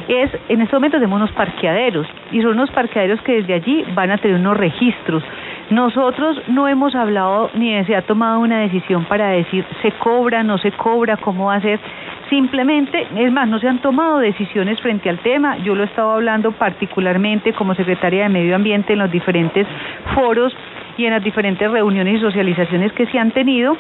Es, 0.07 0.31
en 0.47 0.61
este 0.61 0.75
momento 0.75 0.97
tenemos 0.97 1.17
unos 1.17 1.31
parqueaderos 1.33 2.07
y 2.31 2.41
son 2.41 2.51
unos 2.51 2.71
parqueaderos 2.71 3.21
que 3.21 3.33
desde 3.33 3.53
allí 3.53 3.85
van 3.93 4.11
a 4.11 4.17
tener 4.17 4.39
unos 4.39 4.57
registros. 4.57 5.23
Nosotros 5.69 6.41
no 6.47 6.67
hemos 6.67 6.95
hablado 6.95 7.51
ni 7.53 7.83
se 7.85 7.95
ha 7.95 8.01
tomado 8.01 8.39
una 8.39 8.59
decisión 8.61 9.05
para 9.05 9.29
decir 9.29 9.63
se 9.83 9.91
cobra, 9.91 10.41
no 10.41 10.57
se 10.57 10.71
cobra, 10.71 11.17
cómo 11.17 11.45
va 11.45 11.55
a 11.55 11.61
ser, 11.61 11.79
Simplemente, 12.29 13.07
es 13.15 13.31
más, 13.31 13.47
no 13.47 13.59
se 13.59 13.67
han 13.67 13.79
tomado 13.79 14.19
decisiones 14.19 14.79
frente 14.81 15.09
al 15.09 15.17
tema. 15.19 15.57
Yo 15.57 15.73
lo 15.73 15.83
he 15.83 15.87
estado 15.87 16.11
hablando 16.11 16.51
particularmente 16.51 17.53
como 17.53 17.73
secretaria 17.73 18.23
de 18.23 18.29
Medio 18.29 18.55
Ambiente 18.55 18.93
en 18.93 18.99
los 18.99 19.11
diferentes 19.11 19.65
foros 20.13 20.55
y 20.97 21.05
en 21.05 21.11
las 21.11 21.23
diferentes 21.23 21.69
reuniones 21.71 22.17
y 22.17 22.19
socializaciones 22.19 22.93
que 22.93 23.07
se 23.07 23.17
han 23.17 23.31
tenido. 23.31 23.75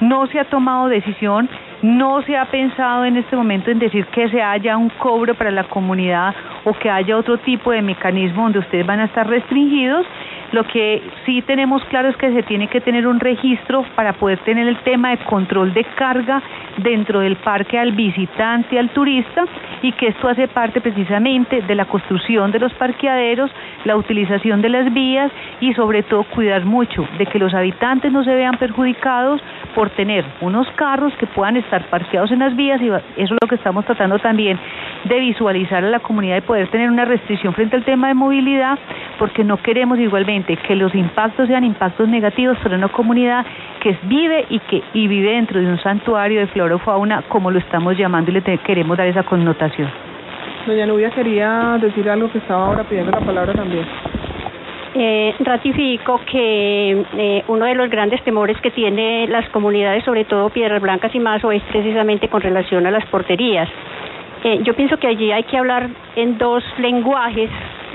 No 0.00 0.26
se 0.26 0.40
ha 0.40 0.44
tomado 0.44 0.88
decisión, 0.88 1.48
no 1.82 2.22
se 2.22 2.36
ha 2.36 2.44
pensado 2.46 3.04
en 3.04 3.16
este 3.16 3.34
momento 3.34 3.70
en 3.70 3.80
decir 3.80 4.06
que 4.06 4.28
se 4.28 4.40
haya 4.40 4.76
un 4.76 4.88
cobro 4.88 5.34
para 5.34 5.50
la 5.50 5.64
comunidad 5.64 6.34
o 6.64 6.72
que 6.74 6.88
haya 6.88 7.16
otro 7.16 7.38
tipo 7.38 7.72
de 7.72 7.82
mecanismo 7.82 8.44
donde 8.44 8.60
ustedes 8.60 8.86
van 8.86 9.00
a 9.00 9.04
estar 9.04 9.28
restringidos. 9.28 10.06
Lo 10.52 10.64
que 10.64 11.02
sí 11.24 11.42
tenemos 11.42 11.82
claro 11.86 12.10
es 12.10 12.16
que 12.16 12.30
se 12.32 12.42
tiene 12.42 12.68
que 12.68 12.80
tener 12.82 13.06
un 13.06 13.18
registro 13.18 13.84
para 13.96 14.12
poder 14.12 14.38
tener 14.40 14.68
el 14.68 14.76
tema 14.80 15.10
de 15.10 15.18
control 15.24 15.72
de 15.72 15.82
carga 15.96 16.42
dentro 16.76 17.20
del 17.20 17.36
parque 17.36 17.78
al 17.78 17.92
visitante, 17.92 18.78
al 18.78 18.90
turista, 18.90 19.44
y 19.80 19.92
que 19.92 20.08
esto 20.08 20.28
hace 20.28 20.48
parte 20.48 20.80
precisamente 20.80 21.62
de 21.62 21.74
la 21.74 21.86
construcción 21.86 22.52
de 22.52 22.58
los 22.58 22.72
parqueaderos, 22.74 23.50
la 23.84 23.96
utilización 23.96 24.60
de 24.60 24.68
las 24.68 24.92
vías 24.92 25.32
y 25.60 25.72
sobre 25.72 26.02
todo 26.02 26.22
cuidar 26.24 26.64
mucho 26.66 27.08
de 27.18 27.26
que 27.26 27.38
los 27.38 27.54
habitantes 27.54 28.12
no 28.12 28.22
se 28.22 28.34
vean 28.34 28.58
perjudicados 28.58 29.40
por 29.74 29.88
tener 29.90 30.24
unos 30.42 30.70
carros 30.72 31.14
que 31.14 31.26
puedan 31.26 31.56
estar 31.56 31.71
parqueados 31.80 32.30
en 32.30 32.40
las 32.40 32.54
vías 32.54 32.80
y 32.80 32.88
eso 32.88 33.02
es 33.16 33.30
lo 33.30 33.48
que 33.48 33.54
estamos 33.54 33.84
tratando 33.84 34.18
también 34.18 34.58
de 35.04 35.18
visualizar 35.18 35.84
a 35.84 35.88
la 35.88 36.00
comunidad 36.00 36.36
y 36.36 36.40
poder 36.42 36.68
tener 36.68 36.90
una 36.90 37.04
restricción 37.04 37.54
frente 37.54 37.76
al 37.76 37.84
tema 37.84 38.08
de 38.08 38.14
movilidad 38.14 38.78
porque 39.18 39.44
no 39.44 39.56
queremos 39.56 39.98
igualmente 39.98 40.56
que 40.56 40.76
los 40.76 40.94
impactos 40.94 41.48
sean 41.48 41.64
impactos 41.64 42.08
negativos 42.08 42.58
para 42.58 42.76
una 42.76 42.88
comunidad 42.88 43.44
que 43.80 43.96
vive 44.02 44.46
y 44.50 44.58
que 44.60 44.82
y 44.92 45.08
vive 45.08 45.32
dentro 45.32 45.60
de 45.60 45.66
un 45.66 45.78
santuario 45.78 46.40
de 46.40 46.46
flora 46.48 46.76
o 46.76 46.78
fauna 46.78 47.22
como 47.28 47.50
lo 47.50 47.58
estamos 47.58 47.96
llamando 47.96 48.30
y 48.30 48.34
le 48.34 48.58
queremos 48.58 48.96
dar 48.96 49.06
esa 49.06 49.22
connotación. 49.22 49.88
Doña 50.66 50.86
Nubia 50.86 51.10
quería 51.10 51.76
decir 51.80 52.08
algo 52.08 52.30
que 52.30 52.38
estaba 52.38 52.66
ahora 52.66 52.84
pidiendo 52.84 53.10
la 53.10 53.20
palabra 53.20 53.52
también. 53.52 53.84
Eh, 54.94 55.34
ratifico 55.38 56.20
que 56.30 57.04
eh, 57.16 57.44
uno 57.48 57.64
de 57.64 57.74
los 57.74 57.88
grandes 57.88 58.22
temores 58.24 58.60
que 58.60 58.70
tiene 58.70 59.26
las 59.26 59.48
comunidades, 59.48 60.04
sobre 60.04 60.26
todo 60.26 60.50
Piedras 60.50 60.82
Blancas 60.82 61.14
y 61.14 61.18
Mazo, 61.18 61.50
es 61.50 61.62
precisamente 61.70 62.28
con 62.28 62.42
relación 62.42 62.86
a 62.86 62.90
las 62.90 63.06
porterías. 63.06 63.70
Eh, 64.44 64.60
yo 64.64 64.74
pienso 64.74 64.98
que 64.98 65.06
allí 65.06 65.32
hay 65.32 65.44
que 65.44 65.56
hablar 65.56 65.88
en 66.16 66.36
dos 66.36 66.62
lenguajes 66.78 67.48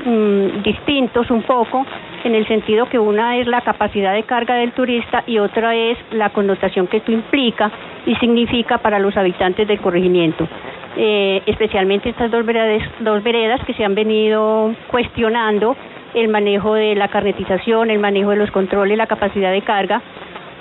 mm, 0.06 0.64
distintos 0.64 1.30
un 1.30 1.44
poco, 1.44 1.86
en 2.24 2.34
el 2.34 2.48
sentido 2.48 2.88
que 2.90 2.98
una 2.98 3.38
es 3.38 3.46
la 3.46 3.62
capacidad 3.62 4.14
de 4.14 4.24
carga 4.24 4.56
del 4.56 4.72
turista 4.72 5.24
y 5.28 5.38
otra 5.38 5.76
es 5.76 6.00
la 6.12 6.30
connotación 6.30 6.88
que 6.88 6.98
esto 6.98 7.12
implica 7.12 7.70
y 8.08 8.16
significa 8.16 8.80
para 8.80 8.98
los 8.98 9.16
habitantes 9.18 9.68
del 9.68 9.80
corregimiento. 9.80 10.48
Eh, 10.96 11.44
especialmente 11.46 12.10
estas 12.10 12.32
dos 12.32 12.44
veredas, 12.44 12.82
dos 13.02 13.22
veredas 13.22 13.64
que 13.66 13.74
se 13.76 13.86
han 13.86 13.94
venido 13.94 14.74
cuestionando 14.90 15.76
el 16.13 16.28
manejo 16.30 16.74
de 16.74 16.96
la 16.96 17.08
carnetización, 17.08 17.89
el 17.89 18.00
manejo 18.00 18.32
de 18.32 18.38
los 18.38 18.52
controles, 18.52 18.98
la 18.98 19.08
capacidad 19.08 19.52
de 19.52 19.62
carga, 19.62 20.02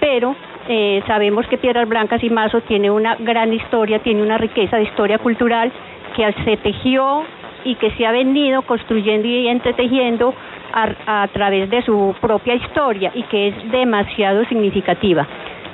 pero 0.00 0.34
eh, 0.68 1.02
sabemos 1.06 1.46
que 1.46 1.58
Piedras 1.58 1.88
Blancas 1.88 2.22
y 2.22 2.30
Mazo 2.30 2.60
tiene 2.62 2.90
una 2.90 3.16
gran 3.16 3.52
historia, 3.52 4.00
tiene 4.00 4.22
una 4.22 4.38
riqueza 4.38 4.76
de 4.76 4.84
historia 4.84 5.18
cultural 5.18 5.72
que 6.14 6.32
se 6.44 6.56
tejió 6.56 7.24
y 7.64 7.74
que 7.76 7.90
se 7.92 8.06
ha 8.06 8.12
venido 8.12 8.62
construyendo 8.62 9.26
y 9.26 9.48
entretejiendo 9.48 10.34
a, 10.72 11.22
a 11.22 11.28
través 11.28 11.70
de 11.70 11.82
su 11.82 12.14
propia 12.20 12.54
historia 12.54 13.10
y 13.14 13.22
que 13.24 13.48
es 13.48 13.70
demasiado 13.70 14.44
significativa. 14.46 15.26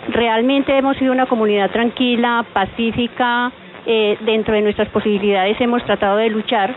Realmente 0.09 0.77
hemos 0.77 0.97
sido 0.97 1.13
una 1.13 1.27
comunidad 1.27 1.71
tranquila, 1.71 2.45
pacífica, 2.53 3.53
eh, 3.85 4.17
dentro 4.21 4.55
de 4.55 4.63
nuestras 4.63 4.89
posibilidades 4.91 5.61
hemos 5.61 5.85
tratado 5.85 6.17
de 6.17 6.31
luchar 6.31 6.73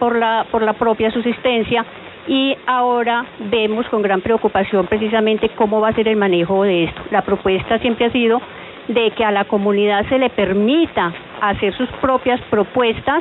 por 0.00 0.16
la, 0.16 0.44
por 0.50 0.62
la 0.62 0.72
propia 0.72 1.10
subsistencia 1.12 1.84
y 2.28 2.54
ahora 2.66 3.24
vemos 3.50 3.88
con 3.88 4.02
gran 4.02 4.20
preocupación 4.20 4.86
precisamente 4.86 5.48
cómo 5.50 5.80
va 5.80 5.88
a 5.88 5.94
ser 5.94 6.08
el 6.08 6.16
manejo 6.16 6.62
de 6.62 6.84
esto. 6.84 7.00
La 7.10 7.22
propuesta 7.22 7.78
siempre 7.78 8.06
ha 8.06 8.12
sido 8.12 8.40
de 8.86 9.10
que 9.12 9.24
a 9.24 9.32
la 9.32 9.44
comunidad 9.44 10.06
se 10.08 10.18
le 10.18 10.28
permita 10.30 11.12
hacer 11.40 11.74
sus 11.74 11.88
propias 12.00 12.40
propuestas 12.50 13.20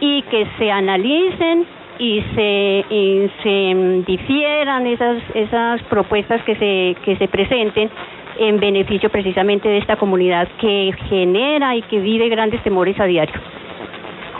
y 0.00 0.22
que 0.22 0.46
se 0.58 0.70
analicen 0.70 1.64
y 1.98 2.24
se, 2.34 4.02
difieran 4.06 4.86
esas, 4.86 5.22
esas 5.34 5.82
propuestas 5.84 6.42
que 6.44 6.56
se, 6.56 6.96
que 7.04 7.16
se 7.16 7.28
presenten 7.28 7.90
en 8.38 8.58
beneficio 8.58 9.10
precisamente 9.10 9.68
de 9.68 9.78
esta 9.78 9.96
comunidad 9.96 10.48
que 10.58 10.92
genera 11.08 11.76
y 11.76 11.82
que 11.82 12.00
vive 12.00 12.28
grandes 12.30 12.62
temores 12.62 12.98
a 12.98 13.04
diario. 13.04 13.34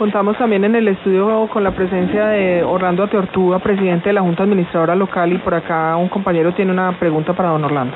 Contamos 0.01 0.35
también 0.35 0.63
en 0.63 0.73
el 0.73 0.87
estudio 0.87 1.47
con 1.53 1.63
la 1.63 1.69
presencia 1.69 2.25
de 2.25 2.63
Orlando 2.63 3.03
Ateortúa, 3.03 3.59
presidente 3.59 4.09
de 4.09 4.13
la 4.13 4.21
Junta 4.21 4.41
Administradora 4.41 4.95
Local, 4.95 5.31
y 5.31 5.37
por 5.37 5.53
acá 5.53 5.95
un 5.95 6.09
compañero 6.09 6.55
tiene 6.55 6.71
una 6.71 6.93
pregunta 6.93 7.33
para 7.33 7.49
don 7.49 7.63
Orlando. 7.63 7.95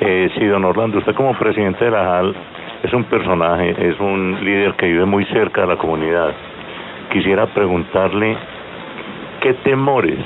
Eh, 0.00 0.30
sí, 0.38 0.46
don 0.46 0.64
Orlando, 0.64 0.98
usted 0.98 1.12
como 1.16 1.36
presidente 1.36 1.86
de 1.86 1.90
la 1.90 2.04
JAL 2.04 2.36
es 2.84 2.92
un 2.92 3.02
personaje, 3.02 3.74
es 3.76 3.98
un 3.98 4.44
líder 4.44 4.74
que 4.74 4.86
vive 4.86 5.06
muy 5.06 5.24
cerca 5.24 5.62
de 5.62 5.66
la 5.66 5.76
comunidad. 5.76 6.32
Quisiera 7.10 7.46
preguntarle 7.46 8.36
qué 9.40 9.54
temores 9.54 10.20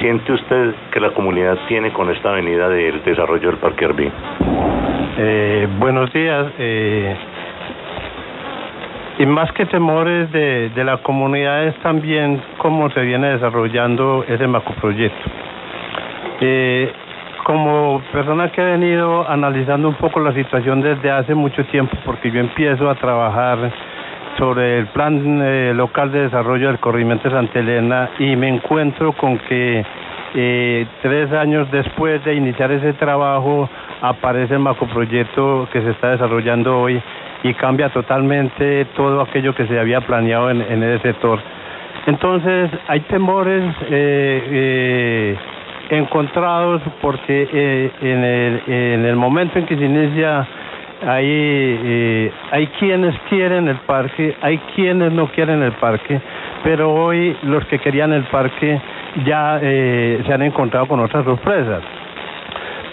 siente 0.00 0.32
usted 0.32 0.74
que 0.90 0.98
la 0.98 1.10
comunidad 1.10 1.58
tiene 1.68 1.92
con 1.92 2.10
esta 2.10 2.30
avenida 2.30 2.70
del 2.70 3.04
desarrollo 3.04 3.50
del 3.50 3.58
Parque 3.58 3.84
Arví? 3.84 4.10
Eh, 5.18 5.68
buenos 5.78 6.10
días. 6.10 6.46
Eh, 6.58 7.14
y 9.22 9.26
más 9.26 9.52
que 9.52 9.66
temores 9.66 10.32
de, 10.32 10.70
de 10.70 10.84
la 10.84 10.96
comunidad 10.96 11.62
es 11.68 11.76
también 11.76 12.42
cómo 12.58 12.90
se 12.90 13.02
viene 13.02 13.28
desarrollando 13.28 14.24
ese 14.26 14.48
macroproyecto. 14.48 15.30
Eh, 16.40 16.90
como 17.44 18.02
persona 18.10 18.50
que 18.50 18.60
ha 18.60 18.64
venido 18.64 19.28
analizando 19.28 19.88
un 19.88 19.94
poco 19.94 20.18
la 20.18 20.34
situación 20.34 20.80
desde 20.80 21.12
hace 21.12 21.36
mucho 21.36 21.64
tiempo, 21.66 21.96
porque 22.04 22.32
yo 22.32 22.40
empiezo 22.40 22.90
a 22.90 22.96
trabajar 22.96 23.58
sobre 24.38 24.80
el 24.80 24.86
plan 24.88 25.40
eh, 25.40 25.72
local 25.72 26.10
de 26.10 26.22
desarrollo 26.22 26.66
del 26.66 26.80
corrimiento 26.80 27.28
de 27.28 27.34
Santa 27.36 27.60
Elena 27.60 28.10
y 28.18 28.34
me 28.34 28.48
encuentro 28.48 29.12
con 29.12 29.38
que 29.38 29.84
eh, 30.34 30.86
tres 31.02 31.32
años 31.32 31.70
después 31.70 32.24
de 32.24 32.34
iniciar 32.34 32.72
ese 32.72 32.92
trabajo 32.94 33.68
aparece 34.00 34.54
el 34.54 34.60
macroproyecto 34.60 35.68
que 35.72 35.82
se 35.82 35.90
está 35.90 36.10
desarrollando 36.10 36.80
hoy 36.80 37.00
y 37.42 37.54
cambia 37.54 37.88
totalmente 37.90 38.86
todo 38.96 39.20
aquello 39.20 39.54
que 39.54 39.66
se 39.66 39.78
había 39.78 40.00
planeado 40.00 40.50
en, 40.50 40.82
ese 40.82 41.02
sector. 41.02 41.38
Entonces 42.06 42.70
hay 42.88 43.00
temores 43.00 43.74
eh, 43.90 45.36
encontrados 45.90 46.82
porque 47.00 47.90
en, 48.00 48.24
el, 48.24 48.62
en 48.66 49.04
el 49.04 49.16
momento 49.16 49.58
en 49.58 49.66
que 49.66 49.76
se 49.76 49.84
inicia 49.84 50.46
hay, 51.06 51.26
eh, 51.28 52.32
hay 52.50 52.66
quienes 52.78 53.18
quieren 53.28 53.68
el 53.68 53.76
parque, 53.78 54.36
hay 54.40 54.58
quienes 54.74 55.12
no 55.12 55.26
quieren 55.28 55.62
el 55.62 55.72
parque, 55.72 56.20
pero 56.62 56.92
hoy 56.92 57.36
los 57.42 57.64
que 57.66 57.78
querían 57.78 58.12
el 58.12 58.24
parque 58.24 58.80
ya 59.24 59.58
eh, 59.62 60.22
se 60.26 60.32
han 60.32 60.42
encontrado 60.42 60.86
con 60.86 61.00
otras 61.00 61.24
sorpresas. 61.24 61.82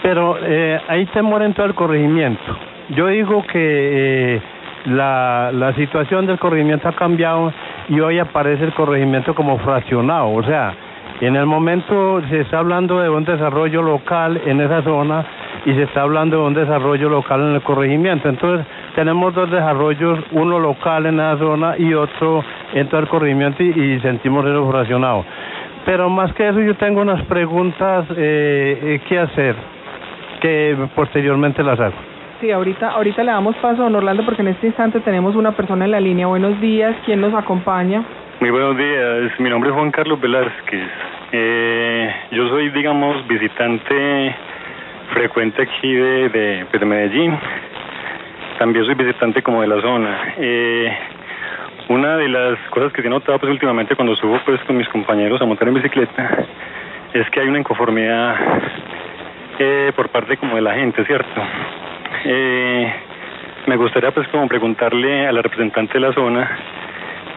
Pero 0.02 0.38
eh, 0.42 0.80
hay 0.88 1.06
temor 1.06 1.42
en 1.42 1.54
todo 1.54 1.66
el 1.66 1.74
corregimiento. 1.74 2.56
Yo 2.90 3.06
digo 3.08 3.44
que 3.46 4.36
eh, 4.36 4.42
la, 4.86 5.50
la 5.52 5.74
situación 5.74 6.26
del 6.26 6.38
corregimiento 6.38 6.88
ha 6.88 6.92
cambiado 6.92 7.52
y 7.88 8.00
hoy 8.00 8.18
aparece 8.18 8.64
el 8.64 8.72
corregimiento 8.72 9.34
como 9.34 9.58
fraccionado, 9.58 10.30
o 10.30 10.42
sea, 10.42 10.74
en 11.20 11.36
el 11.36 11.44
momento 11.44 12.22
se 12.30 12.40
está 12.40 12.60
hablando 12.60 12.98
de 12.98 13.10
un 13.10 13.24
desarrollo 13.24 13.82
local 13.82 14.40
en 14.46 14.58
esa 14.62 14.82
zona 14.82 15.26
y 15.66 15.74
se 15.74 15.82
está 15.82 16.00
hablando 16.00 16.38
de 16.38 16.42
un 16.44 16.54
desarrollo 16.54 17.10
local 17.10 17.42
en 17.42 17.54
el 17.56 17.60
corregimiento. 17.60 18.30
Entonces 18.30 18.66
tenemos 18.94 19.34
dos 19.34 19.50
desarrollos, 19.50 20.18
uno 20.30 20.58
local 20.58 21.04
en 21.04 21.20
esa 21.20 21.36
zona 21.36 21.74
y 21.76 21.92
otro 21.92 22.42
en 22.72 22.88
todo 22.88 23.00
el 23.00 23.08
corregimiento 23.08 23.62
y, 23.62 24.00
sentimos 24.00 24.46
eso 24.46 24.70
fraccionado. 24.70 25.26
Pero 25.84 26.08
más 26.08 26.32
que 26.34 26.48
eso 26.48 26.60
yo 26.60 26.74
tengo 26.76 27.00
unas 27.00 27.24
preguntas 27.26 28.06
eh, 28.16 28.78
eh, 28.82 29.00
que 29.08 29.18
hacer 29.18 29.56
que 30.40 30.76
posteriormente 30.94 31.62
las 31.62 31.78
hago. 31.78 31.94
Sí, 32.40 32.50
ahorita, 32.50 32.92
ahorita 32.92 33.22
le 33.22 33.32
damos 33.32 33.54
paso 33.56 33.82
a 33.82 33.84
don 33.84 33.96
Orlando 33.96 34.24
porque 34.24 34.40
en 34.40 34.48
este 34.48 34.66
instante 34.66 35.00
tenemos 35.00 35.36
una 35.36 35.52
persona 35.52 35.84
en 35.84 35.90
la 35.90 36.00
línea. 36.00 36.26
Buenos 36.26 36.58
días, 36.60 36.96
¿quién 37.04 37.20
nos 37.20 37.34
acompaña? 37.34 38.02
Muy 38.40 38.50
buenos 38.50 38.76
días, 38.78 39.38
mi 39.38 39.50
nombre 39.50 39.68
es 39.68 39.76
Juan 39.76 39.90
Carlos 39.90 40.18
Velázquez. 40.18 40.88
Eh, 41.32 42.14
yo 42.30 42.48
soy, 42.48 42.70
digamos, 42.70 43.26
visitante 43.28 44.34
frecuente 45.12 45.62
aquí 45.62 45.92
de, 45.92 46.28
de, 46.30 46.66
pues, 46.70 46.80
de 46.80 46.86
Medellín. 46.86 47.38
También 48.58 48.86
soy 48.86 48.94
visitante 48.94 49.42
como 49.42 49.60
de 49.60 49.68
la 49.68 49.80
zona. 49.82 50.34
Eh, 50.38 50.98
una 51.90 52.16
de 52.16 52.28
las 52.28 52.56
cosas 52.70 52.92
que 52.92 53.00
he 53.00 53.10
notado 53.10 53.36
pues 53.40 53.50
últimamente 53.50 53.96
cuando 53.96 54.14
subo 54.14 54.38
pues 54.44 54.62
con 54.62 54.76
mis 54.76 54.88
compañeros 54.88 55.42
a 55.42 55.44
montar 55.44 55.66
en 55.66 55.74
bicicleta 55.74 56.46
es 57.12 57.28
que 57.30 57.40
hay 57.40 57.48
una 57.48 57.58
inconformidad 57.58 58.36
eh, 59.58 59.92
por 59.96 60.08
parte 60.08 60.36
como 60.36 60.54
de 60.54 60.62
la 60.62 60.74
gente, 60.74 61.04
¿cierto? 61.04 61.42
Eh, 62.24 62.94
me 63.66 63.76
gustaría 63.76 64.12
pues 64.12 64.28
como 64.28 64.46
preguntarle 64.46 65.26
a 65.26 65.32
la 65.32 65.42
representante 65.42 65.94
de 65.94 66.00
la 66.00 66.12
zona 66.12 66.58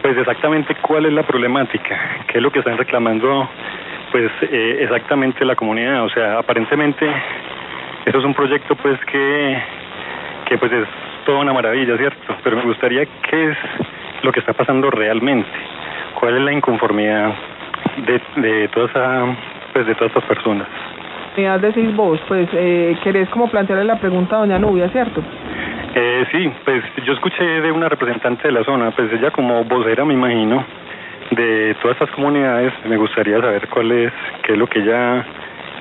pues 0.02 0.16
exactamente 0.16 0.76
cuál 0.76 1.06
es 1.06 1.12
la 1.12 1.24
problemática, 1.24 2.24
qué 2.28 2.38
es 2.38 2.42
lo 2.42 2.52
que 2.52 2.60
están 2.60 2.78
reclamando 2.78 3.50
pues 4.12 4.30
eh, 4.42 4.78
exactamente 4.82 5.44
la 5.44 5.56
comunidad, 5.56 6.04
o 6.04 6.10
sea, 6.10 6.38
aparentemente 6.38 7.04
eso 8.06 8.18
es 8.18 8.24
un 8.24 8.34
proyecto 8.34 8.76
pues 8.76 9.00
que, 9.06 9.62
que 10.44 10.58
pues 10.58 10.70
es 10.70 10.86
toda 11.26 11.40
una 11.40 11.52
maravilla, 11.52 11.96
¿cierto? 11.96 12.36
Pero 12.44 12.56
me 12.56 12.62
gustaría 12.62 13.04
qué 13.28 13.50
es 13.50 13.58
lo 14.24 14.32
que 14.32 14.40
está 14.40 14.54
pasando 14.54 14.90
realmente, 14.90 15.48
cuál 16.18 16.36
es 16.36 16.42
la 16.42 16.52
inconformidad 16.52 17.34
de, 18.06 18.20
de 18.40 18.68
toda 18.68 18.86
esa, 18.86 19.36
pues 19.72 19.86
de 19.86 19.94
todas 19.94 20.08
estas 20.08 20.24
personas. 20.24 20.66
Ya 21.36 21.58
decís 21.58 21.94
vos, 21.94 22.20
pues 22.26 22.48
eh, 22.52 22.96
querés 23.02 23.28
como 23.28 23.48
plantearle 23.48 23.84
la 23.84 23.96
pregunta 23.96 24.36
a 24.36 24.38
doña 24.40 24.58
Nubia, 24.58 24.88
¿cierto? 24.88 25.20
Eh, 25.94 26.24
sí, 26.32 26.50
pues 26.64 26.82
yo 27.04 27.12
escuché 27.12 27.44
de 27.44 27.70
una 27.70 27.88
representante 27.88 28.48
de 28.48 28.52
la 28.52 28.64
zona, 28.64 28.92
pues 28.92 29.12
ella 29.12 29.30
como 29.30 29.64
vocera 29.64 30.04
me 30.04 30.14
imagino 30.14 30.64
de 31.30 31.76
todas 31.82 31.96
estas 32.00 32.10
comunidades, 32.14 32.72
me 32.84 32.96
gustaría 32.96 33.40
saber 33.40 33.68
cuál 33.68 33.92
es, 33.92 34.12
qué 34.42 34.52
es 34.52 34.58
lo 34.58 34.66
que 34.66 34.78
ella 34.78 35.24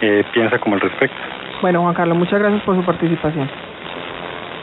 eh, 0.02 0.24
piensa 0.34 0.60
como 0.60 0.76
al 0.76 0.82
respecto. 0.82 1.18
Bueno, 1.62 1.82
Juan 1.82 1.94
Carlos, 1.94 2.18
muchas 2.18 2.40
gracias 2.40 2.62
por 2.64 2.76
su 2.76 2.84
participación. 2.84 3.50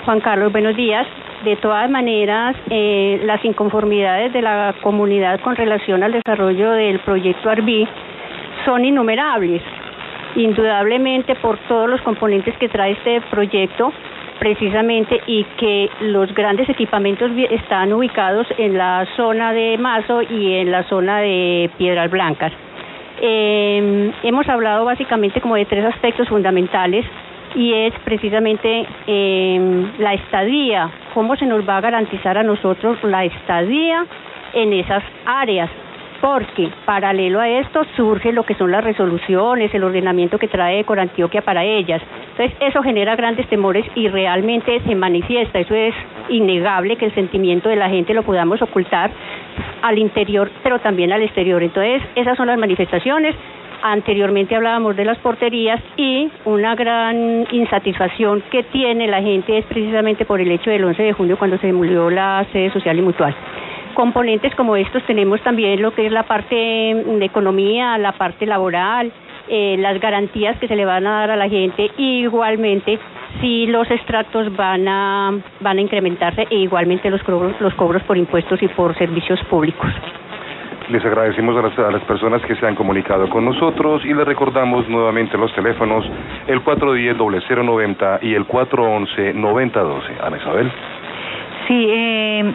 Juan 0.05 0.21
Carlos, 0.21 0.53
buenos 0.53 0.77
días. 0.77 1.07
De 1.45 1.57
todas 1.57 1.89
maneras, 1.89 2.55
eh, 2.69 3.23
las 3.25 3.43
inconformidades 3.47 4.31
de 4.35 4.43
la 4.43 4.75
comunidad 4.83 5.41
con 5.41 5.57
relación 5.57 6.03
al 6.03 6.13
desarrollo 6.13 6.73
del 6.73 6.99
proyecto 6.99 7.49
ARBI 7.49 7.89
son 8.67 8.85
innumerables, 8.85 9.63
indudablemente 10.37 11.35
por 11.37 11.57
todos 11.67 11.89
los 11.89 12.03
componentes 12.03 12.55
que 12.59 12.69
trae 12.69 12.93
este 12.93 13.23
proyecto, 13.31 13.91
precisamente, 14.39 15.19
y 15.27 15.45
que 15.57 15.89
los 16.01 16.35
grandes 16.35 16.69
equipamientos 16.69 17.31
están 17.51 17.91
ubicados 17.95 18.47
en 18.59 18.77
la 18.77 19.07
zona 19.17 19.55
de 19.55 19.79
Mazo 19.79 20.21
y 20.21 20.57
en 20.57 20.71
la 20.71 20.83
zona 20.91 21.21
de 21.21 21.71
Piedras 21.79 22.11
Blancas. 22.11 22.53
Eh, 23.23 24.13
hemos 24.25 24.47
hablado 24.47 24.85
básicamente 24.85 25.41
como 25.41 25.55
de 25.55 25.65
tres 25.65 25.87
aspectos 25.87 26.29
fundamentales. 26.29 27.07
Y 27.55 27.73
es 27.75 27.95
precisamente 28.05 28.87
eh, 29.07 29.87
la 29.99 30.15
estadía, 30.15 30.91
cómo 31.15 31.37
se 31.37 31.47
nos 31.47 31.69
va 31.69 31.79
a 31.79 31.81
garantizar 31.81 32.39
a 32.39 32.43
nosotros 32.43 33.03
la 33.05 33.25
estadía 33.25 34.07
en 34.55 34.73
esas 34.73 35.03
áreas 35.27 35.71
porque 36.21 36.69
paralelo 36.85 37.41
a 37.41 37.49
esto 37.49 37.83
surge 37.97 38.33
lo 38.33 38.45
que 38.45 38.55
son 38.55 38.71
las 38.71 38.85
resoluciones, 38.85 39.73
el 39.75 39.85
ordenamiento 39.85 40.39
que 40.39 40.49
trae 40.49 40.85
Corantioquia 40.85 41.43
para 41.43 41.65
ellas. 41.65 42.03
Entonces 42.33 42.57
eso 42.61 42.83
genera 42.83 43.17
grandes 43.17 43.49
temores 43.49 43.85
y 43.95 44.09
realmente 44.09 44.81
se 44.81 44.95
manifiesta, 44.95 45.59
eso 45.59 45.75
es 45.75 45.95
innegable 46.29 46.97
que 46.97 47.07
el 47.07 47.15
sentimiento 47.15 47.69
de 47.69 47.77
la 47.77 47.89
gente 47.89 48.15
lo 48.15 48.23
podamos 48.23 48.61
ocultar 48.63 49.11
al 49.83 49.99
interior, 49.99 50.51
pero 50.63 50.79
también 50.79 51.13
al 51.13 51.23
exterior. 51.23 51.63
Entonces 51.63 52.03
esas 52.15 52.37
son 52.37 52.49
las 52.49 52.59
manifestaciones. 52.59 53.35
Anteriormente 53.83 54.55
hablábamos 54.55 54.97
de 54.97 55.05
las 55.05 55.19
porterías 55.19 55.81
y 55.97 56.31
una 56.45 56.75
gran 56.75 57.47
insatisfacción 57.51 58.43
que 58.51 58.63
tiene 58.65 59.07
la 59.07 59.23
gente 59.23 59.59
es 59.59 59.65
precisamente 59.67 60.25
por 60.25 60.41
el 60.41 60.51
hecho 60.51 60.71
del 60.71 60.85
11 60.85 61.03
de 61.03 61.13
junio 61.13 61.39
cuando 61.39 61.59
se 61.59 61.69
demolió 61.69 62.11
la 62.11 62.47
sede 62.53 62.71
social 62.73 62.99
y 62.99 63.03
mutual 63.03 63.35
componentes 63.95 64.55
como 64.55 64.77
estos 64.77 65.03
tenemos 65.05 65.43
también 65.43 65.83
lo 65.83 65.93
que 65.93 66.07
es 66.07 66.13
la 66.13 66.23
parte 66.23 66.55
de 66.55 67.25
economía, 67.25 67.99
la 67.99 68.13
parte 68.13 68.47
laboral, 68.47 69.13
eh, 69.49 69.77
las 69.79 70.01
garantías 70.01 70.57
que 70.59 70.69
se 70.69 70.77
le 70.77 70.85
van 70.85 71.07
a 71.07 71.21
dar 71.21 71.33
a 71.33 71.37
la 71.37 71.49
gente 71.49 71.91
y 71.97 72.21
igualmente 72.21 72.99
si 73.41 73.67
los 73.67 73.91
extractos 73.91 74.55
van 74.57 74.87
a, 74.89 75.33
van 75.61 75.79
a 75.79 75.81
incrementarse 75.81 76.47
e 76.51 76.57
igualmente 76.57 77.11
los 77.11 77.23
cobros, 77.23 77.61
los 77.61 77.75
cobros 77.75 78.03
por 78.05 78.17
impuestos 78.17 78.63
y 78.63 78.69
por 78.69 78.97
servicios 78.97 79.41
públicos. 79.51 79.91
Les 80.91 81.05
agradecemos 81.05 81.57
a 81.57 81.91
las, 81.93 82.03
personas 82.03 82.43
que 82.43 82.57
se 82.57 82.67
han 82.67 82.75
comunicado 82.75 83.31
con 83.31 83.45
nosotros 83.45 84.05
y 84.05 84.13
les 84.13 84.27
recordamos 84.27 84.89
nuevamente 84.89 85.39
los 85.39 85.55
teléfonos, 85.55 86.05
el 86.49 86.65
410-0090 86.65 88.19
y 88.23 88.35
el 88.35 88.45
411-9012. 88.45 90.03
Ana 90.21 90.37
Isabel. 90.37 90.73
Sí, 91.69 91.87
eh, 91.89 92.55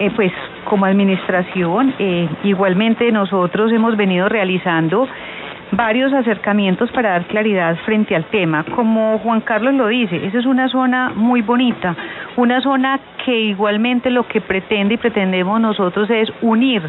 eh, 0.00 0.10
pues 0.16 0.32
como 0.64 0.86
administración, 0.86 1.94
eh, 2.00 2.28
igualmente 2.42 3.12
nosotros 3.12 3.70
hemos 3.70 3.96
venido 3.96 4.28
realizando 4.28 5.06
varios 5.70 6.12
acercamientos 6.12 6.90
para 6.90 7.10
dar 7.10 7.26
claridad 7.26 7.76
frente 7.84 8.16
al 8.16 8.24
tema. 8.24 8.64
Como 8.74 9.18
Juan 9.18 9.40
Carlos 9.40 9.74
lo 9.74 9.86
dice, 9.86 10.26
esa 10.26 10.40
es 10.40 10.46
una 10.46 10.68
zona 10.68 11.12
muy 11.14 11.42
bonita, 11.42 11.94
una 12.36 12.60
zona 12.60 12.98
que 13.24 13.38
igualmente 13.38 14.10
lo 14.10 14.26
que 14.26 14.40
pretende 14.40 14.94
y 14.94 14.96
pretendemos 14.96 15.60
nosotros 15.60 16.10
es 16.10 16.28
unir 16.40 16.82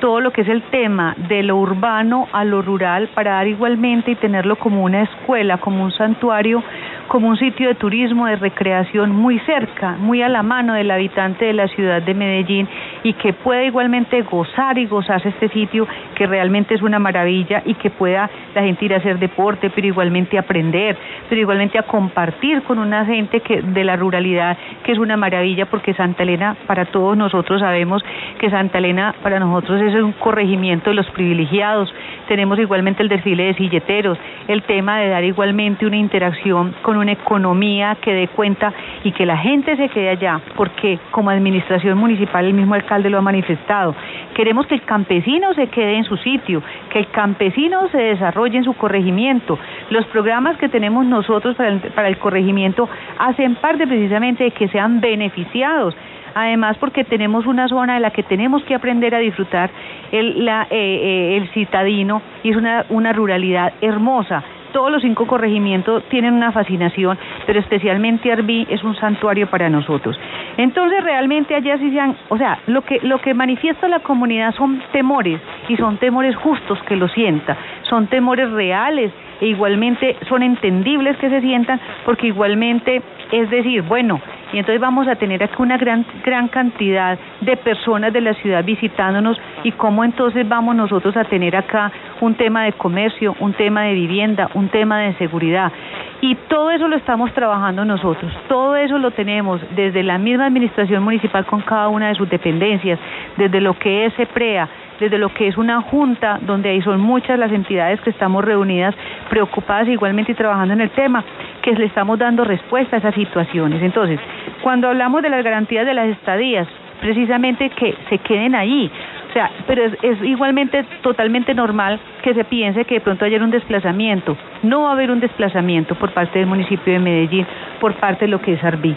todo 0.00 0.20
lo 0.20 0.32
que 0.32 0.42
es 0.42 0.48
el 0.48 0.62
tema 0.64 1.14
de 1.28 1.42
lo 1.42 1.56
urbano 1.56 2.28
a 2.32 2.44
lo 2.44 2.62
rural 2.62 3.08
para 3.14 3.32
dar 3.32 3.46
igualmente 3.46 4.12
y 4.12 4.14
tenerlo 4.16 4.56
como 4.56 4.82
una 4.82 5.02
escuela, 5.02 5.58
como 5.58 5.84
un 5.84 5.92
santuario 5.92 6.62
como 7.08 7.28
un 7.28 7.36
sitio 7.36 7.68
de 7.68 7.74
turismo, 7.74 8.26
de 8.26 8.36
recreación 8.36 9.10
muy 9.10 9.38
cerca, 9.40 9.96
muy 9.98 10.22
a 10.22 10.28
la 10.28 10.42
mano 10.42 10.74
del 10.74 10.90
habitante 10.90 11.46
de 11.46 11.52
la 11.52 11.66
ciudad 11.68 12.02
de 12.02 12.14
Medellín 12.14 12.68
y 13.02 13.14
que 13.14 13.32
pueda 13.32 13.64
igualmente 13.64 14.22
gozar 14.22 14.78
y 14.78 14.86
gozarse 14.86 15.30
este 15.30 15.48
sitio 15.48 15.88
que 16.14 16.26
realmente 16.26 16.74
es 16.74 16.82
una 16.82 16.98
maravilla 16.98 17.62
y 17.64 17.74
que 17.74 17.90
pueda 17.90 18.30
la 18.54 18.62
gente 18.62 18.84
ir 18.84 18.94
a 18.94 18.98
hacer 18.98 19.18
deporte, 19.18 19.70
pero 19.70 19.86
igualmente 19.86 20.38
aprender, 20.38 20.96
pero 21.28 21.40
igualmente 21.40 21.78
a 21.78 21.82
compartir 21.82 22.62
con 22.62 22.78
una 22.78 23.04
gente 23.04 23.40
que 23.40 23.62
de 23.62 23.84
la 23.84 23.96
ruralidad, 23.96 24.56
que 24.84 24.92
es 24.92 24.98
una 24.98 25.16
maravilla 25.16 25.66
porque 25.66 25.94
Santa 25.94 26.22
Elena 26.22 26.56
para 26.66 26.84
todos 26.86 27.16
nosotros 27.16 27.60
sabemos 27.60 28.04
que 28.38 28.50
Santa 28.50 28.78
Elena 28.78 29.14
para 29.22 29.40
nosotros 29.40 29.80
es 29.80 29.94
un 29.94 30.12
corregimiento 30.12 30.90
de 30.90 30.96
los 30.96 31.10
privilegiados. 31.10 31.92
Tenemos 32.28 32.58
igualmente 32.58 33.02
el 33.02 33.08
desfile 33.08 33.44
de 33.44 33.54
silleteros, 33.54 34.18
el 34.48 34.62
tema 34.64 34.98
de 34.98 35.08
dar 35.08 35.24
igualmente 35.24 35.86
una 35.86 35.96
interacción 35.96 36.74
con 36.82 36.98
una 36.98 37.12
economía 37.12 37.96
que 38.02 38.12
dé 38.12 38.28
cuenta 38.28 38.70
y 39.02 39.12
que 39.12 39.24
la 39.24 39.38
gente 39.38 39.76
se 39.76 39.88
quede 39.88 40.10
allá, 40.10 40.38
porque 40.54 40.98
como 41.10 41.30
administración 41.30 41.96
municipal 41.96 42.44
el 42.44 42.52
mismo 42.52 42.74
alcalde 42.74 43.08
lo 43.08 43.16
ha 43.16 43.22
manifestado. 43.22 43.94
Queremos 44.34 44.66
que 44.66 44.74
el 44.74 44.82
campesino 44.82 45.54
se 45.54 45.68
quede 45.68 45.96
en 45.96 46.04
su 46.04 46.18
sitio, 46.18 46.62
que 46.90 46.98
el 46.98 47.08
campesino 47.08 47.88
se 47.88 47.98
desarrolle 47.98 48.58
en 48.58 48.64
su 48.64 48.74
corregimiento. 48.74 49.58
Los 49.88 50.04
programas 50.06 50.58
que 50.58 50.68
tenemos 50.68 51.06
nosotros 51.06 51.56
para 51.56 52.08
el, 52.08 52.18
corregimiento 52.18 52.88
hacen 53.18 53.54
parte 53.54 53.86
precisamente 53.86 54.44
de 54.44 54.50
que 54.50 54.68
sean 54.68 55.00
beneficiados 55.00 55.94
además 56.42 56.76
porque 56.78 57.04
tenemos 57.04 57.46
una 57.46 57.68
zona 57.68 57.94
de 57.94 58.00
la 58.00 58.10
que 58.10 58.22
tenemos 58.22 58.62
que 58.64 58.74
aprender 58.74 59.14
a 59.14 59.18
disfrutar 59.18 59.70
el, 60.12 60.48
eh, 60.48 60.66
eh, 60.70 61.36
el 61.36 61.48
citadino 61.50 62.22
y 62.42 62.50
es 62.50 62.56
una, 62.56 62.86
una 62.88 63.12
ruralidad 63.12 63.72
hermosa 63.80 64.44
todos 64.72 64.90
los 64.90 65.02
cinco 65.02 65.26
corregimientos 65.26 66.04
tienen 66.08 66.34
una 66.34 66.52
fascinación, 66.52 67.18
pero 67.46 67.60
especialmente 67.60 68.30
Arbí 68.32 68.66
es 68.68 68.84
un 68.84 68.94
santuario 68.96 69.48
para 69.48 69.70
nosotros. 69.70 70.18
Entonces 70.56 71.02
realmente 71.02 71.54
allá 71.54 71.78
sí 71.78 71.90
se 71.90 72.00
han, 72.00 72.16
o 72.28 72.36
sea, 72.36 72.58
lo 72.66 72.82
que, 72.82 73.00
lo 73.02 73.18
que 73.20 73.34
manifiesta 73.34 73.88
la 73.88 74.00
comunidad 74.00 74.54
son 74.54 74.82
temores 74.92 75.40
y 75.68 75.76
son 75.76 75.96
temores 75.98 76.36
justos 76.36 76.78
que 76.82 76.96
lo 76.96 77.08
sienta, 77.08 77.56
son 77.82 78.08
temores 78.08 78.50
reales 78.50 79.12
e 79.40 79.46
igualmente 79.46 80.16
son 80.28 80.42
entendibles 80.42 81.16
que 81.16 81.30
se 81.30 81.40
sientan 81.40 81.80
porque 82.04 82.26
igualmente 82.28 83.02
es 83.32 83.50
decir, 83.50 83.82
bueno, 83.82 84.20
y 84.52 84.58
entonces 84.58 84.80
vamos 84.80 85.06
a 85.08 85.16
tener 85.16 85.42
aquí 85.42 85.54
una 85.58 85.76
gran, 85.76 86.04
gran 86.24 86.48
cantidad 86.48 87.18
de 87.40 87.56
personas 87.56 88.12
de 88.12 88.20
la 88.20 88.34
ciudad 88.34 88.64
visitándonos 88.64 89.38
y 89.62 89.72
cómo 89.72 90.04
entonces 90.04 90.48
vamos 90.48 90.74
nosotros 90.76 91.16
a 91.16 91.24
tener 91.24 91.56
acá 91.56 91.92
un 92.20 92.34
tema 92.34 92.64
de 92.64 92.72
comercio, 92.72 93.34
un 93.40 93.52
tema 93.52 93.82
de 93.82 93.94
vivienda, 93.94 94.50
un 94.54 94.68
tema 94.68 95.00
de 95.00 95.14
seguridad. 95.14 95.72
Y 96.20 96.34
todo 96.48 96.70
eso 96.70 96.88
lo 96.88 96.96
estamos 96.96 97.32
trabajando 97.32 97.84
nosotros, 97.84 98.32
todo 98.48 98.74
eso 98.74 98.98
lo 98.98 99.12
tenemos 99.12 99.60
desde 99.76 100.02
la 100.02 100.18
misma 100.18 100.46
administración 100.46 101.04
municipal 101.04 101.46
con 101.46 101.60
cada 101.60 101.88
una 101.88 102.08
de 102.08 102.16
sus 102.16 102.28
dependencias, 102.28 102.98
desde 103.36 103.60
lo 103.60 103.78
que 103.78 104.06
es 104.06 104.18
EPREA, 104.18 104.68
desde 104.98 105.16
lo 105.16 105.32
que 105.32 105.46
es 105.46 105.56
una 105.56 105.80
junta, 105.80 106.40
donde 106.42 106.70
ahí 106.70 106.82
son 106.82 107.00
muchas 107.00 107.38
las 107.38 107.52
entidades 107.52 108.00
que 108.00 108.10
estamos 108.10 108.44
reunidas, 108.44 108.96
preocupadas 109.30 109.86
igualmente 109.86 110.32
y 110.32 110.34
trabajando 110.34 110.74
en 110.74 110.80
el 110.80 110.90
tema, 110.90 111.22
que 111.62 111.72
le 111.72 111.84
estamos 111.84 112.18
dando 112.18 112.42
respuesta 112.42 112.96
a 112.96 112.98
esas 112.98 113.14
situaciones. 113.14 113.80
Entonces, 113.80 114.18
cuando 114.62 114.88
hablamos 114.88 115.22
de 115.22 115.30
las 115.30 115.44
garantías 115.44 115.86
de 115.86 115.94
las 115.94 116.08
estadías, 116.08 116.66
precisamente 117.00 117.70
que 117.70 117.94
se 118.08 118.18
queden 118.18 118.54
ahí. 118.54 118.90
O 119.28 119.32
sea, 119.32 119.50
pero 119.66 119.84
es, 119.84 119.92
es, 120.02 120.22
igualmente 120.22 120.84
totalmente 121.02 121.54
normal 121.54 122.00
que 122.22 122.34
se 122.34 122.44
piense 122.44 122.84
que 122.84 122.94
de 122.94 123.00
pronto 123.00 123.24
haya 123.24 123.42
un 123.42 123.50
desplazamiento. 123.50 124.36
No 124.62 124.82
va 124.82 124.90
a 124.90 124.92
haber 124.92 125.10
un 125.10 125.20
desplazamiento 125.20 125.94
por 125.94 126.12
parte 126.12 126.38
del 126.38 126.48
municipio 126.48 126.92
de 126.92 126.98
Medellín, 126.98 127.46
por 127.80 127.94
parte 127.94 128.24
de 128.24 128.30
lo 128.30 128.40
que 128.40 128.54
es 128.54 128.64
Arbí. 128.64 128.96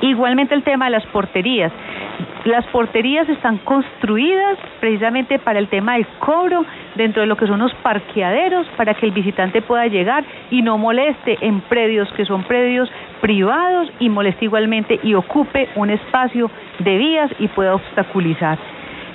Igualmente 0.00 0.54
el 0.54 0.62
tema 0.62 0.86
de 0.86 0.90
las 0.92 1.06
porterías. 1.06 1.72
Las 2.44 2.64
porterías 2.66 3.28
están 3.28 3.58
construidas 3.58 4.58
precisamente 4.78 5.38
para 5.38 5.58
el 5.58 5.68
tema 5.68 5.94
del 5.94 6.06
cobro 6.18 6.64
dentro 6.94 7.22
de 7.22 7.26
lo 7.26 7.36
que 7.36 7.46
son 7.46 7.58
los 7.58 7.74
parqueaderos 7.74 8.66
para 8.76 8.94
que 8.94 9.06
el 9.06 9.12
visitante 9.12 9.62
pueda 9.62 9.86
llegar 9.86 10.24
y 10.50 10.62
no 10.62 10.78
moleste 10.78 11.38
en 11.40 11.60
predios 11.62 12.12
que 12.12 12.24
son 12.24 12.44
predios 12.44 12.88
privados 13.20 13.90
y 13.98 14.08
moleste 14.08 14.44
igualmente 14.44 15.00
y 15.02 15.14
ocupe 15.14 15.68
un 15.74 15.90
espacio 15.90 16.50
de 16.78 16.98
vías 16.98 17.30
y 17.38 17.48
pueda 17.48 17.74
obstaculizar. 17.74 18.58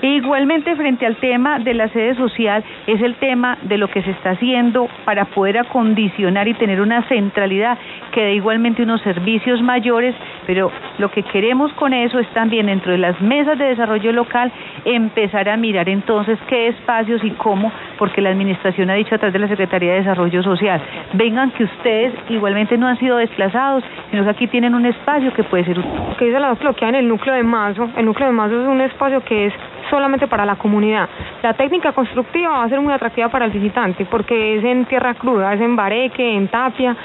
E 0.02 0.08
igualmente 0.08 0.76
frente 0.76 1.06
al 1.06 1.18
tema 1.18 1.60
de 1.60 1.76
la 1.76 1.88
sede 1.90 2.16
social 2.16 2.64
es 2.88 3.02
el 3.02 3.16
tema 3.16 3.60
de 3.62 3.78
lo 3.78 3.88
que 3.88 4.02
se 4.02 4.12
está 4.12 4.32
haciendo 4.32 4.88
para 5.06 5.26
poder 5.26 5.60
acondicionar 5.60 6.48
y 6.48 6.56
tener 6.56 6.82
una 6.82 7.04
centralidad 7.08 7.78
que 8.12 8.22
dé 8.22 8.34
igualmente 8.34 8.82
unos 8.82 9.02
servicios 9.02 9.62
mayores, 9.62 10.16
pero 10.48 10.72
lo 10.98 11.12
que 11.12 11.22
queremos 11.24 11.72
con 11.74 11.94
eso 11.94 12.18
es 12.18 12.28
también 12.30 12.66
dentro 12.66 12.92
de 12.92 12.98
las 12.98 13.22
mesas 13.22 13.60
de 13.60 13.66
desarrollo 13.66 14.12
local 14.12 14.52
empezar 14.86 15.48
a 15.50 15.56
mirar 15.56 15.88
entonces 15.88 16.40
qué 16.48 16.68
espacios 16.70 17.24
y 17.24 17.32
cómo, 17.32 17.72
porque 18.00 18.22
la 18.22 18.30
administración 18.30 18.90
ha 18.90 18.96
dicho 18.96 19.14
a 19.14 19.20
través 19.20 19.34
de 19.34 19.40
la 19.40 19.48
Secretaría 19.48 19.92
de 19.92 20.00
Desarrollo 20.00 20.42
Social, 20.42 20.82
vengan 21.14 21.52
que 21.52 21.66
ustedes 21.66 22.14
igualmente 22.30 22.76
no 22.76 22.88
han 22.88 22.98
sido 22.98 23.18
desplazados, 23.18 23.84
sino 24.10 24.24
que 24.24 24.30
aquí 24.32 24.48
tienen 24.48 24.74
un 24.74 24.86
espacio 24.88 25.32
que 25.34 25.44
puede 25.44 25.66
ser 25.66 25.78
útil. 25.78 25.92
Que 26.18 26.26
dice 26.26 26.40
la 26.40 26.58
en 26.82 26.96
el 26.96 27.08
núcleo 27.08 27.36
de 27.36 27.44
Mazo, 27.44 27.90
el 27.96 28.06
núcleo 28.06 28.30
de 28.30 28.34
Mazo 28.34 28.62
es 28.62 28.68
un 28.68 28.82
espacio 28.82 29.22
que 29.22 29.48
es 29.48 29.54
solamente 29.92 30.28
para 30.28 30.46
la 30.46 30.56
comunidad. 30.56 31.08
La 31.44 31.54
técnica 31.54 31.92
constructiva 31.92 32.50
va 32.50 32.64
a 32.64 32.70
ser 32.70 32.82
muy 32.82 32.94
atractiva 32.94 33.30
para 33.30 33.46
el 33.46 33.52
visitante 33.52 34.06
porque 34.06 34.58
es 34.58 34.64
en 34.64 34.86
tierra 34.86 35.14
cruda, 35.14 35.54
es 35.54 35.62
en 35.62 35.76
bareque, 35.76 36.36
en 36.36 36.48
tapia. 36.48 36.96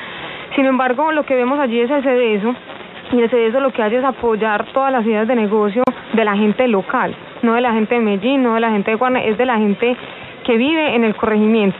Sin 0.55 0.64
embargo, 0.64 1.12
lo 1.12 1.25
que 1.27 1.35
vemos 1.35 1.59
allí 1.59 1.81
es 1.81 1.90
el 1.90 2.03
cedezo 2.03 2.55
y 3.12 3.20
el 3.20 3.29
cedezo 3.29 3.61
lo 3.61 3.70
que 3.72 3.83
hace 3.83 3.99
es 3.99 4.05
apoyar 4.05 4.64
todas 4.72 4.90
las 4.90 5.05
ideas 5.05 5.29
de 5.29 5.37
negocio 5.37 5.83
de 6.14 6.25
la 6.25 6.37
gente 6.37 6.66
local, 6.68 7.14
no 7.42 7.55
de 7.55 7.61
la 7.61 7.72
gente 7.72 7.96
de 7.96 8.01
Medellín, 8.01 8.42
no 8.42 8.55
de 8.55 8.61
la 8.61 8.70
gente 8.70 8.92
de 8.92 8.96
Guarne, 8.96 9.29
es 9.29 9.37
de 9.37 9.44
la 9.44 9.59
gente 9.59 9.96
que 10.44 10.57
vive 10.57 10.94
en 10.94 11.05
el 11.05 11.14
corregimiento. 11.14 11.77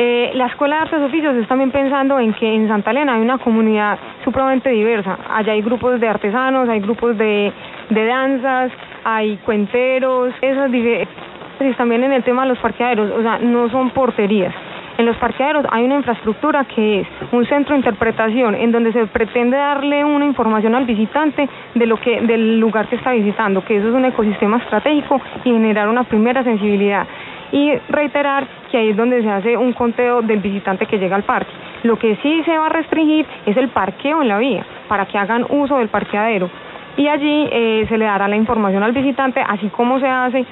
Eh, 0.00 0.30
la 0.34 0.46
Escuela 0.46 0.76
de 0.76 0.82
Artes 0.82 1.00
Oficios 1.00 1.34
es 1.34 1.48
también 1.48 1.72
pensando 1.72 2.20
en 2.20 2.32
que 2.32 2.54
en 2.54 2.68
Santa 2.68 2.92
Elena 2.92 3.14
hay 3.14 3.20
una 3.20 3.38
comunidad 3.38 3.98
supremamente 4.22 4.70
diversa. 4.70 5.18
Allá 5.28 5.52
hay 5.52 5.60
grupos 5.60 5.98
de 5.98 6.06
artesanos, 6.06 6.68
hay 6.68 6.78
grupos 6.78 7.18
de 7.18 7.52
danzas, 7.90 8.70
hay 9.08 9.38
cuenteros, 9.38 10.34
esas 10.42 10.70
y 10.70 11.72
también 11.76 12.04
en 12.04 12.12
el 12.12 12.22
tema 12.22 12.42
de 12.42 12.50
los 12.50 12.58
parqueaderos, 12.58 13.10
o 13.10 13.22
sea, 13.22 13.38
no 13.38 13.70
son 13.70 13.90
porterías. 13.90 14.54
En 14.98 15.06
los 15.06 15.16
parqueaderos 15.16 15.64
hay 15.70 15.84
una 15.84 15.94
infraestructura 15.94 16.64
que 16.64 17.00
es 17.00 17.08
un 17.32 17.46
centro 17.46 17.72
de 17.72 17.78
interpretación 17.78 18.54
en 18.54 18.70
donde 18.70 18.92
se 18.92 19.06
pretende 19.06 19.56
darle 19.56 20.04
una 20.04 20.26
información 20.26 20.74
al 20.74 20.84
visitante 20.84 21.48
de 21.74 21.86
lo 21.86 21.98
que 21.98 22.20
del 22.20 22.60
lugar 22.60 22.86
que 22.88 22.96
está 22.96 23.12
visitando, 23.12 23.64
que 23.64 23.76
eso 23.76 23.88
es 23.88 23.94
un 23.94 24.04
ecosistema 24.04 24.58
estratégico 24.58 25.20
y 25.44 25.52
generar 25.52 25.88
una 25.88 26.04
primera 26.04 26.44
sensibilidad 26.44 27.06
y 27.50 27.72
reiterar 27.88 28.46
que 28.70 28.76
ahí 28.76 28.90
es 28.90 28.96
donde 28.96 29.22
se 29.22 29.30
hace 29.30 29.56
un 29.56 29.72
conteo 29.72 30.20
del 30.20 30.40
visitante 30.40 30.84
que 30.84 30.98
llega 30.98 31.16
al 31.16 31.22
parque. 31.22 31.50
Lo 31.82 31.96
que 31.96 32.16
sí 32.16 32.42
se 32.44 32.58
va 32.58 32.66
a 32.66 32.70
restringir 32.70 33.24
es 33.46 33.56
el 33.56 33.68
parqueo 33.68 34.20
en 34.20 34.28
la 34.28 34.38
vía, 34.38 34.66
para 34.88 35.06
que 35.06 35.16
hagan 35.16 35.46
uso 35.48 35.78
del 35.78 35.88
parqueadero. 35.88 36.50
Y 36.98 37.06
allí 37.06 37.48
eh, 37.52 37.86
se 37.88 37.96
le 37.96 38.06
dará 38.06 38.26
la 38.26 38.34
información 38.34 38.82
al 38.82 38.90
visitante, 38.90 39.40
así 39.40 39.68
como 39.68 40.00
se 40.00 40.08
hace 40.08 40.44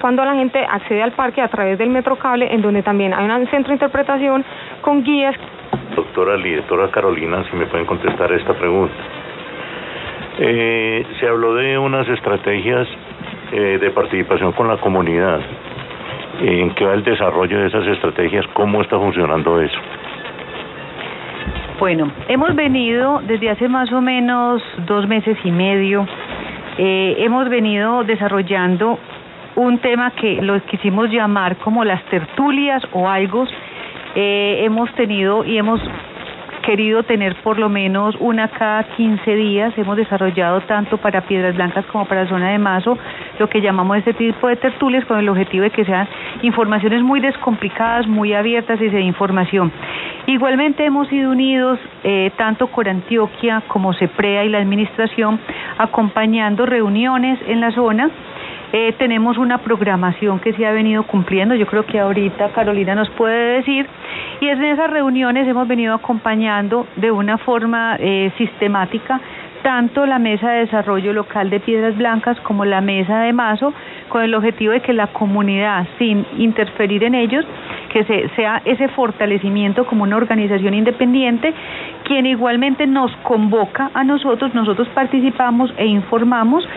cuando 0.00 0.24
la 0.24 0.34
gente 0.34 0.58
accede 0.58 1.02
al 1.02 1.12
parque 1.12 1.42
a 1.42 1.48
través 1.48 1.78
del 1.78 1.90
metrocable, 1.90 2.52
en 2.52 2.62
donde 2.62 2.82
también 2.82 3.12
hay 3.12 3.26
un 3.26 3.46
centro 3.48 3.68
de 3.68 3.74
interpretación 3.74 4.44
con 4.80 5.02
guías. 5.04 5.36
Doctora 5.94 6.36
directora 6.38 6.90
Carolina, 6.90 7.44
si 7.50 7.56
me 7.56 7.66
pueden 7.66 7.86
contestar 7.86 8.32
esta 8.32 8.54
pregunta. 8.54 8.94
Eh, 10.38 11.06
se 11.20 11.28
habló 11.28 11.54
de 11.54 11.78
unas 11.78 12.08
estrategias 12.08 12.88
eh, 13.52 13.78
de 13.78 13.90
participación 13.90 14.52
con 14.52 14.68
la 14.68 14.78
comunidad. 14.78 15.40
¿En 16.40 16.74
qué 16.74 16.84
va 16.86 16.94
el 16.94 17.04
desarrollo 17.04 17.60
de 17.60 17.66
esas 17.66 17.86
estrategias? 17.86 18.46
¿Cómo 18.54 18.80
está 18.80 18.98
funcionando 18.98 19.60
eso? 19.60 19.78
Bueno, 21.78 22.10
hemos 22.28 22.54
venido 22.54 23.20
desde 23.26 23.50
hace 23.50 23.68
más 23.68 23.92
o 23.92 24.00
menos 24.00 24.62
dos 24.86 25.08
meses 25.08 25.36
y 25.42 25.50
medio, 25.50 26.06
eh, 26.78 27.16
hemos 27.18 27.48
venido 27.48 28.04
desarrollando 28.04 28.98
un 29.56 29.78
tema 29.78 30.12
que 30.12 30.40
lo 30.40 30.60
quisimos 30.66 31.10
llamar 31.10 31.56
como 31.56 31.84
las 31.84 32.02
tertulias 32.04 32.82
o 32.92 33.08
algo. 33.08 33.46
Eh, 34.14 34.62
hemos 34.64 34.92
tenido 34.94 35.44
y 35.44 35.58
hemos 35.58 35.80
querido 36.64 37.02
tener 37.02 37.34
por 37.42 37.58
lo 37.58 37.68
menos 37.68 38.16
una 38.20 38.48
cada 38.48 38.84
15 38.84 39.34
días. 39.34 39.76
Hemos 39.76 39.96
desarrollado 39.96 40.60
tanto 40.62 40.96
para 40.96 41.20
Piedras 41.22 41.54
Blancas 41.54 41.84
como 41.86 42.06
para 42.06 42.26
Zona 42.28 42.50
de 42.50 42.58
Mazo 42.58 42.98
lo 43.38 43.48
que 43.48 43.60
llamamos 43.60 43.98
este 43.98 44.14
tipo 44.14 44.48
de 44.48 44.56
tertulias 44.56 45.04
con 45.04 45.18
el 45.18 45.28
objetivo 45.28 45.64
de 45.64 45.70
que 45.70 45.84
sean 45.84 46.08
informaciones 46.42 47.02
muy 47.02 47.20
descomplicadas, 47.20 48.06
muy 48.06 48.32
abiertas 48.32 48.80
y 48.80 48.88
de 48.88 49.00
información. 49.00 49.72
Igualmente 50.26 50.84
hemos 50.84 51.08
sido 51.08 51.30
unidos 51.30 51.78
eh, 52.02 52.30
tanto 52.36 52.68
con 52.68 52.88
Antioquia 52.88 53.62
como 53.68 53.92
CEPREA 53.92 54.44
y 54.44 54.48
la 54.48 54.58
administración 54.58 55.38
acompañando 55.78 56.64
reuniones 56.64 57.38
en 57.46 57.60
la 57.60 57.72
zona 57.72 58.10
eh, 58.76 58.92
tenemos 58.98 59.38
una 59.38 59.58
programación 59.58 60.40
que 60.40 60.52
se 60.52 60.66
ha 60.66 60.72
venido 60.72 61.04
cumpliendo, 61.04 61.54
yo 61.54 61.64
creo 61.64 61.86
que 61.86 62.00
ahorita 62.00 62.48
Carolina 62.48 62.96
nos 62.96 63.08
puede 63.10 63.58
decir, 63.58 63.86
y 64.40 64.48
es 64.48 64.58
en 64.58 64.64
esas 64.64 64.90
reuniones 64.90 65.46
hemos 65.46 65.68
venido 65.68 65.94
acompañando 65.94 66.84
de 66.96 67.12
una 67.12 67.38
forma 67.38 67.96
eh, 68.00 68.32
sistemática 68.36 69.20
tanto 69.62 70.04
la 70.06 70.18
Mesa 70.18 70.50
de 70.50 70.60
Desarrollo 70.66 71.12
Local 71.12 71.50
de 71.50 71.60
Piedras 71.60 71.96
Blancas 71.96 72.38
como 72.40 72.64
la 72.64 72.80
Mesa 72.80 73.20
de 73.20 73.32
Mazo, 73.32 73.72
con 74.08 74.22
el 74.22 74.34
objetivo 74.34 74.72
de 74.72 74.80
que 74.80 74.92
la 74.92 75.06
comunidad, 75.06 75.86
sin 75.96 76.26
interferir 76.36 77.02
en 77.04 77.14
ellos, 77.14 77.46
que 77.94 78.02
se, 78.04 78.28
sea 78.34 78.60
ese 78.64 78.88
fortalecimiento 78.88 79.86
como 79.86 80.02
una 80.02 80.16
organización 80.16 80.74
independiente, 80.74 81.54
quien 82.02 82.26
igualmente 82.26 82.88
nos 82.88 83.14
convoca 83.22 83.92
a 83.94 84.02
nosotros, 84.02 84.52
nosotros 84.52 84.88
participamos 84.88 85.72
e 85.76 85.86
informamos 85.86 86.68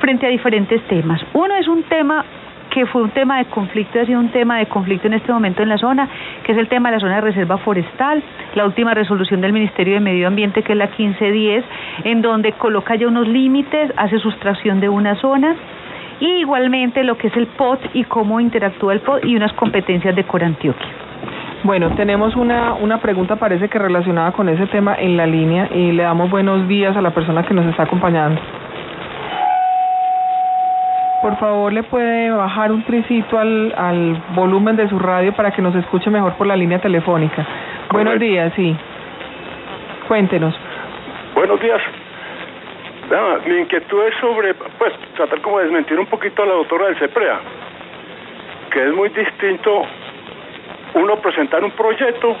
frente 0.00 0.26
a 0.26 0.30
diferentes 0.30 0.80
temas. 0.88 1.20
Uno 1.34 1.54
es 1.56 1.68
un 1.68 1.82
tema 1.82 2.24
que 2.70 2.86
fue 2.86 3.02
un 3.02 3.10
tema 3.10 3.36
de 3.36 3.44
conflicto, 3.44 4.00
ha 4.00 4.06
sido 4.06 4.18
un 4.18 4.30
tema 4.30 4.56
de 4.58 4.66
conflicto 4.66 5.06
en 5.06 5.12
este 5.12 5.30
momento 5.30 5.62
en 5.62 5.68
la 5.68 5.76
zona, 5.76 6.08
que 6.42 6.52
es 6.52 6.58
el 6.58 6.68
tema 6.68 6.88
de 6.88 6.96
la 6.96 7.00
zona 7.00 7.16
de 7.16 7.20
reserva 7.20 7.58
forestal, 7.58 8.22
la 8.54 8.64
última 8.64 8.94
resolución 8.94 9.42
del 9.42 9.52
Ministerio 9.52 9.92
de 9.92 10.00
Medio 10.00 10.26
Ambiente, 10.26 10.62
que 10.62 10.72
es 10.72 10.78
la 10.78 10.86
1510, 10.86 11.64
en 12.04 12.22
donde 12.22 12.52
coloca 12.52 12.94
ya 12.94 13.08
unos 13.08 13.28
límites, 13.28 13.92
hace 13.98 14.18
sustracción 14.18 14.80
de 14.80 14.88
una 14.88 15.16
zona, 15.16 15.54
y 16.22 16.38
igualmente 16.38 17.02
lo 17.02 17.18
que 17.18 17.26
es 17.26 17.36
el 17.36 17.48
POT 17.48 17.80
y 17.94 18.04
cómo 18.04 18.38
interactúa 18.38 18.92
el 18.92 19.00
POT 19.00 19.24
y 19.24 19.34
unas 19.34 19.52
competencias 19.54 20.14
de 20.14 20.22
Corantioquia. 20.22 20.86
Bueno, 21.64 21.90
tenemos 21.96 22.36
una, 22.36 22.74
una 22.74 22.98
pregunta, 22.98 23.34
parece 23.34 23.68
que 23.68 23.76
relacionada 23.76 24.30
con 24.30 24.48
ese 24.48 24.66
tema 24.68 24.94
en 24.94 25.16
la 25.16 25.26
línea 25.26 25.68
y 25.74 25.90
le 25.90 26.04
damos 26.04 26.30
buenos 26.30 26.68
días 26.68 26.96
a 26.96 27.02
la 27.02 27.10
persona 27.10 27.42
que 27.42 27.54
nos 27.54 27.66
está 27.66 27.82
acompañando. 27.82 28.40
Por 31.22 31.36
favor, 31.38 31.72
le 31.72 31.82
puede 31.82 32.30
bajar 32.30 32.70
un 32.70 32.84
tricito 32.84 33.36
al, 33.36 33.74
al 33.76 34.22
volumen 34.36 34.76
de 34.76 34.88
su 34.88 35.00
radio 35.00 35.32
para 35.32 35.50
que 35.50 35.60
nos 35.60 35.74
escuche 35.74 36.08
mejor 36.08 36.34
por 36.34 36.46
la 36.46 36.54
línea 36.54 36.78
telefónica. 36.78 37.44
Buenos 37.90 38.20
días, 38.20 38.52
sí. 38.54 38.76
Cuéntenos. 40.06 40.54
Buenos 41.34 41.60
días. 41.60 41.80
Nada, 43.12 43.40
mi 43.44 43.58
inquietud 43.58 44.04
es 44.04 44.14
sobre, 44.22 44.54
pues, 44.54 44.94
tratar 45.14 45.38
como 45.42 45.58
de 45.58 45.64
desmentir 45.64 46.00
un 46.00 46.06
poquito 46.06 46.44
a 46.44 46.46
la 46.46 46.54
doctora 46.54 46.86
del 46.86 46.98
CEPREA, 46.98 47.40
que 48.70 48.84
es 48.84 48.94
muy 48.94 49.10
distinto 49.10 49.82
uno 50.94 51.16
presentar 51.16 51.62
un 51.62 51.72
proyecto 51.72 52.34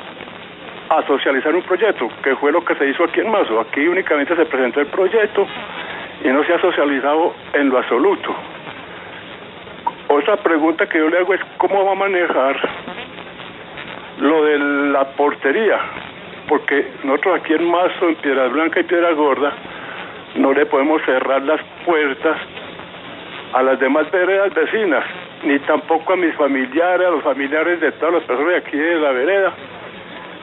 a 0.88 1.06
socializar 1.06 1.54
un 1.54 1.60
proyecto, 1.60 2.08
que 2.22 2.34
fue 2.36 2.52
lo 2.52 2.64
que 2.64 2.74
se 2.76 2.88
hizo 2.88 3.04
aquí 3.04 3.20
en 3.20 3.30
Mazo. 3.30 3.60
Aquí 3.60 3.86
únicamente 3.86 4.34
se 4.34 4.46
presentó 4.46 4.80
el 4.80 4.86
proyecto 4.86 5.46
y 6.24 6.28
no 6.28 6.42
se 6.44 6.54
ha 6.54 6.58
socializado 6.62 7.34
en 7.52 7.68
lo 7.68 7.76
absoluto. 7.76 8.34
Otra 10.08 10.38
pregunta 10.38 10.88
que 10.88 10.96
yo 10.96 11.10
le 11.10 11.18
hago 11.18 11.34
es 11.34 11.40
cómo 11.58 11.84
va 11.84 11.92
a 11.92 11.96
manejar 11.96 12.56
lo 14.20 14.42
de 14.46 14.58
la 14.90 15.04
portería, 15.04 15.78
porque 16.48 16.92
nosotros 17.04 17.40
aquí 17.40 17.52
en 17.52 17.70
Mazo, 17.70 18.08
en 18.08 18.14
Piedra 18.14 18.48
Blanca 18.48 18.80
y 18.80 18.84
Piedra 18.84 19.12
Gorda, 19.12 19.52
no 20.36 20.52
le 20.52 20.66
podemos 20.66 21.02
cerrar 21.02 21.42
las 21.42 21.60
puertas 21.84 22.38
a 23.52 23.62
las 23.62 23.78
demás 23.78 24.10
veredas 24.10 24.52
vecinas, 24.54 25.04
ni 25.44 25.58
tampoco 25.60 26.14
a 26.14 26.16
mis 26.16 26.34
familiares, 26.36 27.06
a 27.06 27.10
los 27.10 27.22
familiares 27.22 27.80
de 27.80 27.92
todas 27.92 28.14
las 28.14 28.24
personas 28.24 28.52
de 28.52 28.58
aquí 28.58 28.76
de 28.76 28.96
la 28.96 29.12
vereda. 29.12 29.52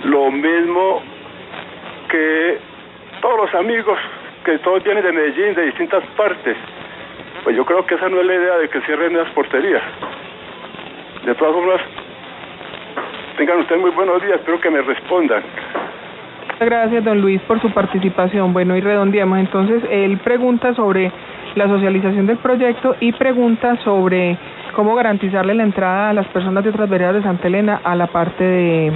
Lo 0.03 0.31
mismo 0.31 1.01
que 2.09 2.57
todos 3.21 3.37
los 3.37 3.55
amigos, 3.55 3.97
que 4.45 4.57
todos 4.59 4.83
vienen 4.83 5.03
de 5.03 5.11
Medellín, 5.11 5.55
de 5.55 5.65
distintas 5.65 6.03
partes. 6.15 6.57
Pues 7.43 7.55
yo 7.55 7.65
creo 7.65 7.85
que 7.85 7.95
esa 7.95 8.09
no 8.09 8.19
es 8.19 8.27
la 8.27 8.35
idea 8.35 8.57
de 8.57 8.69
que 8.69 8.81
cierren 8.81 9.17
las 9.17 9.29
porterías. 9.31 9.81
De 11.25 11.35
todas 11.35 11.53
formas, 11.53 11.81
tengan 13.37 13.59
ustedes 13.59 13.81
muy 13.81 13.91
buenos 13.91 14.21
días, 14.21 14.35
espero 14.35 14.59
que 14.59 14.69
me 14.69 14.81
respondan. 14.81 15.43
Gracias, 16.59 17.03
don 17.03 17.21
Luis, 17.21 17.41
por 17.41 17.61
su 17.61 17.71
participación. 17.71 18.51
Bueno, 18.53 18.75
y 18.75 18.81
redondeamos. 18.81 19.39
Entonces, 19.39 19.83
él 19.89 20.17
pregunta 20.17 20.73
sobre 20.73 21.11
la 21.55 21.67
socialización 21.67 22.27
del 22.27 22.37
proyecto 22.37 22.95
y 22.99 23.11
pregunta 23.13 23.77
sobre 23.83 24.37
cómo 24.75 24.95
garantizarle 24.95 25.53
la 25.55 25.63
entrada 25.63 26.09
a 26.09 26.13
las 26.13 26.27
personas 26.27 26.63
de 26.63 26.69
otras 26.69 26.89
veredas 26.89 27.15
de 27.15 27.23
Santa 27.23 27.47
Elena 27.47 27.81
a 27.83 27.95
la 27.95 28.07
parte 28.07 28.43
de, 28.43 28.91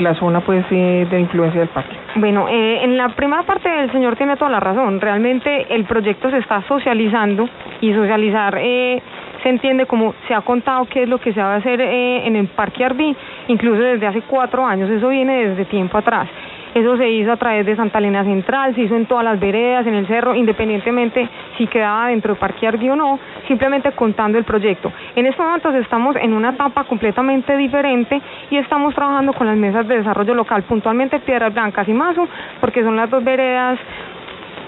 la 0.00 0.14
zona 0.14 0.40
pues 0.40 0.68
de 0.70 1.20
influencia 1.20 1.60
del 1.60 1.68
parque. 1.70 1.96
Bueno, 2.16 2.48
eh, 2.48 2.82
en 2.82 2.96
la 2.96 3.08
primera 3.10 3.44
parte 3.44 3.68
el 3.82 3.90
señor 3.92 4.16
tiene 4.16 4.36
toda 4.36 4.50
la 4.50 4.60
razón. 4.60 5.00
Realmente 5.00 5.74
el 5.74 5.84
proyecto 5.84 6.30
se 6.30 6.38
está 6.38 6.62
socializando 6.66 7.48
y 7.80 7.92
socializar 7.94 8.58
eh, 8.58 9.00
se 9.42 9.48
entiende 9.48 9.86
como 9.86 10.14
se 10.26 10.34
ha 10.34 10.40
contado 10.40 10.86
qué 10.86 11.04
es 11.04 11.08
lo 11.08 11.18
que 11.18 11.32
se 11.32 11.40
va 11.40 11.54
a 11.54 11.56
hacer 11.56 11.80
eh, 11.80 12.26
en 12.26 12.36
el 12.36 12.48
Parque 12.48 12.84
Arbí, 12.84 13.16
incluso 13.48 13.80
desde 13.80 14.06
hace 14.06 14.22
cuatro 14.22 14.66
años. 14.66 14.90
Eso 14.90 15.08
viene 15.08 15.48
desde 15.48 15.64
tiempo 15.66 15.98
atrás. 15.98 16.28
Eso 16.74 16.96
se 16.96 17.08
hizo 17.10 17.32
a 17.32 17.36
través 17.36 17.66
de 17.66 17.74
Santa 17.74 17.98
Elena 17.98 18.22
Central, 18.24 18.74
se 18.74 18.82
hizo 18.82 18.94
en 18.94 19.06
todas 19.06 19.24
las 19.24 19.40
veredas, 19.40 19.86
en 19.86 19.94
el 19.94 20.06
cerro, 20.06 20.34
independientemente 20.34 21.28
si 21.58 21.66
quedaba 21.66 22.08
dentro 22.08 22.34
de 22.34 22.40
Parque 22.40 22.68
Arbi 22.68 22.88
o 22.90 22.96
no, 22.96 23.18
simplemente 23.48 23.90
contando 23.92 24.38
el 24.38 24.44
proyecto. 24.44 24.92
En 25.16 25.26
estos 25.26 25.44
momentos 25.44 25.74
estamos 25.74 26.16
en 26.16 26.32
una 26.32 26.50
etapa 26.50 26.84
completamente 26.84 27.56
diferente 27.56 28.20
y 28.50 28.56
estamos 28.56 28.94
trabajando 28.94 29.32
con 29.32 29.46
las 29.46 29.56
mesas 29.56 29.86
de 29.88 29.96
desarrollo 29.96 30.34
local, 30.34 30.62
puntualmente 30.62 31.18
Piedras 31.18 31.52
Blancas 31.52 31.88
y 31.88 31.92
Mazo, 31.92 32.28
porque 32.60 32.82
son 32.82 32.96
las 32.96 33.10
dos 33.10 33.24
veredas 33.24 33.78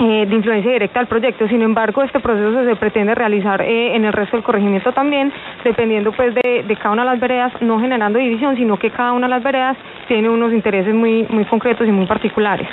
eh, 0.05 0.27
de 0.27 0.35
influencia 0.35 0.73
directa 0.73 0.99
al 0.99 1.07
proyecto. 1.07 1.47
Sin 1.47 1.63
embargo, 1.63 2.03
este 2.03 2.19
proceso 2.19 2.65
se 2.65 2.75
pretende 2.75 3.15
realizar 3.15 3.63
eh, 3.63 3.95
en 3.95 4.05
el 4.05 4.13
resto 4.13 4.37
del 4.37 4.43
corregimiento 4.43 4.91
también, 4.91 5.33
dependiendo 5.63 6.11
pues 6.11 6.35
de, 6.35 6.77
cada 6.83 6.91
una 6.91 7.05
de 7.05 7.11
las 7.11 7.21
veredas, 7.21 7.53
no 7.61 7.79
generando 7.79 8.19
división, 8.19 8.57
sino 8.57 8.77
que 8.77 8.91
cada 8.91 9.13
una 9.13 9.29
de 9.29 9.35
las 9.35 9.45
veredas 9.45 9.77
tiene 10.09 10.29
unos 10.29 10.53
intereses 10.53 10.93
muy, 10.93 11.25
muy 11.31 11.45
concretos 11.45 11.87
y 11.87 11.93
muy 11.93 12.07
particulares. 12.07 12.67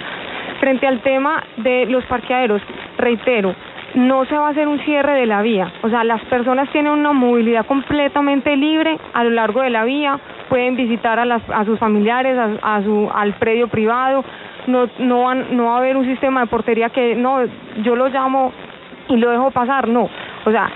Frente 0.59 0.87
al 0.87 1.01
tema 1.01 1.43
de 1.57 1.85
los 1.85 2.03
parqueaderos, 2.05 2.63
reitero, 2.97 3.53
no 3.93 4.25
se 4.25 4.35
va 4.35 4.47
a 4.47 4.49
hacer 4.49 4.67
un 4.67 4.79
cierre 4.79 5.13
de 5.13 5.27
la 5.27 5.43
vía, 5.43 5.71
o 5.83 5.89
sea, 5.89 6.03
las 6.03 6.23
personas 6.25 6.67
tienen 6.71 6.91
una 6.93 7.13
movilidad 7.13 7.65
completamente 7.67 8.55
libre 8.55 8.97
a 9.13 9.23
lo 9.23 9.29
largo 9.29 9.61
de 9.61 9.69
la 9.69 9.83
vía, 9.83 10.19
pueden 10.47 10.75
visitar 10.75 11.19
a, 11.19 11.65
sus 11.65 11.77
familiares, 11.77 12.35
al 12.63 13.33
predio 13.33 13.67
privado, 13.67 14.23
no, 14.69 14.87
no, 14.99 15.23
van, 15.23 15.55
no 15.57 15.65
va 15.65 15.75
a 15.75 15.77
haber 15.79 15.97
un 15.97 16.05
sistema 16.05 16.41
de 16.41 16.47
portería 16.47 16.89
que 16.89 17.15
no, 17.15 17.39
yo 17.83 17.95
lo 17.95 18.07
llamo 18.09 18.51
y 19.09 19.17
lo 19.17 19.31
dejo 19.31 19.51
pasar, 19.51 19.87
no. 19.87 20.09
O 20.45 20.51
sea, 20.51 20.69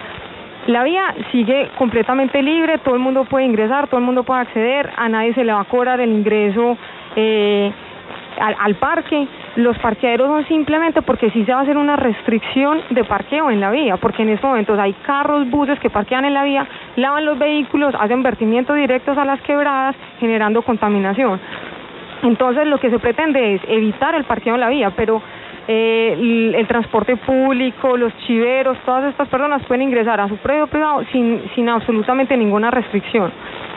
La 0.68 0.84
vía 0.84 1.14
sigue 1.32 1.70
completamente 1.78 2.41
libre, 2.41 2.78
todo 2.78 2.96
el 2.96 3.02
mundo 3.02 3.26
puede 3.26 3.46
ingresar, 3.46 3.88
todo 3.88 4.00
el 4.00 4.06
mundo 4.06 4.24
puede 4.24 4.41
acceder, 4.41 4.89
a 4.96 5.10
nadie 5.10 5.34
se 5.34 5.44
le 5.44 5.52
va 5.52 5.62
a 5.62 5.66
cobrar 5.66 6.00
el 6.00 6.10
ingreso 6.10 6.78
eh, 7.18 7.70
al, 8.39 8.56
al 8.58 8.76
parque. 8.76 9.28
Los 9.58 9.78
parqueaderos 9.80 10.28
son 10.30 10.48
simplemente 10.48 11.02
porque 11.02 11.30
sí 11.32 11.44
se 11.44 11.52
va 11.52 11.60
a 11.60 11.62
hacer 11.64 11.78
una 11.78 11.98
restricción 11.98 12.80
de 12.91 13.04
parqueo 13.04 13.52
en 13.52 13.60
la 13.60 13.72
vía, 13.72 13.98
porque 13.98 14.24
en 14.24 14.30
estos 14.30 14.50
momentos 14.50 14.80
hay 14.80 14.94
carros, 15.06 15.50
buses 15.50 15.78
que 15.80 15.89
parquean 15.89 16.24
en 16.24 16.34
la 16.34 16.44
vía, 16.44 16.66
lavan 16.96 17.26
los 17.26 17.38
vehículos, 17.38 17.94
hacen 18.00 18.24
vertimientos 18.24 18.76
directos 18.78 19.18
a 19.18 19.26
las 19.26 19.41
quebradas, 19.41 19.96
generando 20.20 20.62
contaminación. 20.62 21.41
Entonces 22.24 22.65
lo 22.67 22.80
que 22.80 22.89
se 22.89 22.99
pretende 22.99 23.55
es 23.55 23.61
evitar 23.67 24.15
el 24.15 24.24
parqueo 24.24 24.55
en 24.55 24.61
la 24.61 24.69
vía, 24.69 24.91
pero 24.95 25.21
eh, 25.67 26.13
el, 26.13 26.55
el 26.55 26.67
transporte 26.67 27.15
público, 27.17 27.95
los 27.95 28.15
chiveros, 28.26 28.78
todas 28.86 29.05
estas 29.05 29.28
personas 29.28 29.63
pueden 29.65 29.84
ingresar 29.84 30.19
a 30.19 30.28
su 30.28 30.38
predio 30.38 30.67
privado 30.67 31.03
sin, 31.11 31.41
sin 31.55 31.69
absolutamente 31.69 32.36
ninguna 32.36 32.71
restricción. 32.71 33.32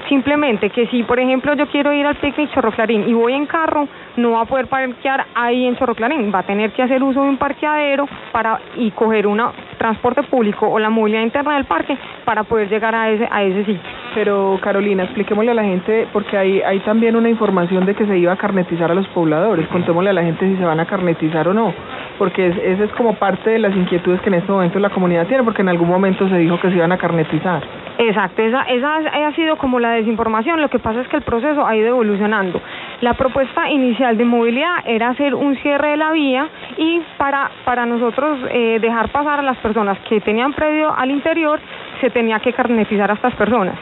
Simplemente 0.09 0.71
que 0.71 0.87
si, 0.87 1.03
por 1.03 1.19
ejemplo, 1.19 1.55
yo 1.55 1.67
quiero 1.67 1.93
ir 1.93 2.07
al 2.07 2.17
picnic 2.17 2.53
Chorro 2.53 2.71
Clarín 2.71 3.09
y 3.09 3.13
voy 3.13 3.33
en 3.33 3.47
carro, 3.47 3.89
no 4.17 4.33
va 4.33 4.43
a 4.43 4.45
poder 4.45 4.69
parquear 4.69 5.27
ahí 5.35 5.67
en 5.67 5.77
Chorro 5.77 5.95
Clarín, 5.95 6.33
va 6.33 6.41
a 6.41 6.43
tener 6.45 6.71
que 6.73 6.83
hacer 6.83 7.03
uso 7.03 7.23
de 7.23 7.29
un 7.29 7.37
parqueadero 7.37 8.09
para 8.33 8.61
y 8.77 8.91
coger 8.93 9.27
un 9.27 9.43
transporte 9.79 10.23
público 10.23 10.69
o 10.69 10.79
la 10.79 10.91
movilidad 10.91 11.23
interna 11.23 11.57
del 11.57 11.65
parque 11.65 11.97
para 12.25 12.45
poder 12.45 12.69
llegar 12.69 12.95
a 12.95 13.11
ese 13.11 13.29
a 13.31 13.43
ese 13.43 13.65
sitio. 13.65 13.91
Pero 14.15 14.59
Carolina, 14.63 15.03
expliquémosle 15.05 15.51
a 15.51 15.55
la 15.55 15.65
gente, 15.65 16.07
porque 16.13 16.39
hay, 16.39 16.63
hay 16.63 16.79
también 16.81 17.17
una 17.17 17.29
información 17.29 17.85
de 17.85 17.95
que 17.95 18.07
se 18.07 18.17
iba 18.17 18.33
a 18.33 18.37
carnetizar 18.37 18.91
a 18.91 18.95
los 18.95 19.07
pobladores. 19.09 19.67
Contémosle 19.69 20.11
a 20.11 20.13
la 20.15 20.23
gente 20.23 20.47
si 20.47 20.57
se 20.57 20.65
van 20.65 20.81
a 20.81 20.87
carnetizar 20.87 21.49
o 21.49 21.53
no, 21.53 21.75
porque 22.19 22.47
es, 22.47 22.57
esa 22.57 22.85
es 22.85 22.93
como 22.93 23.15
parte 23.17 23.51
de 23.51 23.59
las 23.59 23.77
inquietudes 23.77 24.21
que 24.23 24.29
en 24.29 24.37
este 24.37 24.51
momento 24.51 24.79
la 24.79 24.91
comunidad 24.91 25.27
tiene, 25.27 25.43
porque 25.43 25.63
en 25.63 25.69
algún 25.69 25.89
momento 25.89 26.29
se 26.29 26.39
dijo 26.39 26.59
que 26.61 26.71
se 26.71 26.77
iban 26.77 26.93
a 26.93 26.97
carnetizar. 26.97 27.63
Exacto, 27.99 28.43
esa, 28.43 28.63
esa 28.63 28.97
ha 28.97 29.33
sido 29.33 29.57
como 29.57 29.81
la 29.81 29.93
desinformación. 29.97 30.61
Lo 30.61 30.69
que 30.69 30.79
pasa 30.79 31.01
es 31.01 31.09
que 31.09 31.17
el 31.17 31.23
proceso 31.23 31.67
ha 31.67 31.77
ido 31.77 31.89
evolucionando. 31.89 32.61
La 33.01 33.15
propuesta 33.15 33.69
inicial 33.69 34.17
de 34.17 34.25
movilidad 34.25 34.85
era 34.87 35.09
hacer 35.09 35.35
un 35.35 35.57
cierre 35.57 35.91
de 35.91 35.97
la 35.97 36.13
vía 36.13 36.49
y 36.77 37.03
para, 37.19 37.51
para 37.65 37.85
nosotros 37.85 38.39
eh, 38.51 38.79
dejar 38.81 39.11
pasar 39.11 39.41
a 39.41 39.43
las 39.43 39.59
personas 39.59 39.99
que 40.09 40.21
tenían 40.21 40.53
predio 40.53 40.95
al 40.97 41.11
interior, 41.11 41.61
se 42.01 42.11
tenía 42.11 42.39
que 42.41 42.53
carnetizar 42.53 43.11
a 43.11 43.15
estas 43.15 43.35
personas. 43.35 43.77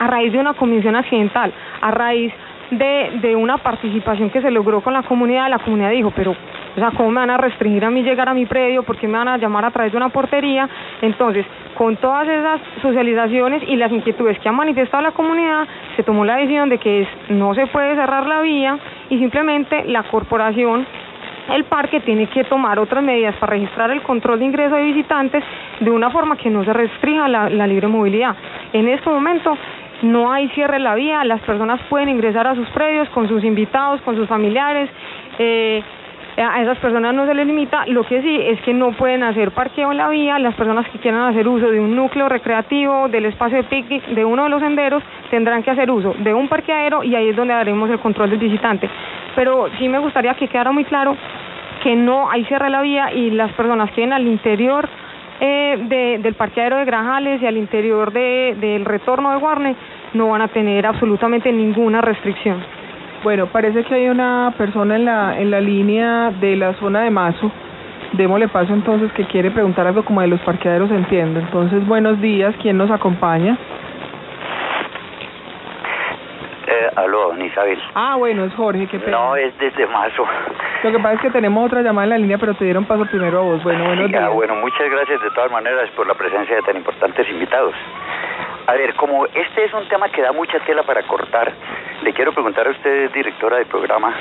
A 0.00 0.06
raíz 0.06 0.32
de 0.32 0.38
una 0.38 0.54
comisión 0.54 0.94
accidental, 0.94 1.52
a 1.80 1.90
raíz 1.90 2.32
de, 2.70 3.18
de 3.20 3.36
una 3.36 3.58
participación 3.58 4.30
que 4.30 4.42
se 4.42 4.50
logró 4.50 4.80
con 4.80 4.92
la 4.92 5.02
comunidad, 5.02 5.48
la 5.48 5.58
comunidad 5.58 5.90
dijo, 5.90 6.12
pero 6.14 6.32
o 6.78 6.80
sea, 6.80 6.92
¿cómo 6.92 7.10
me 7.10 7.20
van 7.20 7.30
a 7.30 7.36
restringir 7.36 7.84
a 7.84 7.90
mí 7.90 8.02
llegar 8.02 8.28
a 8.28 8.34
mi 8.34 8.46
predio? 8.46 8.84
¿Por 8.84 8.96
qué 8.96 9.08
me 9.08 9.18
van 9.18 9.26
a 9.26 9.36
llamar 9.36 9.64
a 9.64 9.70
través 9.72 9.90
de 9.90 9.96
una 9.96 10.10
portería? 10.10 10.68
Entonces, 11.02 11.44
con 11.74 11.96
todas 11.96 12.28
esas 12.28 12.60
socializaciones 12.82 13.62
y 13.66 13.74
las 13.76 13.90
inquietudes 13.90 14.38
que 14.38 14.48
ha 14.48 14.52
manifestado 14.52 15.02
la 15.02 15.10
comunidad, 15.10 15.66
se 15.96 16.04
tomó 16.04 16.24
la 16.24 16.36
decisión 16.36 16.68
de 16.68 16.78
que 16.78 17.04
no 17.30 17.54
se 17.54 17.66
puede 17.66 17.96
cerrar 17.96 18.26
la 18.26 18.42
vía 18.42 18.78
y 19.10 19.18
simplemente 19.18 19.84
la 19.86 20.04
corporación 20.04 20.86
el 21.54 21.64
parque 21.64 22.00
tiene 22.00 22.26
que 22.26 22.44
tomar 22.44 22.78
otras 22.78 23.02
medidas 23.02 23.34
para 23.36 23.54
registrar 23.54 23.90
el 23.90 24.02
control 24.02 24.38
de 24.38 24.44
ingreso 24.44 24.74
de 24.74 24.82
visitantes 24.82 25.42
de 25.80 25.90
una 25.90 26.10
forma 26.10 26.36
que 26.36 26.50
no 26.50 26.62
se 26.62 26.72
restrinja 26.72 27.26
la, 27.26 27.48
la 27.48 27.66
libre 27.66 27.88
movilidad. 27.88 28.36
En 28.72 28.86
este 28.86 29.08
momento 29.08 29.56
no 30.02 30.32
hay 30.32 30.48
cierre 30.50 30.74
de 30.74 30.80
la 30.80 30.94
vía, 30.94 31.24
las 31.24 31.40
personas 31.42 31.80
pueden 31.88 32.08
ingresar 32.08 32.46
a 32.46 32.54
sus 32.54 32.68
predios 32.70 33.08
con 33.10 33.28
sus 33.28 33.42
invitados, 33.44 34.00
con 34.02 34.16
sus 34.16 34.28
familiares. 34.28 34.88
Eh, 35.38 35.82
a 36.36 36.62
esas 36.62 36.78
personas 36.78 37.14
no 37.14 37.26
se 37.26 37.34
les 37.34 37.46
limita, 37.46 37.84
lo 37.86 38.04
que 38.04 38.22
sí 38.22 38.40
es 38.40 38.60
que 38.62 38.72
no 38.72 38.92
pueden 38.92 39.24
hacer 39.24 39.50
parqueo 39.50 39.90
en 39.90 39.98
la 39.98 40.08
vía, 40.08 40.38
las 40.38 40.54
personas 40.54 40.88
que 40.88 40.98
quieran 40.98 41.22
hacer 41.22 41.48
uso 41.48 41.68
de 41.68 41.80
un 41.80 41.96
núcleo 41.96 42.28
recreativo, 42.28 43.08
del 43.08 43.24
espacio 43.24 43.56
de 43.56 43.64
picnic, 43.64 44.06
de 44.06 44.24
uno 44.24 44.44
de 44.44 44.50
los 44.50 44.60
senderos, 44.60 45.02
tendrán 45.30 45.64
que 45.64 45.72
hacer 45.72 45.90
uso 45.90 46.14
de 46.18 46.32
un 46.32 46.48
parqueadero 46.48 47.02
y 47.02 47.16
ahí 47.16 47.30
es 47.30 47.36
donde 47.36 47.54
haremos 47.54 47.90
el 47.90 47.98
control 47.98 48.30
del 48.30 48.38
visitante. 48.38 48.88
Pero 49.34 49.68
sí 49.78 49.88
me 49.88 49.98
gustaría 49.98 50.34
que 50.34 50.46
quedara 50.46 50.70
muy 50.70 50.84
claro 50.84 51.16
que 51.82 51.96
no 51.96 52.30
hay 52.30 52.44
cierre 52.44 52.66
de 52.66 52.70
la 52.70 52.82
vía 52.82 53.12
y 53.12 53.30
las 53.30 53.52
personas 53.54 53.90
que 53.90 53.96
vienen 53.96 54.14
al 54.14 54.26
interior 54.26 54.88
eh, 55.40 55.78
de, 55.88 56.18
del 56.22 56.34
parqueadero 56.34 56.78
de 56.78 56.84
Granjales 56.84 57.40
y 57.40 57.46
al 57.46 57.56
interior 57.56 58.12
de, 58.12 58.56
del 58.60 58.84
retorno 58.84 59.30
de 59.30 59.38
Guarne 59.38 59.76
no 60.14 60.28
van 60.28 60.42
a 60.42 60.48
tener 60.48 60.86
absolutamente 60.86 61.52
ninguna 61.52 62.00
restricción. 62.00 62.62
Bueno, 63.22 63.46
parece 63.46 63.84
que 63.84 63.94
hay 63.94 64.08
una 64.08 64.54
persona 64.56 64.96
en 64.96 65.04
la, 65.04 65.40
en 65.40 65.50
la 65.50 65.60
línea 65.60 66.30
de 66.40 66.56
la 66.56 66.74
zona 66.74 67.02
de 67.02 67.10
Mazo. 67.10 67.50
Démosle 68.12 68.48
paso 68.48 68.72
entonces 68.72 69.12
que 69.12 69.24
quiere 69.26 69.50
preguntar 69.50 69.86
algo 69.86 70.04
como 70.04 70.20
de 70.20 70.28
los 70.28 70.40
parqueaderos, 70.40 70.90
entiendo. 70.90 71.40
Entonces, 71.40 71.86
buenos 71.86 72.20
días, 72.20 72.54
¿quién 72.62 72.78
nos 72.78 72.90
acompaña? 72.90 73.58
Eh, 76.70 76.90
aló, 76.96 77.28
don 77.28 77.40
Isabel. 77.40 77.80
Ah, 77.94 78.16
bueno, 78.16 78.44
es 78.44 78.52
Jorge, 78.54 78.86
qué 78.88 78.98
pena. 78.98 79.16
No, 79.16 79.36
es 79.36 79.56
desde 79.58 79.86
Mazo. 79.86 80.26
Lo 80.82 80.90
que 80.92 80.98
pasa 80.98 81.14
es 81.14 81.20
que 81.22 81.30
tenemos 81.30 81.64
otra 81.64 81.80
llamada 81.80 82.04
en 82.04 82.10
la 82.10 82.18
línea, 82.18 82.36
pero 82.36 82.52
te 82.54 82.64
dieron 82.66 82.84
paso 82.84 83.06
primero 83.06 83.38
a 83.38 83.42
vos. 83.42 83.62
Bueno, 83.62 83.86
buenos 83.86 84.10
Ya, 84.10 84.18
días. 84.20 84.32
bueno, 84.34 84.54
muchas 84.56 84.90
gracias 84.90 85.22
de 85.22 85.30
todas 85.30 85.50
maneras 85.50 85.88
por 85.96 86.06
la 86.06 86.12
presencia 86.12 86.56
de 86.56 86.62
tan 86.62 86.76
importantes 86.76 87.26
invitados. 87.30 87.74
A 88.66 88.74
ver, 88.74 88.94
como 88.96 89.24
este 89.24 89.64
es 89.64 89.72
un 89.72 89.88
tema 89.88 90.10
que 90.10 90.20
da 90.20 90.32
mucha 90.32 90.60
tela 90.60 90.82
para 90.82 91.02
cortar, 91.04 91.50
le 92.02 92.12
quiero 92.12 92.32
preguntar 92.32 92.66
a 92.66 92.70
usted, 92.70 93.10
directora 93.12 93.56
del 93.56 93.66
programa, 93.66 94.12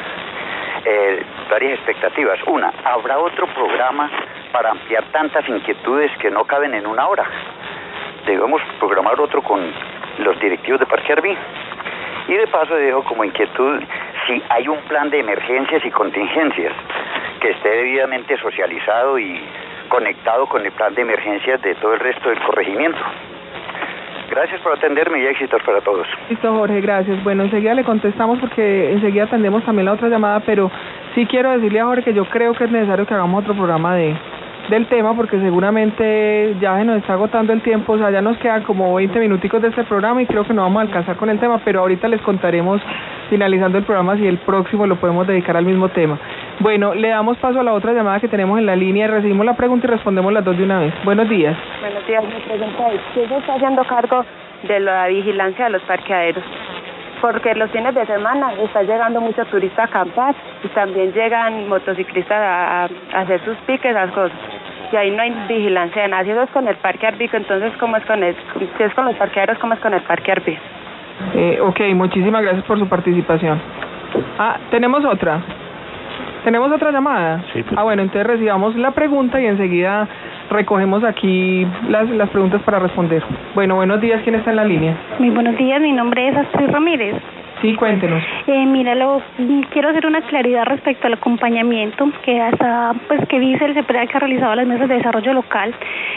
eh, 0.85 1.21
varias 1.51 1.73
expectativas. 1.73 2.39
Una, 2.47 2.71
¿habrá 2.85 3.19
otro 3.19 3.45
programa 3.47 4.09
para 4.53 4.71
ampliar 4.71 5.03
tantas 5.11 5.47
inquietudes 5.49 6.11
que 6.19 6.31
no 6.31 6.45
caben 6.45 6.73
en 6.75 6.87
una 6.87 7.07
hora? 7.09 7.25
Debemos 8.25 8.61
programar 8.79 9.19
otro 9.19 9.41
con 9.41 9.59
los 10.19 10.39
directivos 10.39 10.79
de 10.79 10.85
Parque 10.85 11.11
Arví. 11.11 11.37
Y 12.27 12.33
de 12.33 12.47
paso 12.47 12.75
dejo 12.75 13.03
como 13.03 13.23
inquietud 13.23 13.81
si 14.27 14.41
hay 14.49 14.67
un 14.67 14.79
plan 14.89 15.09
de 15.09 15.19
emergencias 15.19 15.83
y 15.85 15.91
contingencias 15.91 16.73
que 17.39 17.51
esté 17.51 17.69
debidamente 17.69 18.37
socializado 18.37 19.17
y 19.17 19.39
conectado 19.87 20.45
con 20.47 20.65
el 20.65 20.71
plan 20.73 20.93
de 20.93 21.03
emergencias 21.03 21.61
de 21.61 21.75
todo 21.75 21.93
el 21.93 21.99
resto 21.99 22.29
del 22.29 22.39
corregimiento. 22.43 22.99
Gracias 24.29 24.59
por 24.61 24.73
atenderme 24.73 25.21
y 25.21 25.27
éxitos 25.27 25.61
para 25.63 25.79
todos. 25.81 26.05
Listo, 26.29 26.53
Jorge, 26.53 26.81
gracias. 26.81 27.23
Bueno, 27.23 27.43
enseguida 27.43 27.73
le 27.73 27.85
contestamos 27.85 28.39
porque 28.39 28.91
enseguida 28.91 29.23
atendemos 29.23 29.63
también 29.63 29.85
la 29.85 29.93
otra 29.93 30.09
llamada, 30.09 30.41
pero 30.41 30.69
sí 31.15 31.25
quiero 31.25 31.51
decirle 31.51 31.79
a 31.79 31.85
Jorge 31.85 32.03
que 32.03 32.13
yo 32.13 32.25
creo 32.25 32.53
que 32.53 32.65
es 32.65 32.71
necesario 32.71 33.05
que 33.05 33.13
hagamos 33.13 33.43
otro 33.43 33.55
programa 33.55 33.95
de 33.95 34.15
del 34.69 34.85
tema 34.87 35.13
porque 35.13 35.39
seguramente 35.39 36.55
ya 36.59 36.77
se 36.77 36.83
nos 36.83 36.97
está 36.97 37.13
agotando 37.13 37.53
el 37.53 37.61
tiempo, 37.61 37.93
o 37.93 37.97
sea, 37.97 38.11
ya 38.11 38.21
nos 38.21 38.37
quedan 38.37 38.63
como 38.63 38.93
20 38.95 39.19
minuticos 39.19 39.61
de 39.61 39.69
este 39.69 39.83
programa 39.83 40.21
y 40.21 40.25
creo 40.25 40.43
que 40.43 40.53
no 40.53 40.63
vamos 40.63 40.79
a 40.79 40.81
alcanzar 40.81 41.15
con 41.15 41.29
el 41.29 41.39
tema, 41.39 41.59
pero 41.63 41.81
ahorita 41.81 42.07
les 42.07 42.21
contaremos 42.21 42.81
finalizando 43.29 43.77
el 43.77 43.85
programa 43.85 44.17
si 44.17 44.27
el 44.27 44.37
próximo 44.39 44.85
lo 44.85 44.97
podemos 44.97 45.25
dedicar 45.25 45.55
al 45.55 45.65
mismo 45.65 45.89
tema. 45.89 46.19
Bueno, 46.59 46.93
le 46.93 47.09
damos 47.09 47.37
paso 47.37 47.59
a 47.59 47.63
la 47.63 47.73
otra 47.73 47.93
llamada 47.93 48.19
que 48.19 48.27
tenemos 48.27 48.59
en 48.59 48.65
la 48.65 48.75
línea, 48.75 49.07
recibimos 49.07 49.45
la 49.45 49.55
pregunta 49.55 49.87
y 49.87 49.89
respondemos 49.89 50.33
las 50.33 50.43
dos 50.43 50.57
de 50.57 50.63
una 50.63 50.79
vez. 50.79 50.93
Buenos 51.05 51.29
días. 51.29 51.55
Buenos 51.79 52.05
días, 52.05 52.23
mi 52.25 52.41
pregunta 52.41 52.91
es, 52.91 53.01
¿quién 53.13 53.29
se 53.29 53.37
está 53.37 53.53
haciendo 53.53 53.83
cargo 53.85 54.25
de 54.63 54.79
la 54.79 55.07
vigilancia 55.07 55.65
de 55.65 55.71
los 55.71 55.81
parqueaderos? 55.83 56.43
Porque 57.21 57.55
los 57.55 57.71
fines 57.71 57.95
de 57.95 58.05
semana 58.05 58.53
está 58.53 58.83
llegando 58.83 59.21
mucho 59.21 59.43
turista 59.45 59.83
a 59.83 59.85
acampar 59.85 60.35
y 60.63 60.67
también 60.69 61.13
llegan 61.13 61.67
motociclistas 61.67 62.37
a, 62.37 62.83
a 62.83 63.21
hacer 63.21 63.43
sus 63.43 63.57
piques, 63.65 63.91
las 63.93 64.11
cosas. 64.11 64.37
Y 64.91 64.95
ahí 64.95 65.11
no 65.11 65.21
hay 65.21 65.33
vigilancia 65.47 66.03
de 66.03 66.07
nada. 66.07 66.23
Si 66.23 66.31
eso 66.31 66.43
es 66.43 66.49
con 66.51 66.67
el 66.67 66.75
parque 66.77 67.07
Arbico, 67.07 67.37
entonces 67.37 67.73
¿cómo 67.79 67.97
es 67.97 68.05
con 68.05 68.23
el, 68.23 68.35
si 68.77 68.83
es 68.83 68.93
con 68.93 69.05
los 69.05 69.15
parqueaderos, 69.15 69.57
¿cómo 69.59 69.73
es 69.73 69.79
con 69.79 69.93
el 69.93 70.01
parque 70.01 70.31
Arbico? 70.31 70.61
Eh, 71.35 71.59
ok, 71.61 71.79
muchísimas 71.95 72.41
gracias 72.41 72.63
por 72.65 72.79
su 72.79 72.87
participación. 72.87 73.59
Ah, 74.37 74.57
tenemos 74.69 75.03
otra. 75.03 75.41
¿Tenemos 76.43 76.71
otra 76.71 76.91
llamada? 76.91 77.43
Sí. 77.53 77.63
Ah, 77.75 77.83
bueno, 77.83 78.03
entonces 78.03 78.25
recibamos 78.25 78.75
la 78.75 78.91
pregunta 78.91 79.41
y 79.41 79.47
enseguida 79.47 80.07
recogemos 80.49 81.03
aquí 81.03 81.67
las, 81.89 82.09
las 82.09 82.29
preguntas 82.29 82.61
para 82.61 82.79
responder. 82.79 83.21
Bueno, 83.53 83.75
buenos 83.75 83.99
días, 83.99 84.21
¿quién 84.23 84.35
está 84.35 84.51
en 84.51 84.55
la 84.55 84.65
línea? 84.65 84.95
Muy 85.19 85.29
buenos 85.31 85.57
días, 85.57 85.81
mi 85.81 85.91
nombre 85.91 86.29
es 86.29 86.37
Astrid 86.37 86.69
Ramírez. 86.69 87.15
Sí, 87.61 87.73
cuéntenos. 87.73 88.23
Eh, 88.45 88.65
mira, 88.67 88.93
lo, 88.93 89.21
quiero 89.71 89.89
hacer 89.89 90.05
una 90.05 90.21
claridad 90.21 90.65
respecto 90.65 91.07
al 91.07 91.13
acompañamiento 91.13 92.11
que 92.23 92.39
hasta 92.39 92.93
pues 93.07 93.27
que 93.27 93.39
dice 93.39 93.65
el 93.65 93.73
CEPREA 93.73 94.05
que 94.05 94.17
ha 94.17 94.19
realizado 94.19 94.55
las 94.55 94.67
mesas 94.67 94.87
de 94.87 94.95
desarrollo 94.95 95.33
local. 95.33 95.73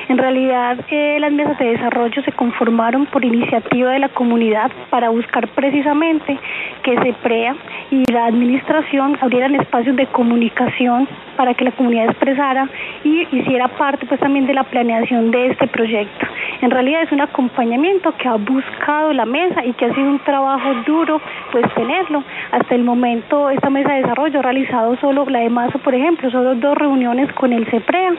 En 0.08 0.18
realidad, 0.18 0.78
eh, 0.90 1.18
las 1.18 1.32
mesas 1.32 1.58
de 1.58 1.70
desarrollo 1.70 2.22
se 2.22 2.32
conformaron 2.32 3.06
por 3.06 3.24
iniciativa 3.24 3.92
de 3.92 4.00
la 4.00 4.10
comunidad 4.10 4.70
para 4.90 5.08
buscar 5.08 5.48
precisamente 5.48 6.38
que 6.82 6.98
CEPREA 7.00 7.56
y 7.90 8.04
la 8.12 8.26
administración 8.26 9.16
abrieran 9.20 9.54
espacios 9.54 9.96
de 9.96 10.06
comunicación 10.08 11.08
para 11.36 11.54
que 11.54 11.64
la 11.64 11.72
comunidad 11.72 12.06
expresara 12.06 12.68
y 13.02 13.26
hiciera 13.34 13.68
parte 13.68 14.04
pues 14.04 14.20
también 14.20 14.46
de 14.46 14.52
la 14.52 14.64
planeación 14.64 15.30
de 15.30 15.46
este 15.46 15.66
proyecto. 15.68 16.26
En 16.60 16.70
realidad 16.70 17.02
es 17.02 17.12
un 17.12 17.22
acompañamiento 17.22 18.12
que 18.18 18.28
ha 18.28 18.34
buscado 18.34 19.12
la 19.14 19.24
mesa 19.24 19.64
y 19.64 19.72
que 19.72 19.86
ha 19.86 19.94
sido 19.94 20.06
un 20.06 20.18
trabajo 20.18 20.74
duro 20.86 21.20
pues 21.52 21.64
tenerlo. 21.74 22.22
Hasta 22.52 22.74
el 22.74 22.84
momento 22.84 23.50
esta 23.50 23.70
mesa 23.70 23.92
de 23.92 24.02
desarrollo 24.02 24.38
ha 24.38 24.42
realizado 24.42 24.96
solo 24.96 25.24
la 25.28 25.40
de 25.40 25.50
Mazo, 25.50 25.78
por 25.78 25.94
ejemplo, 25.94 26.30
solo 26.30 26.54
dos 26.54 26.76
reuniones 26.76 27.32
con 27.34 27.52
el 27.52 27.66
CEPREA 27.66 28.12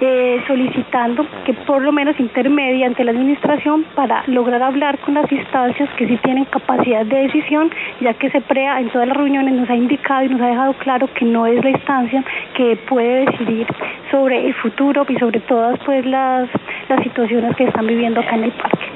eh, 0.00 0.42
solicitando 0.46 1.24
que 1.44 1.54
por 1.54 1.80
lo 1.82 1.92
menos 1.92 2.18
intermedia 2.18 2.86
ante 2.86 3.04
la 3.04 3.12
administración 3.12 3.84
para 3.94 4.24
lograr 4.26 4.62
hablar 4.62 4.98
con 4.98 5.14
las 5.14 5.30
instancias 5.30 5.88
que 5.96 6.08
sí 6.08 6.16
tienen 6.18 6.44
capacidad 6.46 7.06
de 7.06 7.22
decisión, 7.22 7.70
ya 8.00 8.12
que 8.14 8.30
SEPREA 8.30 8.80
en 8.80 8.90
todas 8.90 9.08
las 9.08 9.16
reuniones 9.16 9.54
nos 9.54 9.70
ha 9.70 9.76
indicado 9.76 10.24
y 10.24 10.28
nos 10.30 10.40
ha 10.40 10.46
dejado 10.46 10.72
claro 10.74 11.08
que 11.14 11.24
no 11.24 11.46
es 11.46 11.62
la 11.62 11.70
instancia 11.70 12.24
que 12.54 12.76
puede 12.88 13.26
decidir 13.26 13.66
sobre 14.10 14.46
el 14.46 14.54
futuro 14.54 15.06
y 15.08 15.16
sobre 15.16 15.40
todas 15.40 15.78
pues 15.84 16.04
las, 16.04 16.48
las 16.88 17.02
situaciones 17.02 17.54
que 17.56 17.64
están 17.64 17.86
viviendo 17.86 18.20
acá 18.20 18.34
en 18.34 18.44
el 18.44 18.52
parque. 18.52 18.86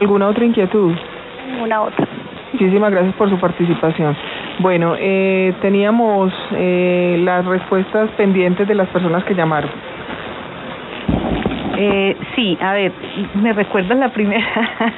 ¿Alguna 0.00 0.28
otra 0.28 0.44
inquietud? 0.44 0.94
Una 1.62 1.82
otra. 1.82 2.06
Muchísimas 2.52 2.90
gracias 2.90 3.14
por 3.16 3.28
su 3.28 3.38
participación. 3.38 4.16
Bueno, 4.60 4.94
eh, 4.98 5.52
teníamos 5.60 6.32
eh, 6.52 7.16
las 7.22 7.44
respuestas 7.44 8.10
pendientes 8.12 8.66
de 8.66 8.74
las 8.74 8.88
personas 8.88 9.24
que 9.24 9.34
llamaron. 9.34 9.70
Eh, 11.78 12.16
sí, 12.34 12.56
a 12.58 12.72
ver, 12.72 12.92
¿me 13.34 13.52
recuerdas 13.52 13.98
la 13.98 14.08
primera? 14.08 14.46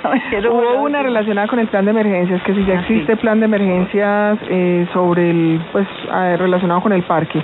Hubo 0.49 0.83
una 0.83 1.03
relacionada 1.03 1.49
con 1.49 1.59
el 1.59 1.67
plan 1.67 1.85
de 1.85 1.91
emergencias, 1.91 2.41
que 2.45 2.55
si 2.55 2.65
ya 2.65 2.81
existe 2.81 3.17
plan 3.17 3.41
de 3.41 3.47
emergencias 3.47 4.39
eh, 4.49 4.87
sobre 4.93 5.31
el, 5.31 5.61
pues, 5.73 5.89
relacionado 6.09 6.81
con 6.81 6.93
el 6.93 7.03
parque. 7.03 7.43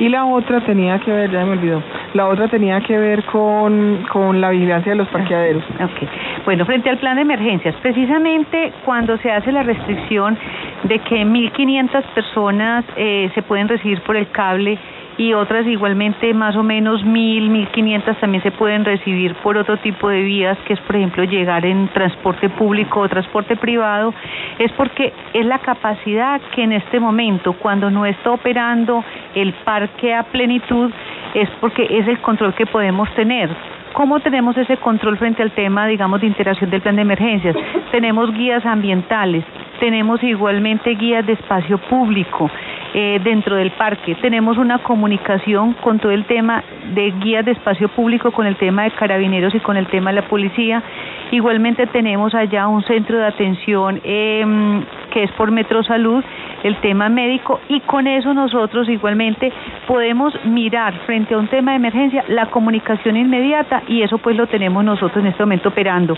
Y 0.00 0.08
la 0.08 0.24
otra 0.24 0.60
tenía 0.62 0.98
que 0.98 1.12
ver, 1.12 1.30
ya 1.30 1.44
me 1.44 1.52
olvidó, 1.52 1.80
la 2.14 2.28
otra 2.28 2.48
tenía 2.48 2.80
que 2.80 2.96
ver 2.98 3.24
con, 3.24 4.04
con 4.12 4.40
la 4.40 4.50
vigilancia 4.50 4.92
de 4.92 4.98
los 4.98 5.08
parqueaderos. 5.08 5.64
Ok, 5.80 6.08
bueno, 6.44 6.64
frente 6.66 6.90
al 6.90 6.98
plan 6.98 7.16
de 7.16 7.22
emergencias, 7.22 7.74
precisamente 7.82 8.72
cuando 8.84 9.16
se 9.18 9.30
hace 9.30 9.52
la 9.52 9.62
restricción 9.62 10.36
de 10.84 10.98
que 10.98 11.24
1.500 11.24 12.02
personas 12.14 12.84
eh, 12.96 13.30
se 13.34 13.42
pueden 13.42 13.68
recibir 13.68 14.00
por 14.02 14.16
el 14.16 14.30
cable 14.30 14.78
y 15.18 15.34
otras 15.34 15.66
igualmente 15.66 16.32
más 16.32 16.56
o 16.56 16.62
menos 16.62 17.04
1.000, 17.04 17.70
1.500 17.72 18.18
también 18.18 18.42
se 18.42 18.50
pueden 18.50 18.84
recibir 18.84 19.34
por 19.36 19.56
otro 19.56 19.76
tipo 19.78 20.08
de 20.08 20.22
vías, 20.22 20.58
que 20.66 20.72
es 20.72 20.80
por 20.80 20.96
ejemplo 20.96 21.24
llegar 21.24 21.64
en 21.66 21.88
transporte 21.88 22.48
público 22.48 23.00
o 23.00 23.08
transporte 23.08 23.56
privado, 23.56 24.14
es 24.58 24.72
porque 24.72 25.12
es 25.34 25.46
la 25.46 25.58
capacidad 25.58 26.40
que 26.54 26.62
en 26.62 26.72
este 26.72 26.98
momento, 26.98 27.52
cuando 27.54 27.90
no 27.90 28.06
está 28.06 28.30
operando 28.30 29.04
el 29.34 29.52
parque 29.64 30.14
a 30.14 30.22
plenitud, 30.24 30.90
es 31.34 31.48
porque 31.60 31.86
es 31.90 32.06
el 32.08 32.20
control 32.20 32.54
que 32.54 32.66
podemos 32.66 33.12
tener. 33.14 33.50
¿Cómo 33.92 34.20
tenemos 34.20 34.56
ese 34.56 34.78
control 34.78 35.18
frente 35.18 35.42
al 35.42 35.50
tema, 35.52 35.86
digamos, 35.86 36.20
de 36.20 36.26
interacción 36.26 36.70
del 36.70 36.80
plan 36.80 36.96
de 36.96 37.02
emergencias? 37.02 37.54
Tenemos 37.90 38.32
guías 38.32 38.64
ambientales, 38.64 39.44
tenemos 39.80 40.22
igualmente 40.22 40.90
guías 40.94 41.26
de 41.26 41.34
espacio 41.34 41.78
público 41.78 42.50
eh, 42.94 43.20
dentro 43.24 43.56
del 43.56 43.70
parque, 43.72 44.14
tenemos 44.16 44.58
una 44.58 44.78
comunicación 44.78 45.72
con 45.74 45.98
todo 45.98 46.12
el 46.12 46.24
tema 46.26 46.62
de 46.94 47.10
guías 47.22 47.44
de 47.44 47.52
espacio 47.52 47.88
público, 47.88 48.32
con 48.32 48.46
el 48.46 48.56
tema 48.56 48.84
de 48.84 48.90
carabineros 48.90 49.54
y 49.54 49.60
con 49.60 49.76
el 49.76 49.86
tema 49.86 50.10
de 50.10 50.20
la 50.20 50.28
policía. 50.28 50.82
Igualmente 51.30 51.86
tenemos 51.86 52.34
allá 52.34 52.68
un 52.68 52.82
centro 52.82 53.18
de 53.18 53.26
atención 53.26 54.00
em, 54.04 54.84
que 55.10 55.22
es 55.22 55.32
por 55.32 55.50
Metro 55.50 55.82
Salud, 55.82 56.22
el 56.62 56.76
tema 56.76 57.08
médico, 57.08 57.60
y 57.68 57.80
con 57.80 58.06
eso 58.06 58.34
nosotros 58.34 58.88
igualmente 58.88 59.52
podemos 59.86 60.34
mirar 60.44 60.92
frente 61.06 61.34
a 61.34 61.38
un 61.38 61.48
tema 61.48 61.72
de 61.72 61.78
emergencia 61.78 62.24
la 62.28 62.46
comunicación 62.46 63.16
inmediata 63.16 63.82
y 63.88 64.02
eso 64.02 64.18
pues 64.18 64.36
lo 64.36 64.46
tenemos 64.46 64.84
nosotros 64.84 65.24
en 65.24 65.30
este 65.30 65.42
momento 65.42 65.70
operando. 65.70 66.14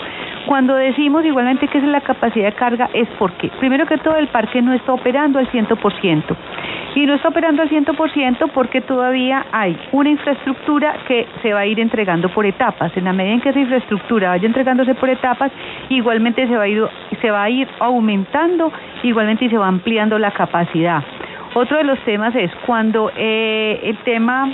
Cuando 0.46 0.74
decimos 0.74 1.24
igualmente 1.24 1.68
que 1.68 1.78
es 1.78 1.84
la 1.84 2.00
capacidad 2.00 2.46
de 2.46 2.52
carga 2.52 2.90
es 2.92 3.08
porque, 3.18 3.50
primero 3.60 3.86
que 3.86 3.96
todo, 3.98 4.16
el 4.16 4.28
parque 4.28 4.60
no 4.60 4.74
está 4.74 4.92
operando 4.92 5.38
al 5.38 5.50
100%. 5.50 6.36
Y 6.94 7.06
no 7.06 7.14
está 7.14 7.28
operando 7.28 7.62
al 7.62 7.68
100% 7.68 8.50
porque 8.52 8.80
todavía 8.80 9.46
hay 9.50 9.76
una 9.92 10.10
infraestructura 10.10 10.94
que 11.08 11.26
se 11.42 11.52
va 11.52 11.60
a 11.60 11.66
ir 11.66 11.80
entregando 11.80 12.28
por 12.28 12.46
etapas. 12.46 12.96
En 12.96 13.04
la 13.04 13.12
medida 13.12 13.34
en 13.34 13.40
que 13.40 13.48
esa 13.48 13.58
infraestructura 13.58 14.28
vaya 14.28 14.46
entregándose 14.46 14.94
por 14.94 15.08
etapas, 15.08 15.50
igualmente 15.88 16.46
se 16.46 16.56
va 16.56 16.62
a 16.62 16.68
ir, 16.68 16.82
se 17.20 17.30
va 17.30 17.42
a 17.42 17.50
ir 17.50 17.68
aumentando, 17.80 18.72
igualmente 19.02 19.46
y 19.46 19.50
se 19.50 19.58
va 19.58 19.66
ampliando 19.66 20.18
la 20.18 20.30
capacidad. 20.30 21.02
Otro 21.54 21.78
de 21.78 21.84
los 21.84 21.98
temas 22.00 22.34
es 22.34 22.50
cuando 22.66 23.10
eh, 23.16 23.80
el 23.82 23.96
tema 23.98 24.48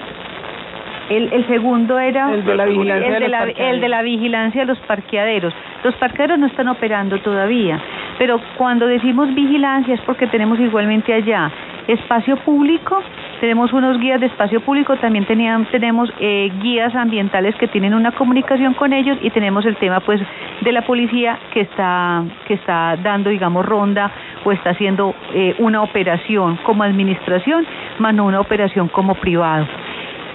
el, 1.10 1.32
el, 1.32 1.46
segundo 1.48 1.98
era 1.98 2.32
el 2.32 2.44
de 2.44 2.54
la 2.54 2.66
vigilancia 2.66 3.16
el 3.16 3.22
de 3.22 3.28
la, 3.28 3.44
el 3.44 3.80
de 3.80 3.88
la 3.88 4.02
vigilancia 4.02 4.60
de 4.60 4.66
los 4.66 4.78
parqueaderos. 4.80 5.52
Los 5.82 5.94
parqueaderos 5.96 6.38
no 6.38 6.46
están 6.46 6.68
operando 6.68 7.18
todavía, 7.18 7.80
pero 8.18 8.40
cuando 8.56 8.86
decimos 8.86 9.34
vigilancia 9.34 9.94
es 9.94 10.00
porque 10.02 10.26
tenemos 10.26 10.60
igualmente 10.60 11.12
allá 11.12 11.50
espacio 11.92 12.36
público, 12.38 13.02
tenemos 13.40 13.72
unos 13.72 13.98
guías 13.98 14.20
de 14.20 14.26
espacio 14.26 14.60
público, 14.60 14.96
también 14.96 15.24
tenían, 15.26 15.66
tenemos 15.66 16.10
eh, 16.20 16.50
guías 16.60 16.94
ambientales 16.94 17.54
que 17.56 17.68
tienen 17.68 17.94
una 17.94 18.12
comunicación 18.12 18.74
con 18.74 18.92
ellos 18.92 19.18
y 19.22 19.30
tenemos 19.30 19.64
el 19.66 19.76
tema 19.76 20.00
pues 20.00 20.20
de 20.60 20.72
la 20.72 20.82
policía 20.82 21.38
que 21.52 21.60
está, 21.62 22.24
que 22.46 22.54
está 22.54 22.96
dando 23.02 23.30
digamos 23.30 23.64
ronda 23.64 24.10
o 24.44 24.52
está 24.52 24.70
haciendo 24.70 25.14
eh, 25.34 25.54
una 25.58 25.82
operación 25.82 26.58
como 26.64 26.82
administración, 26.82 27.66
más 27.98 28.14
no 28.14 28.24
una 28.24 28.40
operación 28.40 28.88
como 28.88 29.14
privado. 29.14 29.66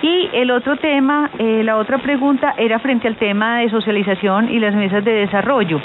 Y 0.02 0.30
el 0.34 0.52
otro 0.52 0.78
tema, 0.78 1.32
eh, 1.40 1.64
la 1.64 1.78
otra 1.78 1.98
pregunta 1.98 2.54
era 2.58 2.80
frente 2.80 3.08
al 3.08 3.16
tema 3.16 3.60
de 3.60 3.70
socialización 3.70 4.52
y 4.52 4.60
las 4.60 4.76
mesas 4.76 5.04
de 5.04 5.12
desarrollo. 5.12 5.82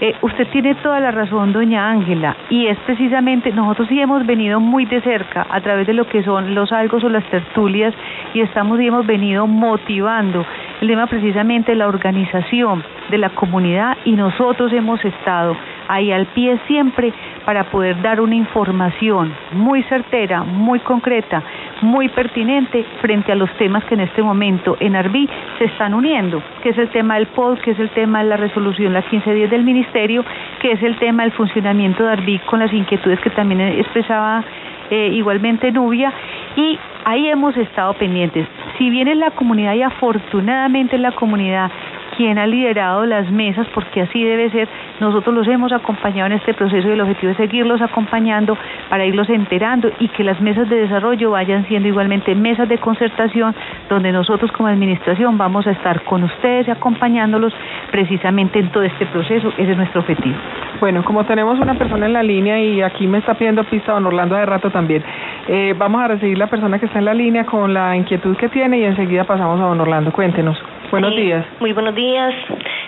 Eh, 0.00 0.14
usted 0.22 0.48
tiene 0.48 0.74
toda 0.76 0.98
la 1.00 1.10
razón, 1.10 1.52
doña 1.52 1.88
Ángela, 1.88 2.36
y 2.50 2.66
es 2.66 2.78
precisamente, 2.80 3.52
nosotros 3.52 3.88
sí 3.88 4.00
hemos 4.00 4.26
venido 4.26 4.58
muy 4.58 4.86
de 4.86 5.00
cerca 5.02 5.46
a 5.48 5.60
través 5.60 5.86
de 5.86 5.94
lo 5.94 6.06
que 6.08 6.22
son 6.24 6.54
los 6.54 6.72
algos 6.72 7.04
o 7.04 7.08
las 7.08 7.24
tertulias 7.30 7.94
y 8.34 8.40
estamos 8.40 8.80
y 8.80 8.86
hemos 8.86 9.06
venido 9.06 9.46
motivando 9.46 10.44
el 10.80 10.88
tema 10.88 11.06
precisamente 11.06 11.74
la 11.74 11.86
organización 11.86 12.84
de 13.10 13.18
la 13.18 13.30
comunidad 13.30 13.96
y 14.04 14.12
nosotros 14.12 14.72
hemos 14.72 15.04
estado 15.04 15.56
ahí 15.88 16.10
al 16.10 16.26
pie 16.26 16.58
siempre 16.66 17.12
para 17.44 17.64
poder 17.64 18.00
dar 18.02 18.20
una 18.20 18.34
información 18.34 19.34
muy 19.52 19.82
certera, 19.84 20.42
muy 20.42 20.80
concreta, 20.80 21.42
muy 21.82 22.08
pertinente 22.08 22.84
frente 23.00 23.32
a 23.32 23.34
los 23.34 23.50
temas 23.58 23.84
que 23.84 23.94
en 23.94 24.00
este 24.00 24.22
momento 24.22 24.76
en 24.80 24.96
Arbi 24.96 25.28
se 25.58 25.64
están 25.64 25.94
uniendo, 25.94 26.42
que 26.62 26.70
es 26.70 26.78
el 26.78 26.88
tema 26.88 27.16
del 27.16 27.26
POD, 27.28 27.58
que 27.60 27.72
es 27.72 27.78
el 27.78 27.90
tema 27.90 28.22
de 28.22 28.30
la 28.30 28.36
resolución 28.36 28.92
la 28.92 29.00
1510 29.00 29.50
del 29.50 29.64
Ministerio, 29.64 30.24
que 30.60 30.72
es 30.72 30.82
el 30.82 30.96
tema 30.98 31.24
del 31.24 31.32
funcionamiento 31.32 32.04
de 32.04 32.12
Arbi 32.12 32.38
con 32.40 32.60
las 32.60 32.72
inquietudes 32.72 33.20
que 33.20 33.30
también 33.30 33.60
expresaba 33.60 34.44
eh, 34.90 35.10
igualmente 35.12 35.72
Nubia 35.72 36.12
y 36.56 36.78
ahí 37.04 37.28
hemos 37.28 37.56
estado 37.56 37.94
pendientes. 37.94 38.46
Si 38.78 38.90
bien 38.90 39.08
en 39.08 39.20
la 39.20 39.30
comunidad 39.30 39.74
y 39.74 39.82
afortunadamente 39.82 40.96
en 40.96 41.02
la 41.02 41.12
comunidad 41.12 41.70
quien 42.16 42.38
ha 42.38 42.46
liderado 42.46 43.04
las 43.06 43.30
mesas, 43.30 43.66
porque 43.74 44.02
así 44.02 44.22
debe 44.22 44.50
ser. 44.50 44.68
Nosotros 45.00 45.34
los 45.34 45.48
hemos 45.48 45.72
acompañado 45.72 46.26
en 46.26 46.32
este 46.32 46.54
proceso 46.54 46.88
y 46.88 46.92
el 46.92 47.00
objetivo 47.00 47.32
es 47.32 47.36
seguirlos 47.36 47.80
acompañando 47.80 48.56
para 48.88 49.04
irlos 49.04 49.28
enterando 49.28 49.90
y 49.98 50.08
que 50.08 50.24
las 50.24 50.40
mesas 50.40 50.68
de 50.68 50.76
desarrollo 50.76 51.30
vayan 51.30 51.66
siendo 51.66 51.88
igualmente 51.88 52.34
mesas 52.34 52.68
de 52.68 52.78
concertación 52.78 53.54
donde 53.88 54.12
nosotros 54.12 54.50
como 54.52 54.68
administración 54.68 55.36
vamos 55.38 55.66
a 55.66 55.72
estar 55.72 56.02
con 56.04 56.24
ustedes 56.24 56.68
y 56.68 56.70
acompañándolos 56.70 57.52
precisamente 57.90 58.58
en 58.58 58.70
todo 58.70 58.82
este 58.82 59.06
proceso. 59.06 59.52
Ese 59.56 59.72
es 59.72 59.76
nuestro 59.76 60.00
objetivo. 60.00 60.36
Bueno, 60.80 61.04
como 61.04 61.24
tenemos 61.24 61.58
una 61.58 61.74
persona 61.74 62.06
en 62.06 62.12
la 62.12 62.22
línea 62.22 62.60
y 62.60 62.82
aquí 62.82 63.06
me 63.06 63.18
está 63.18 63.34
pidiendo 63.34 63.64
pista 63.64 63.92
don 63.92 64.06
Orlando 64.06 64.34
de 64.34 64.46
rato 64.46 64.70
también, 64.70 65.02
eh, 65.48 65.74
vamos 65.76 66.02
a 66.02 66.08
recibir 66.08 66.38
la 66.38 66.46
persona 66.46 66.78
que 66.78 66.86
está 66.86 66.98
en 66.98 67.04
la 67.06 67.14
línea 67.14 67.44
con 67.44 67.72
la 67.72 67.96
inquietud 67.96 68.36
que 68.36 68.48
tiene 68.48 68.78
y 68.78 68.84
enseguida 68.84 69.24
pasamos 69.24 69.60
a 69.60 69.64
don 69.64 69.80
Orlando. 69.80 70.12
Cuéntenos. 70.12 70.56
Buenos 70.94 71.14
Eh, 71.14 71.22
días. 71.22 71.44
Muy 71.58 71.72
buenos 71.72 71.92
días. 71.96 72.32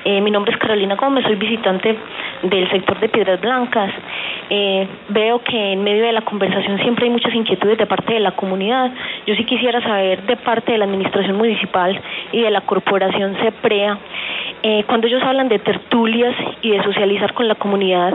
Eh, 0.04 0.20
mi 0.20 0.30
nombre 0.30 0.52
es 0.52 0.58
Carolina 0.58 0.94
Gómez, 0.94 1.24
soy 1.24 1.34
visitante 1.34 1.98
del 2.44 2.70
sector 2.70 3.00
de 3.00 3.08
Piedras 3.08 3.40
Blancas. 3.40 3.92
Eh, 4.48 4.86
veo 5.08 5.40
que 5.40 5.72
en 5.72 5.82
medio 5.82 6.04
de 6.04 6.12
la 6.12 6.20
conversación 6.20 6.78
siempre 6.78 7.06
hay 7.06 7.10
muchas 7.10 7.34
inquietudes 7.34 7.78
de 7.78 7.86
parte 7.86 8.14
de 8.14 8.20
la 8.20 8.30
comunidad. 8.30 8.92
Yo 9.26 9.34
sí 9.34 9.42
quisiera 9.42 9.80
saber 9.80 10.22
de 10.22 10.36
parte 10.36 10.70
de 10.70 10.78
la 10.78 10.84
administración 10.84 11.36
municipal 11.36 12.00
y 12.30 12.42
de 12.42 12.50
la 12.52 12.60
corporación 12.60 13.34
CEPREA, 13.42 13.98
eh, 14.62 14.84
cuando 14.86 15.08
ellos 15.08 15.24
hablan 15.24 15.48
de 15.48 15.58
tertulias 15.58 16.36
y 16.62 16.70
de 16.70 16.84
socializar 16.84 17.34
con 17.34 17.48
la 17.48 17.56
comunidad, 17.56 18.14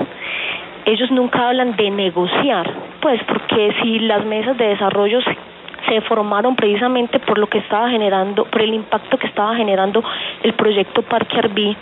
ellos 0.85 1.11
nunca 1.11 1.49
hablan 1.49 1.75
de 1.75 1.91
negociar, 1.91 2.71
pues 3.01 3.21
porque 3.25 3.73
si 3.81 3.99
las 3.99 4.23
mesas 4.25 4.57
de 4.57 4.67
desarrollo 4.69 5.19
se 5.91 5.99
formaron 6.01 6.55
precisamente 6.55 7.19
por 7.19 7.37
lo 7.37 7.47
que 7.47 7.57
estaba 7.57 7.89
generando, 7.89 8.45
por 8.45 8.61
el 8.61 8.73
impacto 8.73 9.17
que 9.17 9.27
estaba 9.27 9.55
generando 9.55 10.01
el 10.41 10.53
proyecto 10.53 11.01
Parque 11.01 11.37
Arví, 11.37 11.75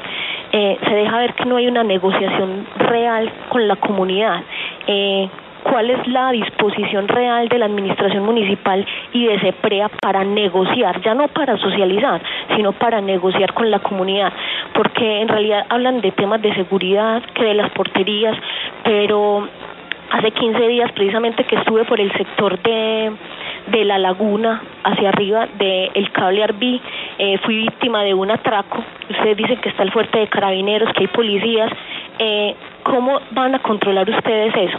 eh, 0.52 0.78
se 0.84 0.96
deja 0.96 1.18
ver 1.20 1.36
que 1.36 1.46
no 1.46 1.58
hay 1.58 1.68
una 1.68 1.84
negociación 1.84 2.66
real 2.78 3.32
con 3.50 3.68
la 3.68 3.76
comunidad. 3.76 4.42
Eh, 4.88 5.30
¿Cuál 5.62 5.92
es 5.92 6.08
la 6.08 6.32
disposición 6.32 7.08
real 7.08 7.50
de 7.50 7.60
la 7.60 7.66
administración 7.66 8.24
municipal 8.24 8.84
y 9.14 9.28
de 9.28 9.40
CEPREA 9.40 9.90
para 10.02 10.24
negociar, 10.24 11.02
ya 11.02 11.14
no 11.14 11.28
para 11.28 11.58
socializar, 11.58 12.22
sino 12.56 12.72
para 12.72 13.02
negociar 13.02 13.54
con 13.54 13.70
la 13.70 13.80
comunidad? 13.80 14.34
Porque 14.74 15.22
en 15.22 15.28
realidad 15.28 15.66
hablan 15.70 16.02
de 16.02 16.12
temas 16.14 16.42
de 16.42 16.56
seguridad, 16.56 17.22
que 17.36 17.44
de 17.44 17.54
las 17.54 17.70
porterías, 17.72 18.38
pero 18.84 19.50
hace 20.12 20.32
15 20.32 20.68
días 20.68 20.92
precisamente 20.94 21.44
que 21.44 21.56
estuve 21.56 21.86
por 21.86 22.00
el 22.00 22.12
sector 22.14 22.62
de 22.62 23.12
de 23.68 23.86
la 23.86 23.98
laguna 23.98 24.62
hacia 24.84 25.10
arriba 25.10 25.48
del 25.58 26.12
cable 26.12 26.44
Arbí. 26.44 26.82
Eh, 27.18 27.38
fui 27.40 27.58
víctima 27.60 28.04
de 28.04 28.14
un 28.14 28.32
atraco. 28.32 28.84
Ustedes 29.10 29.38
dicen 29.38 29.58
que 29.58 29.70
está 29.70 29.84
el 29.84 29.92
fuerte 29.92 30.20
de 30.20 30.28
carabineros, 30.28 30.92
que 30.94 31.02
hay 31.02 31.08
policías. 31.08 31.72
Eh, 32.18 32.56
¿Cómo 32.84 33.20
van 33.32 33.56
a 33.56 33.60
controlar 33.60 34.10
ustedes 34.10 34.56
eso? 34.56 34.78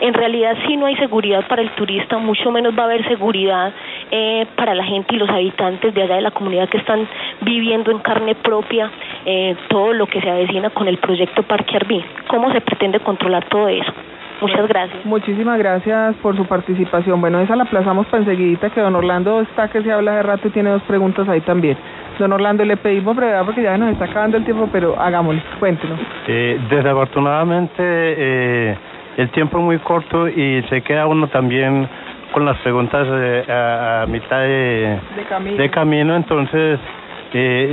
en 0.00 0.14
realidad 0.14 0.56
si 0.66 0.76
no 0.76 0.86
hay 0.86 0.96
seguridad 0.96 1.46
para 1.46 1.62
el 1.62 1.70
turista, 1.76 2.18
mucho 2.18 2.50
menos 2.50 2.76
va 2.76 2.82
a 2.82 2.86
haber 2.86 3.06
seguridad 3.06 3.72
eh, 4.10 4.46
para 4.56 4.74
la 4.74 4.82
gente 4.82 5.14
y 5.14 5.18
los 5.18 5.30
habitantes 5.30 5.94
de 5.94 6.02
allá 6.02 6.16
de 6.16 6.22
la 6.22 6.32
comunidad 6.32 6.68
que 6.68 6.78
están 6.78 7.06
viviendo 7.40 7.92
en 7.92 8.00
carne 8.00 8.34
propia 8.34 8.90
eh, 9.24 9.54
todo 9.68 9.92
lo 9.92 10.08
que 10.08 10.20
se 10.20 10.28
avecina 10.28 10.70
con 10.70 10.88
el 10.88 10.98
proyecto 10.98 11.44
Parque 11.44 11.76
Arbí. 11.76 12.04
¿Cómo 12.26 12.50
se 12.50 12.60
pretende 12.60 12.98
controlar 12.98 13.44
todo 13.48 13.68
eso? 13.68 13.92
Muchas 14.40 14.66
gracias. 14.68 15.04
Muchísimas 15.04 15.58
gracias 15.58 16.16
por 16.16 16.36
su 16.36 16.46
participación. 16.46 17.20
Bueno, 17.20 17.40
esa 17.40 17.56
la 17.56 17.64
aplazamos 17.64 18.06
para 18.06 18.22
enseguidita, 18.22 18.70
que 18.70 18.80
don 18.80 18.94
Orlando 18.94 19.40
está 19.40 19.68
que 19.68 19.82
se 19.82 19.92
habla 19.92 20.16
de 20.16 20.22
rato 20.22 20.48
y 20.48 20.50
tiene 20.50 20.70
dos 20.70 20.82
preguntas 20.82 21.28
ahí 21.28 21.40
también. 21.42 21.76
Don 22.18 22.32
Orlando, 22.32 22.64
le 22.64 22.76
pedimos 22.76 23.16
brevedad 23.16 23.44
porque 23.44 23.62
ya 23.62 23.76
nos 23.78 23.92
está 23.92 24.06
acabando 24.06 24.36
el 24.36 24.44
tiempo, 24.44 24.68
pero 24.72 25.00
hagámoslo, 25.00 25.40
cuéntenos. 25.58 25.98
Eh, 26.26 26.60
desafortunadamente, 26.70 27.74
eh, 27.78 28.76
el 29.16 29.30
tiempo 29.30 29.58
es 29.58 29.64
muy 29.64 29.78
corto 29.78 30.28
y 30.28 30.62
se 30.68 30.82
queda 30.82 31.06
uno 31.06 31.28
también 31.28 31.88
con 32.32 32.44
las 32.44 32.58
preguntas 32.58 33.06
eh, 33.10 33.44
a, 33.48 34.06
mitad 34.08 34.40
de, 34.40 34.98
camino. 35.70 36.16
entonces 36.16 36.80
eh, 37.34 37.66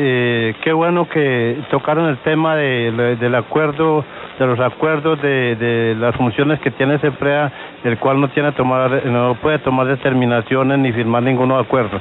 eh, 0.52 0.56
qué 0.64 0.74
bueno 0.74 1.08
que 1.10 1.58
tocaron 1.72 2.10
el 2.10 2.18
tema 2.20 2.56
del 2.56 3.36
acuerdo, 3.36 4.06
de 4.40 4.48
los 4.48 4.60
acuerdos, 4.60 5.22
de, 5.22 5.96
las 6.00 6.16
funciones 6.16 6.60
que 6.62 6.72
tiene 6.72 6.98
CEPREA, 7.00 7.52
el 7.84 7.98
cual 7.98 8.20
no 8.20 8.30
tiene 8.30 8.52
tomar, 8.54 9.06
no 9.06 9.36
puede 9.36 9.60
tomar 9.60 9.88
determinaciones 9.88 10.80
ni 10.80 10.92
firmar 10.92 11.24
ningún 11.24 11.52
acuerdo. 11.52 12.00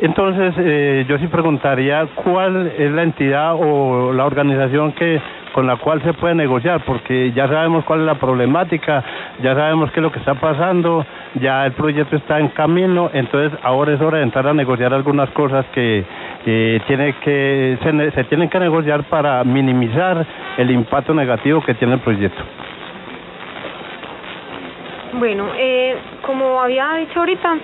Entonces, 0.00 1.06
yo 1.08 1.18
sí 1.18 1.26
preguntaría 1.28 2.06
cuál 2.14 2.66
es 2.76 2.90
la 2.90 3.02
entidad 3.02 3.54
o 3.54 4.12
la 4.12 4.26
organización 4.26 4.92
que 4.92 5.20
con 5.56 5.66
la 5.66 5.76
cual 5.76 6.02
se 6.02 6.12
puede 6.12 6.34
negociar, 6.34 6.82
porque 6.84 7.32
ya 7.32 7.48
sabemos 7.48 7.82
cuál 7.86 8.00
es 8.00 8.06
la 8.06 8.16
problemática, 8.16 9.02
ya 9.42 9.54
sabemos 9.54 9.90
qué 9.90 10.00
es 10.00 10.02
lo 10.02 10.12
que 10.12 10.18
está 10.18 10.34
pasando, 10.34 11.06
ya 11.40 11.64
el 11.64 11.72
proyecto 11.72 12.14
está 12.14 12.38
en 12.38 12.48
camino, 12.48 13.08
entonces 13.14 13.58
ahora 13.62 13.94
es 13.94 14.00
hora 14.02 14.18
de 14.18 14.24
entrar 14.24 14.46
a 14.46 14.52
negociar 14.52 14.92
algunas 14.92 15.30
cosas 15.30 15.64
que 15.72 16.04
tiene 16.86 17.14
que 17.24 17.78
se, 17.82 18.10
se 18.10 18.24
tienen 18.24 18.50
que 18.50 18.60
negociar 18.60 19.04
para 19.04 19.42
minimizar 19.44 20.26
el 20.56 20.70
impacto 20.70 21.14
negativo 21.14 21.60
que 21.62 21.74
tiene 21.74 21.94
el 21.94 22.00
proyecto. 22.00 22.42
Bueno, 25.18 25.46
eh, 25.56 25.96
como 26.22 26.60
había 26.60 26.92
dicho 26.94 27.20
ahorita, 27.20 27.56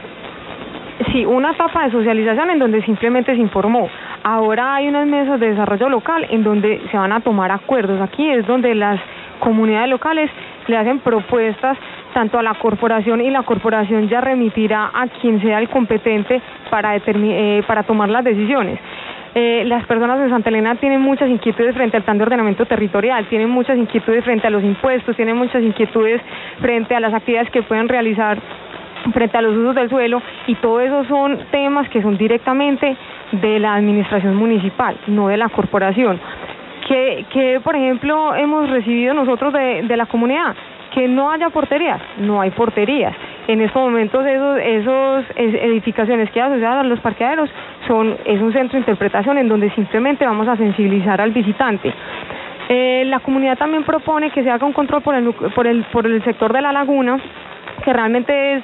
sí, 1.12 1.26
una 1.26 1.52
etapa 1.52 1.84
de 1.84 1.90
socialización 1.90 2.50
en 2.50 2.58
donde 2.58 2.82
simplemente 2.82 3.34
se 3.34 3.40
informó. 3.40 3.88
Ahora 4.24 4.76
hay 4.76 4.88
unas 4.88 5.06
mesas 5.06 5.38
de 5.40 5.50
desarrollo 5.50 5.88
local 5.88 6.26
en 6.30 6.44
donde 6.44 6.80
se 6.90 6.96
van 6.96 7.12
a 7.12 7.20
tomar 7.20 7.50
acuerdos. 7.50 8.00
Aquí 8.00 8.28
es 8.30 8.46
donde 8.46 8.74
las 8.74 9.00
comunidades 9.40 9.90
locales 9.90 10.30
le 10.68 10.76
hacen 10.76 11.00
propuestas 11.00 11.76
tanto 12.14 12.38
a 12.38 12.42
la 12.42 12.54
corporación 12.54 13.20
y 13.20 13.30
la 13.30 13.42
corporación 13.42 14.08
ya 14.08 14.20
remitirá 14.20 14.90
a 14.94 15.08
quien 15.08 15.40
sea 15.40 15.58
el 15.58 15.68
competente 15.68 16.40
para, 16.70 16.96
eh, 16.96 17.62
para 17.66 17.82
tomar 17.82 18.08
las 18.08 18.24
decisiones. 18.24 18.78
Eh, 19.34 19.64
las 19.64 19.86
personas 19.86 20.20
de 20.20 20.28
Santa 20.28 20.50
Elena 20.50 20.74
tienen 20.74 21.00
muchas 21.00 21.30
inquietudes 21.30 21.74
frente 21.74 21.96
al 21.96 22.02
plan 22.02 22.18
de 22.18 22.24
ordenamiento 22.24 22.66
territorial, 22.66 23.26
tienen 23.28 23.48
muchas 23.48 23.78
inquietudes 23.78 24.24
frente 24.24 24.46
a 24.46 24.50
los 24.50 24.62
impuestos, 24.62 25.16
tienen 25.16 25.36
muchas 25.36 25.62
inquietudes 25.62 26.20
frente 26.60 26.94
a 26.94 27.00
las 27.00 27.14
actividades 27.14 27.50
que 27.50 27.62
pueden 27.62 27.88
realizar 27.88 28.38
frente 29.14 29.36
a 29.38 29.42
los 29.42 29.56
usos 29.56 29.74
del 29.74 29.88
suelo 29.88 30.22
y 30.46 30.54
todo 30.56 30.80
eso 30.80 31.04
son 31.04 31.38
temas 31.50 31.88
que 31.88 32.02
son 32.02 32.18
directamente 32.18 32.94
de 33.32 33.58
la 33.58 33.74
administración 33.74 34.36
municipal, 34.36 34.96
no 35.06 35.28
de 35.28 35.38
la 35.38 35.48
corporación. 35.48 36.20
Que, 36.86 37.24
que 37.32 37.60
por 37.64 37.74
ejemplo, 37.74 38.34
hemos 38.34 38.68
recibido 38.68 39.14
nosotros 39.14 39.52
de, 39.54 39.82
de 39.82 39.96
la 39.96 40.06
comunidad, 40.06 40.54
que 40.92 41.08
no 41.08 41.30
haya 41.30 41.48
porterías, 41.48 42.00
no 42.18 42.40
hay 42.42 42.50
porterías. 42.50 43.16
En 43.48 43.60
estos 43.60 43.82
momentos 43.82 44.24
esos, 44.24 44.58
esos 44.64 45.24
edificaciones 45.36 46.30
que 46.30 46.40
asociadas 46.40 46.84
a 46.84 46.88
los 46.88 47.00
parqueaderos 47.00 47.50
son, 47.88 48.16
es 48.24 48.40
un 48.40 48.52
centro 48.52 48.74
de 48.74 48.78
interpretación 48.78 49.36
en 49.38 49.48
donde 49.48 49.70
simplemente 49.70 50.24
vamos 50.24 50.46
a 50.46 50.56
sensibilizar 50.56 51.20
al 51.20 51.32
visitante. 51.32 51.92
Eh, 52.68 53.04
la 53.06 53.18
comunidad 53.20 53.58
también 53.58 53.82
propone 53.82 54.30
que 54.30 54.44
se 54.44 54.50
haga 54.50 54.64
un 54.64 54.72
control 54.72 55.02
por 55.02 55.14
el, 55.14 55.32
por 55.32 55.66
el, 55.66 55.84
por 55.84 56.06
el 56.06 56.22
sector 56.24 56.52
de 56.52 56.62
la 56.62 56.72
laguna, 56.72 57.18
que 57.84 57.92
realmente 57.92 58.54
es 58.54 58.62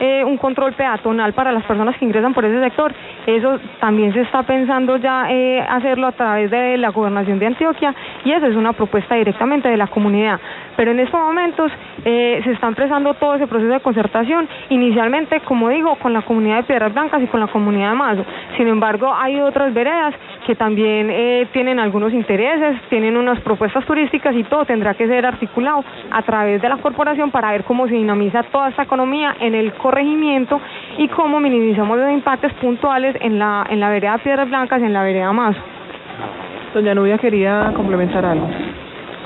eh, 0.00 0.24
un 0.24 0.36
control 0.36 0.72
peatonal 0.74 1.32
para 1.32 1.52
las 1.52 1.64
personas 1.64 1.96
que 1.96 2.04
ingresan 2.04 2.34
por 2.34 2.44
ese 2.44 2.60
sector. 2.60 2.92
Eso 3.26 3.58
también 3.80 4.12
se 4.12 4.20
está 4.20 4.42
pensando 4.42 4.96
ya 4.96 5.30
eh, 5.30 5.60
hacerlo 5.60 6.06
a 6.06 6.12
través 6.12 6.50
de 6.50 6.76
la 6.78 6.90
gobernación 6.90 7.38
de 7.38 7.46
Antioquia 7.46 7.94
y 8.24 8.32
eso 8.32 8.46
es 8.46 8.56
una 8.56 8.72
propuesta 8.72 9.14
directamente 9.14 9.68
de 9.68 9.76
la 9.76 9.86
comunidad. 9.88 10.40
Pero 10.76 10.92
en 10.92 11.00
estos 11.00 11.20
momentos 11.20 11.72
eh, 12.04 12.40
se 12.44 12.52
está 12.52 12.68
empezando 12.68 13.14
todo 13.14 13.34
ese 13.34 13.46
proceso 13.46 13.72
de 13.72 13.80
concertación, 13.80 14.48
inicialmente, 14.68 15.40
como 15.40 15.68
digo, 15.68 15.96
con 15.96 16.12
la 16.12 16.22
comunidad 16.22 16.58
de 16.58 16.62
Piedras 16.64 16.92
Blancas 16.94 17.20
y 17.22 17.26
con 17.26 17.40
la 17.40 17.48
comunidad 17.48 17.90
de 17.90 17.96
Mazo. 17.96 18.24
Sin 18.56 18.68
embargo, 18.68 19.12
hay 19.12 19.40
otras 19.40 19.74
veredas 19.74 20.14
que 20.48 20.54
también 20.54 21.12
tienen 21.52 21.78
algunos 21.78 22.10
intereses, 22.14 22.80
tienen 22.88 23.18
unas 23.18 23.38
propuestas 23.40 23.84
turísticas 23.84 24.34
y 24.34 24.44
todo 24.44 24.64
tendrá 24.64 24.94
que 24.94 25.06
ser 25.06 25.26
articulado 25.26 25.84
a 26.10 26.22
través 26.22 26.62
de 26.62 26.70
la 26.70 26.78
corporación 26.78 27.30
para 27.30 27.52
ver 27.52 27.64
cómo 27.64 27.86
se 27.86 27.92
dinamiza 27.92 28.42
toda 28.44 28.70
esta 28.70 28.84
economía 28.84 29.36
en 29.40 29.54
el 29.54 29.74
corregimiento 29.74 30.58
y 30.96 31.06
cómo 31.08 31.38
minimizamos 31.38 31.98
los 31.98 32.10
impactos 32.10 32.50
puntuales 32.54 33.14
en 33.20 33.38
la, 33.38 33.66
en 33.68 33.78
la 33.78 33.90
vereda 33.90 34.16
Piedras 34.16 34.48
Blancas 34.48 34.80
y 34.80 34.86
en 34.86 34.94
la 34.94 35.02
vereda 35.02 35.30
Mazo. 35.34 35.60
Doña 36.72 36.94
Nubia 36.94 37.18
quería 37.18 37.70
complementar 37.76 38.24
algo. 38.24 38.48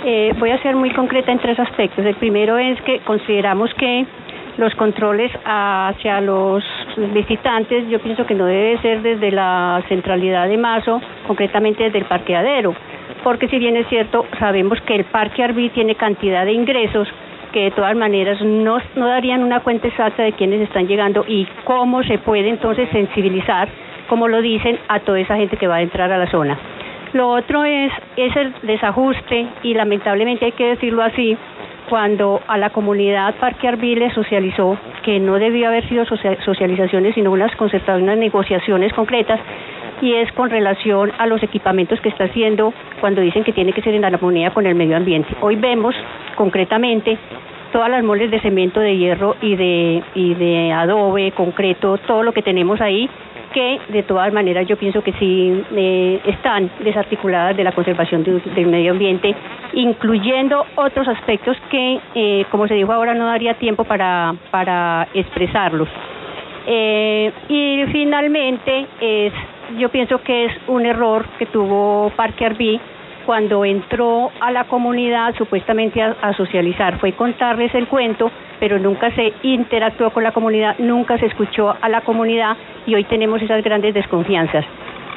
Eh, 0.04 0.34
voy 0.40 0.50
a 0.50 0.60
ser 0.60 0.74
muy 0.74 0.90
concreta 0.90 1.30
en 1.30 1.38
tres 1.38 1.60
aspectos. 1.60 2.04
El 2.04 2.16
primero 2.16 2.58
es 2.58 2.82
que 2.82 2.98
consideramos 3.00 3.72
que 3.74 4.04
los 4.56 4.74
controles 4.74 5.30
hacia 5.44 6.20
los 6.20 6.62
visitantes, 7.14 7.88
yo 7.88 8.00
pienso 8.00 8.26
que 8.26 8.34
no 8.34 8.46
debe 8.46 8.78
ser 8.78 9.02
desde 9.02 9.30
la 9.30 9.82
centralidad 9.88 10.48
de 10.48 10.56
Mazo, 10.56 11.00
concretamente 11.26 11.84
desde 11.84 11.98
el 11.98 12.04
parqueadero, 12.04 12.74
porque 13.22 13.48
si 13.48 13.58
bien 13.58 13.76
es 13.76 13.86
cierto, 13.88 14.26
sabemos 14.38 14.80
que 14.82 14.94
el 14.94 15.04
Parque 15.04 15.42
Arbí 15.42 15.70
tiene 15.70 15.94
cantidad 15.94 16.44
de 16.44 16.52
ingresos 16.52 17.08
que 17.52 17.64
de 17.64 17.70
todas 17.70 17.94
maneras 17.94 18.40
no, 18.40 18.78
no 18.96 19.06
darían 19.06 19.44
una 19.44 19.60
cuenta 19.60 19.86
exacta 19.86 20.22
de 20.22 20.32
quiénes 20.32 20.62
están 20.62 20.88
llegando 20.88 21.24
y 21.28 21.46
cómo 21.64 22.02
se 22.02 22.18
puede 22.18 22.48
entonces 22.48 22.88
sensibilizar, 22.90 23.68
como 24.08 24.26
lo 24.26 24.40
dicen, 24.40 24.78
a 24.88 25.00
toda 25.00 25.20
esa 25.20 25.36
gente 25.36 25.56
que 25.56 25.68
va 25.68 25.76
a 25.76 25.82
entrar 25.82 26.10
a 26.10 26.18
la 26.18 26.30
zona. 26.30 26.58
Lo 27.12 27.28
otro 27.28 27.62
es, 27.64 27.92
es 28.16 28.34
el 28.36 28.54
desajuste 28.62 29.46
y 29.62 29.74
lamentablemente 29.74 30.46
hay 30.46 30.52
que 30.52 30.68
decirlo 30.68 31.02
así, 31.02 31.36
cuando 31.92 32.40
a 32.48 32.56
la 32.56 32.70
comunidad 32.70 33.34
Parque 33.34 33.68
Arvile 33.68 34.10
socializó 34.14 34.78
que 35.04 35.20
no 35.20 35.34
debía 35.34 35.68
haber 35.68 35.86
sido 35.90 36.06
socializaciones, 36.06 37.14
sino 37.14 37.30
unas 37.30 37.54
concertaciones, 37.56 38.04
unas 38.04 38.16
negociaciones 38.16 38.94
concretas, 38.94 39.38
y 40.00 40.14
es 40.14 40.32
con 40.32 40.48
relación 40.48 41.12
a 41.18 41.26
los 41.26 41.42
equipamientos 41.42 42.00
que 42.00 42.08
está 42.08 42.24
haciendo 42.24 42.72
cuando 42.98 43.20
dicen 43.20 43.44
que 43.44 43.52
tiene 43.52 43.74
que 43.74 43.82
ser 43.82 43.92
en 43.92 44.06
armonía 44.06 44.52
con 44.52 44.64
el 44.64 44.74
medio 44.74 44.96
ambiente. 44.96 45.36
Hoy 45.42 45.56
vemos 45.56 45.94
concretamente 46.34 47.18
todas 47.72 47.90
las 47.90 48.02
moles 48.02 48.30
de 48.30 48.40
cemento, 48.40 48.80
de 48.80 48.96
hierro 48.96 49.36
y 49.42 49.54
de, 49.56 50.02
y 50.14 50.32
de 50.32 50.72
adobe, 50.72 51.32
concreto, 51.32 51.98
todo 51.98 52.22
lo 52.22 52.32
que 52.32 52.40
tenemos 52.40 52.80
ahí 52.80 53.06
que 53.52 53.80
de 53.88 54.02
todas 54.02 54.32
maneras 54.32 54.66
yo 54.66 54.76
pienso 54.76 55.02
que 55.02 55.12
sí 55.14 55.62
eh, 55.76 56.20
están 56.24 56.70
desarticuladas 56.80 57.56
de 57.56 57.64
la 57.64 57.72
conservación 57.72 58.24
del 58.24 58.66
medio 58.66 58.92
ambiente, 58.92 59.34
incluyendo 59.74 60.66
otros 60.76 61.06
aspectos 61.08 61.56
que, 61.70 62.00
eh, 62.14 62.44
como 62.50 62.66
se 62.66 62.74
dijo 62.74 62.92
ahora, 62.92 63.14
no 63.14 63.26
daría 63.26 63.54
tiempo 63.54 63.84
para, 63.84 64.34
para 64.50 65.08
expresarlos. 65.14 65.88
Eh, 66.66 67.32
y 67.48 67.84
finalmente, 67.92 68.86
es, 69.00 69.32
yo 69.78 69.88
pienso 69.88 70.22
que 70.22 70.46
es 70.46 70.52
un 70.68 70.86
error 70.86 71.26
que 71.38 71.46
tuvo 71.46 72.10
Parque 72.16 72.46
Arbí 72.46 72.80
cuando 73.24 73.64
entró 73.64 74.30
a 74.40 74.50
la 74.50 74.64
comunidad 74.64 75.34
supuestamente 75.36 76.02
a, 76.02 76.32
socializar, 76.34 76.98
fue 76.98 77.12
contarles 77.12 77.74
el 77.74 77.88
cuento, 77.88 78.30
pero 78.60 78.78
nunca 78.78 79.10
se 79.14 79.32
interactuó 79.42 80.10
con 80.10 80.22
la 80.22 80.32
comunidad, 80.32 80.78
nunca 80.78 81.18
se 81.18 81.26
escuchó 81.26 81.74
a 81.80 81.88
la 81.88 82.02
comunidad 82.02 82.56
y 82.86 82.94
hoy 82.94 83.04
tenemos 83.04 83.40
esas 83.42 83.62
grandes 83.62 83.94
desconfianzas 83.94 84.64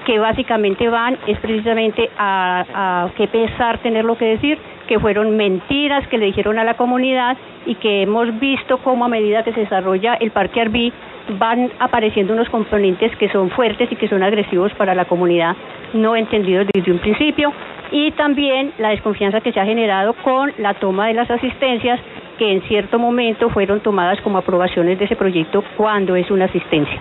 que 0.05 0.19
básicamente 0.19 0.87
van 0.87 1.17
es 1.25 1.39
precisamente 1.39 2.11
a, 2.15 2.63
a 2.73 3.09
qué 3.17 3.27
pensar, 3.27 3.79
tener 3.79 4.05
lo 4.05 4.15
que 4.15 4.25
decir, 4.25 4.59
que 4.87 4.99
fueron 4.99 5.35
mentiras 5.35 6.07
que 6.07 6.17
le 6.17 6.27
dijeron 6.27 6.59
a 6.59 6.63
la 6.63 6.75
comunidad 6.75 7.37
y 7.65 7.75
que 7.75 8.03
hemos 8.03 8.39
visto 8.39 8.77
cómo 8.79 9.05
a 9.05 9.07
medida 9.07 9.43
que 9.43 9.53
se 9.53 9.61
desarrolla 9.61 10.15
el 10.15 10.31
Parque 10.31 10.61
Arbí 10.61 10.93
van 11.39 11.71
apareciendo 11.79 12.33
unos 12.33 12.49
componentes 12.49 13.15
que 13.17 13.29
son 13.29 13.49
fuertes 13.49 13.91
y 13.91 13.95
que 13.95 14.07
son 14.07 14.23
agresivos 14.23 14.71
para 14.73 14.93
la 14.93 15.05
comunidad, 15.05 15.55
no 15.93 16.15
entendidos 16.15 16.67
desde 16.73 16.91
un 16.91 16.99
principio, 16.99 17.51
y 17.91 18.11
también 18.11 18.73
la 18.77 18.89
desconfianza 18.89 19.41
que 19.41 19.51
se 19.51 19.59
ha 19.59 19.65
generado 19.65 20.13
con 20.13 20.51
la 20.57 20.73
toma 20.75 21.07
de 21.07 21.13
las 21.13 21.29
asistencias 21.29 21.99
que 22.37 22.51
en 22.51 22.61
cierto 22.63 22.99
momento 22.99 23.49
fueron 23.49 23.79
tomadas 23.79 24.19
como 24.21 24.37
aprobaciones 24.37 24.99
de 24.99 25.05
ese 25.05 25.15
proyecto 25.15 25.63
cuando 25.77 26.15
es 26.15 26.29
una 26.29 26.45
asistencia. 26.45 26.99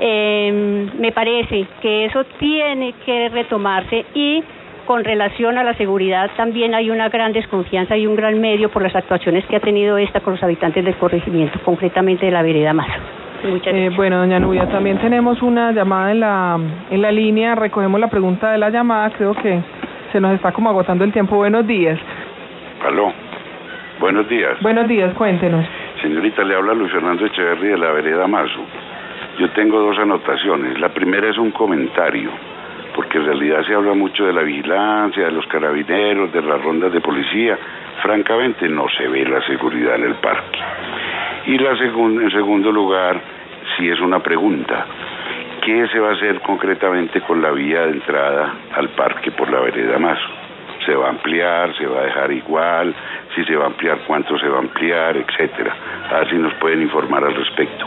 Eh, 0.00 0.90
me 0.98 1.12
parece 1.12 1.66
que 1.80 2.06
eso 2.06 2.24
tiene 2.38 2.94
que 3.04 3.28
retomarse 3.28 4.04
y 4.14 4.42
con 4.86 5.04
relación 5.04 5.58
a 5.58 5.64
la 5.64 5.74
seguridad 5.74 6.30
también 6.36 6.74
hay 6.74 6.90
una 6.90 7.08
gran 7.08 7.32
desconfianza 7.32 7.96
y 7.96 8.06
un 8.06 8.16
gran 8.16 8.40
medio 8.40 8.70
por 8.70 8.82
las 8.82 8.94
actuaciones 8.94 9.44
que 9.46 9.56
ha 9.56 9.60
tenido 9.60 9.98
esta 9.98 10.20
con 10.20 10.34
los 10.34 10.42
habitantes 10.42 10.84
del 10.84 10.94
corregimiento, 10.96 11.58
concretamente 11.64 12.26
de 12.26 12.32
la 12.32 12.42
vereda 12.42 12.72
Mazo. 12.72 13.00
Eh, 13.44 13.90
bueno, 13.94 14.18
doña 14.18 14.40
Nubia, 14.40 14.66
también 14.68 14.98
tenemos 14.98 15.42
una 15.42 15.70
llamada 15.72 16.12
en 16.12 16.20
la, 16.20 16.58
en 16.90 17.02
la 17.02 17.12
línea, 17.12 17.54
recogemos 17.54 18.00
la 18.00 18.08
pregunta 18.08 18.50
de 18.50 18.58
la 18.58 18.70
llamada, 18.70 19.10
creo 19.10 19.34
que 19.34 19.60
se 20.12 20.20
nos 20.20 20.32
está 20.32 20.52
como 20.52 20.70
agotando 20.70 21.04
el 21.04 21.12
tiempo. 21.12 21.36
Buenos 21.36 21.66
días. 21.66 21.98
Aló, 22.86 23.12
buenos 24.00 24.28
días. 24.28 24.60
Buenos 24.62 24.88
días, 24.88 25.12
cuéntenos. 25.14 25.66
Señorita, 26.00 26.42
le 26.42 26.54
habla 26.54 26.72
Luis 26.74 26.92
Fernando 26.92 27.26
Echeverri 27.26 27.68
de 27.68 27.78
la 27.78 27.92
vereda 27.92 28.26
Mazo. 28.26 28.64
Yo 29.38 29.50
tengo 29.50 29.78
dos 29.78 29.98
anotaciones. 29.98 30.78
La 30.80 30.88
primera 30.90 31.28
es 31.28 31.36
un 31.36 31.50
comentario, 31.50 32.30
porque 32.94 33.18
en 33.18 33.26
realidad 33.26 33.62
se 33.66 33.74
habla 33.74 33.92
mucho 33.94 34.24
de 34.26 34.32
la 34.32 34.42
vigilancia, 34.42 35.24
de 35.26 35.32
los 35.32 35.46
carabineros, 35.46 36.32
de 36.32 36.42
las 36.42 36.62
rondas 36.62 36.92
de 36.92 37.00
policía. 37.00 37.58
Francamente, 38.02 38.68
no 38.68 38.86
se 38.88 39.08
ve 39.08 39.24
la 39.24 39.40
seguridad 39.46 39.96
en 39.96 40.04
el 40.04 40.14
parque. 40.14 40.58
Y 41.46 41.58
la 41.58 41.74
segun- 41.76 42.22
en 42.22 42.30
segundo 42.30 42.70
lugar, 42.72 43.20
si 43.76 43.88
es 43.88 44.00
una 44.00 44.20
pregunta. 44.20 44.86
¿Qué 45.62 45.86
se 45.88 45.98
va 45.98 46.10
a 46.10 46.12
hacer 46.12 46.40
concretamente 46.40 47.20
con 47.22 47.40
la 47.40 47.50
vía 47.50 47.86
de 47.86 47.92
entrada 47.92 48.52
al 48.74 48.90
parque 48.90 49.30
por 49.30 49.50
la 49.50 49.60
vereda 49.60 49.98
Mazo? 49.98 50.28
¿Se 50.84 50.94
va 50.94 51.06
a 51.06 51.10
ampliar? 51.10 51.74
¿Se 51.76 51.86
va 51.86 52.00
a 52.00 52.04
dejar 52.04 52.30
igual? 52.32 52.94
Si 53.34 53.42
se 53.44 53.56
va 53.56 53.64
a 53.64 53.66
ampliar, 53.68 54.00
¿cuánto 54.06 54.38
se 54.38 54.46
va 54.48 54.56
a 54.56 54.60
ampliar? 54.60 55.16
Etcétera. 55.16 55.74
A 56.12 56.18
ver 56.18 56.28
si 56.30 56.36
nos 56.36 56.52
pueden 56.54 56.82
informar 56.82 57.24
al 57.24 57.34
respecto. 57.34 57.86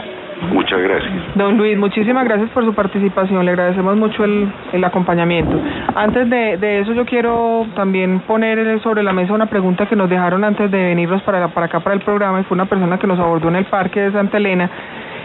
Muchas 0.52 0.80
gracias. 0.80 1.12
Don 1.34 1.56
Luis, 1.56 1.76
muchísimas 1.76 2.24
gracias 2.24 2.50
por 2.50 2.64
su 2.64 2.74
participación, 2.74 3.44
le 3.44 3.50
agradecemos 3.50 3.96
mucho 3.96 4.24
el, 4.24 4.48
el 4.72 4.84
acompañamiento. 4.84 5.60
Antes 5.94 6.30
de, 6.30 6.56
de 6.56 6.80
eso 6.80 6.92
yo 6.92 7.04
quiero 7.04 7.66
también 7.74 8.20
poner 8.20 8.80
sobre 8.82 9.02
la 9.02 9.12
mesa 9.12 9.32
una 9.32 9.46
pregunta 9.46 9.86
que 9.86 9.96
nos 9.96 10.08
dejaron 10.08 10.44
antes 10.44 10.70
de 10.70 10.78
venirnos 10.78 11.22
para, 11.22 11.48
para 11.48 11.66
acá 11.66 11.80
para 11.80 11.94
el 11.94 12.02
programa 12.02 12.40
y 12.40 12.44
fue 12.44 12.54
una 12.54 12.66
persona 12.66 12.98
que 12.98 13.06
nos 13.06 13.18
abordó 13.18 13.48
en 13.48 13.56
el 13.56 13.64
parque 13.66 14.00
de 14.00 14.12
Santa 14.12 14.36
Elena 14.36 14.70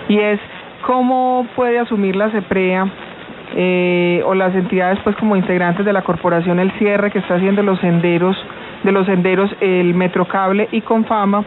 y 0.10 0.20
es 0.20 0.40
cómo 0.86 1.48
puede 1.56 1.80
asumir 1.80 2.16
la 2.16 2.30
CEPREA 2.30 2.88
eh, 3.56 4.22
o 4.26 4.34
las 4.34 4.54
entidades 4.56 5.00
pues 5.04 5.16
como 5.18 5.36
integrantes 5.36 5.86
de 5.86 5.94
la 5.94 6.02
corporación 6.02 6.60
el 6.60 6.72
cierre 6.74 7.12
que 7.12 7.20
está 7.20 7.36
haciendo 7.36 7.62
los 7.62 7.80
senderos 7.80 8.36
de 8.84 8.92
los 8.92 9.06
senderos 9.06 9.56
el 9.62 9.94
Metrocable 9.94 10.68
y 10.72 10.82
Confama 10.82 11.46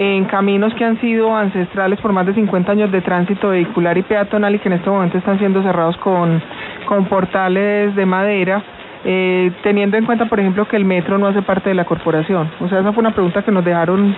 en 0.00 0.26
caminos 0.26 0.72
que 0.74 0.84
han 0.84 1.00
sido 1.00 1.36
ancestrales 1.36 2.00
por 2.00 2.12
más 2.12 2.24
de 2.24 2.32
50 2.32 2.70
años 2.70 2.92
de 2.92 3.00
tránsito 3.00 3.48
vehicular 3.48 3.98
y 3.98 4.02
peatonal 4.02 4.54
y 4.54 4.60
que 4.60 4.68
en 4.68 4.74
este 4.74 4.88
momento 4.88 5.18
están 5.18 5.38
siendo 5.40 5.60
cerrados 5.60 5.96
con, 5.96 6.40
con 6.86 7.06
portales 7.06 7.96
de 7.96 8.06
madera, 8.06 8.62
eh, 9.04 9.50
teniendo 9.64 9.96
en 9.96 10.06
cuenta, 10.06 10.26
por 10.26 10.38
ejemplo, 10.38 10.68
que 10.68 10.76
el 10.76 10.84
metro 10.84 11.18
no 11.18 11.26
hace 11.26 11.42
parte 11.42 11.70
de 11.70 11.74
la 11.74 11.84
corporación. 11.84 12.48
O 12.60 12.68
sea, 12.68 12.78
esa 12.78 12.92
fue 12.92 13.00
una 13.00 13.10
pregunta 13.10 13.42
que 13.42 13.50
nos 13.50 13.64
dejaron 13.64 14.14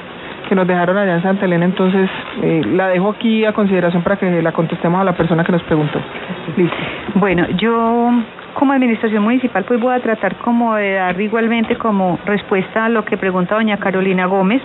que 0.50 0.54
nos 0.56 0.66
dejaron 0.66 0.98
allá 0.98 1.14
en 1.14 1.22
Santa 1.22 1.44
Elena, 1.44 1.64
entonces 1.64 2.10
eh, 2.42 2.62
la 2.72 2.88
dejo 2.88 3.10
aquí 3.10 3.44
a 3.44 3.52
consideración 3.52 4.02
para 4.02 4.16
que 4.16 4.42
la 4.42 4.50
contestemos 4.50 5.00
a 5.00 5.04
la 5.04 5.12
persona 5.12 5.44
que 5.44 5.52
nos 5.52 5.62
preguntó. 5.62 6.00
Listo. 6.56 6.76
Bueno, 7.14 7.46
yo 7.56 8.10
como 8.54 8.72
administración 8.72 9.22
municipal 9.22 9.64
pues 9.64 9.80
voy 9.80 9.94
a 9.94 10.00
tratar 10.00 10.36
como 10.36 10.74
de 10.74 10.94
dar 10.94 11.20
igualmente 11.20 11.76
como 11.76 12.18
respuesta 12.26 12.86
a 12.86 12.88
lo 12.88 13.04
que 13.04 13.16
pregunta 13.16 13.54
doña 13.54 13.76
Carolina 13.76 14.26
Gómez 14.26 14.60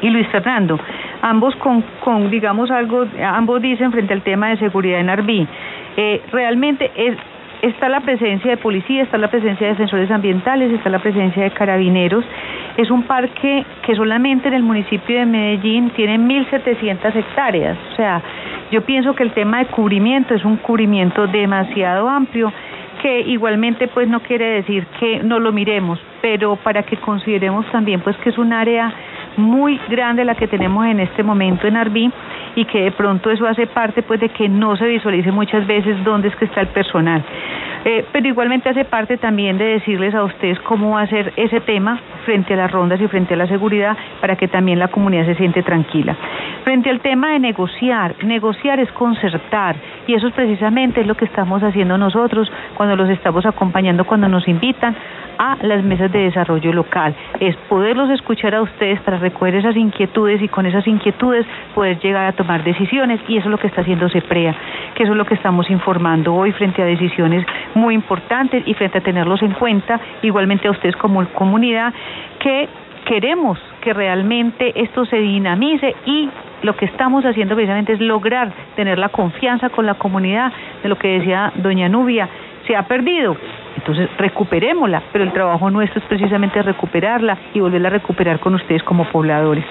y 0.00 0.10
Luis 0.10 0.26
Fernando. 0.28 0.78
Ambos 1.22 1.54
con, 1.56 2.30
digamos 2.30 2.70
algo, 2.70 3.06
ambos 3.22 3.62
dicen 3.62 3.92
frente 3.92 4.12
al 4.12 4.22
tema 4.22 4.50
de 4.50 4.58
seguridad 4.58 5.00
en 5.00 5.10
Arbí. 5.10 5.46
Eh, 5.96 6.22
realmente 6.30 6.90
es, 6.94 7.16
está 7.62 7.88
la 7.88 8.00
presencia 8.00 8.50
de 8.50 8.56
policía, 8.56 9.02
está 9.02 9.18
la 9.18 9.28
presencia 9.28 9.66
de 9.66 9.72
defensores 9.72 10.10
ambientales, 10.10 10.72
está 10.72 10.90
la 10.90 10.98
presencia 10.98 11.42
de 11.42 11.50
carabineros. 11.50 12.24
Es 12.76 12.90
un 12.90 13.04
parque 13.04 13.64
que 13.82 13.94
solamente 13.94 14.48
en 14.48 14.54
el 14.54 14.62
municipio 14.62 15.18
de 15.18 15.26
Medellín 15.26 15.90
tiene 15.90 16.18
1.700 16.18 17.14
hectáreas. 17.14 17.78
O 17.92 17.96
sea, 17.96 18.20
yo 18.70 18.82
pienso 18.82 19.14
que 19.14 19.22
el 19.22 19.32
tema 19.32 19.58
de 19.58 19.66
cubrimiento 19.66 20.34
es 20.34 20.44
un 20.44 20.56
cubrimiento 20.56 21.26
demasiado 21.26 22.08
amplio 22.08 22.52
que 23.00 23.20
igualmente 23.20 23.88
pues 23.88 24.08
no 24.08 24.20
quiere 24.20 24.46
decir 24.46 24.86
que 24.98 25.20
no 25.22 25.38
lo 25.38 25.52
miremos, 25.52 25.98
pero 26.20 26.56
para 26.56 26.82
que 26.82 26.96
consideremos 26.96 27.66
también 27.70 28.00
pues 28.00 28.16
que 28.18 28.30
es 28.30 28.38
un 28.38 28.52
área 28.52 28.92
muy 29.38 29.80
grande 29.88 30.24
la 30.24 30.34
que 30.34 30.46
tenemos 30.48 30.86
en 30.86 31.00
este 31.00 31.22
momento 31.22 31.66
en 31.66 31.76
Arbí 31.76 32.10
y 32.54 32.64
que 32.64 32.82
de 32.82 32.92
pronto 32.92 33.30
eso 33.30 33.46
hace 33.46 33.66
parte 33.66 34.02
pues 34.02 34.20
de 34.20 34.30
que 34.30 34.48
no 34.48 34.76
se 34.76 34.86
visualice 34.86 35.30
muchas 35.30 35.66
veces 35.66 36.02
dónde 36.04 36.28
es 36.28 36.36
que 36.36 36.46
está 36.46 36.62
el 36.62 36.68
personal. 36.68 37.22
Eh, 37.84 38.04
pero 38.10 38.26
igualmente 38.26 38.68
hace 38.68 38.84
parte 38.84 39.16
también 39.16 39.58
de 39.58 39.64
decirles 39.64 40.14
a 40.14 40.24
ustedes 40.24 40.58
cómo 40.60 40.94
va 40.96 41.02
a 41.02 41.06
ser 41.06 41.32
ese 41.36 41.60
tema 41.60 42.00
frente 42.24 42.54
a 42.54 42.56
las 42.56 42.72
rondas 42.72 43.00
y 43.00 43.06
frente 43.06 43.34
a 43.34 43.36
la 43.36 43.46
seguridad 43.46 43.96
para 44.20 44.34
que 44.34 44.48
también 44.48 44.80
la 44.80 44.88
comunidad 44.88 45.24
se 45.26 45.36
siente 45.36 45.62
tranquila. 45.62 46.16
Frente 46.64 46.90
al 46.90 47.00
tema 47.00 47.30
de 47.30 47.38
negociar, 47.38 48.16
negociar 48.24 48.80
es 48.80 48.90
concertar 48.90 49.76
y 50.08 50.14
eso 50.14 50.26
es 50.26 50.34
precisamente 50.34 51.04
lo 51.04 51.14
que 51.14 51.26
estamos 51.26 51.62
haciendo 51.62 51.96
nosotros 51.96 52.50
cuando 52.74 52.96
los 52.96 53.08
estamos 53.08 53.46
acompañando, 53.46 54.04
cuando 54.04 54.28
nos 54.28 54.48
invitan 54.48 54.96
a 55.38 55.56
las 55.62 55.82
mesas 55.84 56.10
de 56.12 56.20
desarrollo 56.20 56.72
local. 56.72 57.14
Es 57.40 57.56
poderlos 57.68 58.10
escuchar 58.10 58.54
a 58.54 58.62
ustedes 58.62 59.00
para 59.00 59.18
recoger 59.18 59.54
esas 59.54 59.76
inquietudes 59.76 60.42
y 60.42 60.48
con 60.48 60.66
esas 60.66 60.86
inquietudes 60.86 61.46
poder 61.74 61.98
llegar 62.00 62.26
a 62.26 62.32
tomar 62.32 62.64
decisiones 62.64 63.20
y 63.28 63.36
eso 63.36 63.46
es 63.46 63.50
lo 63.50 63.58
que 63.58 63.66
está 63.66 63.82
haciendo 63.82 64.08
CEPREA, 64.08 64.54
que 64.94 65.02
eso 65.02 65.12
es 65.12 65.18
lo 65.18 65.24
que 65.24 65.34
estamos 65.34 65.70
informando 65.70 66.34
hoy 66.34 66.52
frente 66.52 66.82
a 66.82 66.86
decisiones 66.86 67.44
muy 67.74 67.94
importantes 67.94 68.62
y 68.66 68.74
frente 68.74 68.98
a 68.98 69.00
tenerlos 69.00 69.42
en 69.42 69.52
cuenta, 69.52 70.00
igualmente 70.22 70.68
a 70.68 70.70
ustedes 70.70 70.96
como 70.96 71.24
comunidad, 71.28 71.92
que 72.40 72.68
queremos 73.06 73.58
que 73.80 73.94
realmente 73.94 74.72
esto 74.74 75.06
se 75.06 75.16
dinamice 75.16 75.94
y 76.04 76.28
lo 76.62 76.76
que 76.76 76.86
estamos 76.86 77.24
haciendo 77.24 77.54
precisamente 77.54 77.92
es 77.92 78.00
lograr 78.00 78.52
tener 78.74 78.98
la 78.98 79.08
confianza 79.10 79.68
con 79.68 79.86
la 79.86 79.94
comunidad 79.94 80.52
de 80.82 80.88
lo 80.88 80.96
que 80.96 81.18
decía 81.18 81.52
doña 81.56 81.88
Nubia, 81.88 82.28
se 82.66 82.74
ha 82.74 82.82
perdido. 82.82 83.36
Entonces 83.76 84.08
recuperémosla, 84.18 85.02
pero 85.12 85.24
el 85.24 85.32
trabajo 85.32 85.70
nuestro 85.70 86.00
es 86.00 86.06
precisamente 86.06 86.62
recuperarla 86.62 87.38
y 87.54 87.60
volverla 87.60 87.88
a 87.88 87.92
recuperar 87.92 88.40
con 88.40 88.54
ustedes 88.54 88.82
como 88.82 89.04
pobladores. 89.04 89.64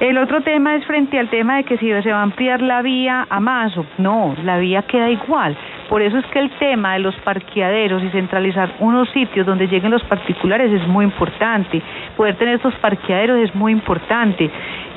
El 0.00 0.18
otro 0.18 0.42
tema 0.42 0.74
es 0.74 0.84
frente 0.84 1.18
al 1.18 1.30
tema 1.30 1.56
de 1.56 1.64
que 1.64 1.78
si 1.78 1.90
se 2.02 2.12
va 2.12 2.18
a 2.18 2.22
ampliar 2.22 2.60
la 2.60 2.82
vía 2.82 3.26
a 3.30 3.40
Mazo. 3.40 3.86
No, 3.96 4.34
la 4.44 4.58
vía 4.58 4.82
queda 4.82 5.08
igual. 5.08 5.56
Por 5.88 6.02
eso 6.02 6.18
es 6.18 6.26
que 6.26 6.38
el 6.38 6.50
tema 6.58 6.92
de 6.92 6.98
los 6.98 7.16
parqueaderos 7.20 8.02
y 8.02 8.10
centralizar 8.10 8.74
unos 8.80 9.08
sitios 9.10 9.46
donde 9.46 9.66
lleguen 9.68 9.90
los 9.90 10.02
particulares 10.04 10.70
es 10.70 10.86
muy 10.86 11.06
importante. 11.06 11.80
Poder 12.14 12.36
tener 12.36 12.56
estos 12.56 12.74
parqueaderos 12.74 13.38
es 13.38 13.54
muy 13.54 13.72
importante. 13.72 14.50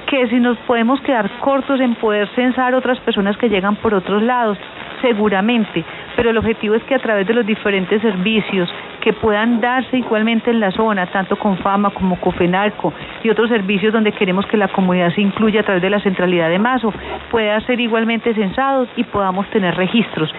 Que 0.05 0.27
si 0.27 0.35
nos 0.35 0.57
podemos 0.59 0.99
quedar 0.99 1.29
cortos 1.39 1.79
en 1.79 1.95
poder 1.95 2.27
censar 2.35 2.75
otras 2.75 2.99
personas 2.99 3.37
que 3.37 3.47
llegan 3.47 3.77
por 3.77 3.93
otros 3.93 4.21
lados, 4.21 4.57
seguramente. 5.01 5.85
Pero 6.19 6.31
el 6.31 6.37
objetivo 6.37 6.75
es 6.75 6.83
que 6.83 6.95
a 6.95 6.99
través 6.99 7.25
de 7.27 7.33
los 7.33 7.45
diferentes 7.45 8.01
servicios 8.01 8.69
que 8.99 9.13
puedan 9.13 9.61
darse 9.61 9.99
igualmente 9.99 10.51
en 10.51 10.59
la 10.59 10.69
zona, 10.69 11.05
tanto 11.05 11.37
con 11.37 11.57
FAMA 11.59 11.91
como 11.91 12.19
COFENALCO 12.19 12.91
y 13.23 13.29
otros 13.29 13.47
servicios 13.47 13.93
donde 13.93 14.11
queremos 14.11 14.45
que 14.47 14.57
la 14.57 14.67
comunidad 14.67 15.15
se 15.15 15.21
incluya 15.21 15.61
a 15.61 15.63
través 15.63 15.81
de 15.81 15.89
la 15.89 16.01
centralidad 16.01 16.49
de 16.49 16.59
Mazo, 16.59 16.93
pueda 17.31 17.57
ser 17.61 17.79
igualmente 17.79 18.33
censados 18.33 18.89
y 18.97 19.05
podamos 19.05 19.49
tener 19.51 19.75
registros. 19.75 20.29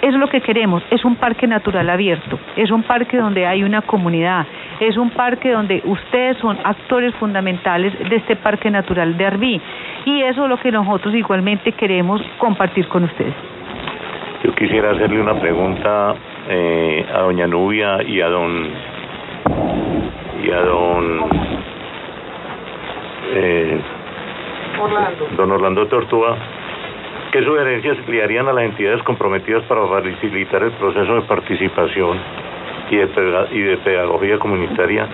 Es 0.00 0.12
lo 0.12 0.26
que 0.26 0.40
queremos, 0.40 0.82
es 0.90 1.04
un 1.04 1.14
parque 1.14 1.46
natural 1.46 1.88
abierto, 1.88 2.40
es 2.56 2.72
un 2.72 2.82
parque 2.82 3.16
donde 3.16 3.46
hay 3.46 3.62
una 3.62 3.82
comunidad, 3.82 4.44
es 4.80 4.96
un 4.96 5.10
parque 5.10 5.52
donde 5.52 5.82
ustedes 5.84 6.36
son 6.38 6.58
actores 6.64 7.14
fundamentales 7.14 7.96
de 8.10 8.16
este 8.16 8.34
parque 8.34 8.72
natural 8.72 9.16
de 9.16 9.24
Arbí 9.24 9.60
y 10.04 10.22
eso 10.22 10.42
es 10.42 10.48
lo 10.48 10.58
que 10.58 10.72
nosotros 10.72 11.14
igualmente 11.14 11.70
queremos 11.70 12.20
compartir 12.38 12.88
con 12.88 13.04
ustedes. 13.04 13.34
Yo 14.52 14.56
quisiera 14.56 14.90
hacerle 14.90 15.18
una 15.18 15.40
pregunta 15.40 16.14
eh, 16.46 17.06
a 17.10 17.20
doña 17.20 17.46
Nubia 17.46 18.02
y 18.06 18.20
a 18.20 18.28
don 18.28 18.68
y 20.44 20.50
a 20.50 20.60
don 20.60 21.20
eh, 23.34 23.80
Orlando. 24.78 25.28
don 25.36 25.52
Orlando 25.52 25.86
Tortúa. 25.86 26.36
¿Qué 27.32 27.42
sugerencias 27.42 27.96
le 28.06 28.22
harían 28.22 28.46
a 28.48 28.52
las 28.52 28.64
entidades 28.64 29.02
comprometidas 29.04 29.62
para 29.64 29.86
facilitar 29.86 30.62
el 30.64 30.72
proceso 30.72 31.14
de 31.14 31.22
participación 31.22 32.18
y 32.90 32.96
de, 32.96 33.06
peda- 33.06 33.48
y 33.52 33.60
de 33.60 33.76
pedagogía 33.78 34.38
comunitaria 34.38 35.08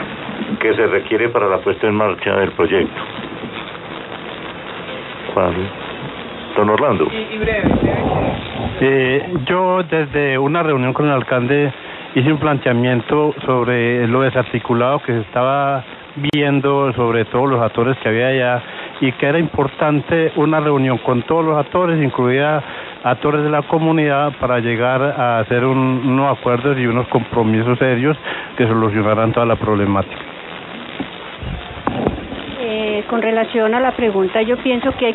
que 0.60 0.74
se 0.74 0.84
requiere 0.88 1.28
para 1.28 1.46
la 1.48 1.58
puesta 1.58 1.86
en 1.86 1.94
marcha 1.94 2.34
del 2.36 2.50
proyecto? 2.52 3.00
Juan. 5.32 5.54
Don 6.58 6.70
Orlando. 6.70 7.06
Y, 7.06 7.38
breve, 7.38 7.70
Eh, 8.80 9.34
yo 9.46 9.82
desde 9.84 10.38
una 10.38 10.62
reunión 10.62 10.92
con 10.92 11.06
el 11.06 11.12
alcalde 11.12 11.72
hice 12.16 12.32
un 12.32 12.38
planteamiento 12.38 13.32
sobre 13.46 14.08
lo 14.08 14.22
desarticulado 14.22 14.98
que 15.00 15.12
se 15.12 15.20
estaba 15.20 15.84
viendo 16.32 16.92
sobre 16.94 17.24
todo 17.26 17.46
los 17.46 17.60
actores 17.60 17.96
que 17.98 18.08
había 18.08 18.28
allá 18.28 18.62
y 19.00 19.12
que 19.12 19.26
era 19.26 19.38
importante 19.38 20.32
una 20.34 20.58
reunión 20.58 20.98
con 20.98 21.22
todos 21.22 21.44
los 21.44 21.56
actores, 21.56 22.02
incluida 22.02 22.60
actores 23.04 23.44
de 23.44 23.50
la 23.50 23.62
comunidad, 23.62 24.32
para 24.40 24.58
llegar 24.58 25.00
a 25.00 25.38
hacer 25.38 25.64
unos 25.64 26.36
acuerdos 26.36 26.76
y 26.76 26.86
unos 26.86 27.06
compromisos 27.06 27.78
serios 27.78 28.16
que 28.56 28.66
solucionaran 28.66 29.32
toda 29.32 29.46
la 29.46 29.54
problemática. 29.54 30.27
Eh, 32.70 33.02
con 33.08 33.22
relación 33.22 33.74
a 33.74 33.80
la 33.80 33.92
pregunta, 33.92 34.42
yo 34.42 34.58
pienso 34.58 34.92
que 34.98 35.06
hay 35.06 35.14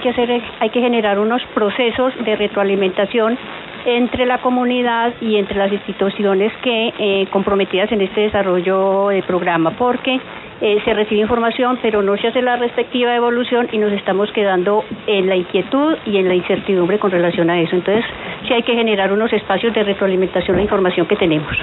que 0.69 0.81
generar 0.81 1.19
unos 1.19 1.39
procesos 1.53 2.11
de 2.25 2.35
retroalimentación 2.35 3.37
entre 3.85 4.25
la 4.25 4.39
comunidad 4.39 5.13
y 5.21 5.35
entre 5.35 5.59
las 5.59 5.71
instituciones 5.71 6.51
que 6.63 6.91
eh, 6.97 7.27
comprometidas 7.29 7.91
en 7.91 8.01
este 8.01 8.21
desarrollo 8.21 9.09
del 9.09 9.21
programa, 9.21 9.69
porque 9.77 10.19
eh, 10.61 10.81
se 10.83 10.95
recibe 10.95 11.21
información, 11.21 11.77
pero 11.79 12.01
no 12.01 12.17
se 12.17 12.29
hace 12.29 12.41
la 12.41 12.55
respectiva 12.55 13.15
evolución 13.15 13.67
y 13.71 13.77
nos 13.77 13.91
estamos 13.91 14.31
quedando 14.31 14.83
en 15.05 15.29
la 15.29 15.35
inquietud 15.35 15.95
y 16.07 16.17
en 16.17 16.29
la 16.29 16.33
incertidumbre 16.33 16.97
con 16.97 17.11
relación 17.11 17.51
a 17.51 17.61
eso. 17.61 17.75
Entonces, 17.75 18.03
sí 18.47 18.53
hay 18.53 18.63
que 18.63 18.73
generar 18.73 19.13
unos 19.13 19.31
espacios 19.31 19.75
de 19.75 19.83
retroalimentación 19.83 20.55
de 20.55 20.61
la 20.61 20.63
información 20.63 21.05
que 21.05 21.17
tenemos. 21.17 21.55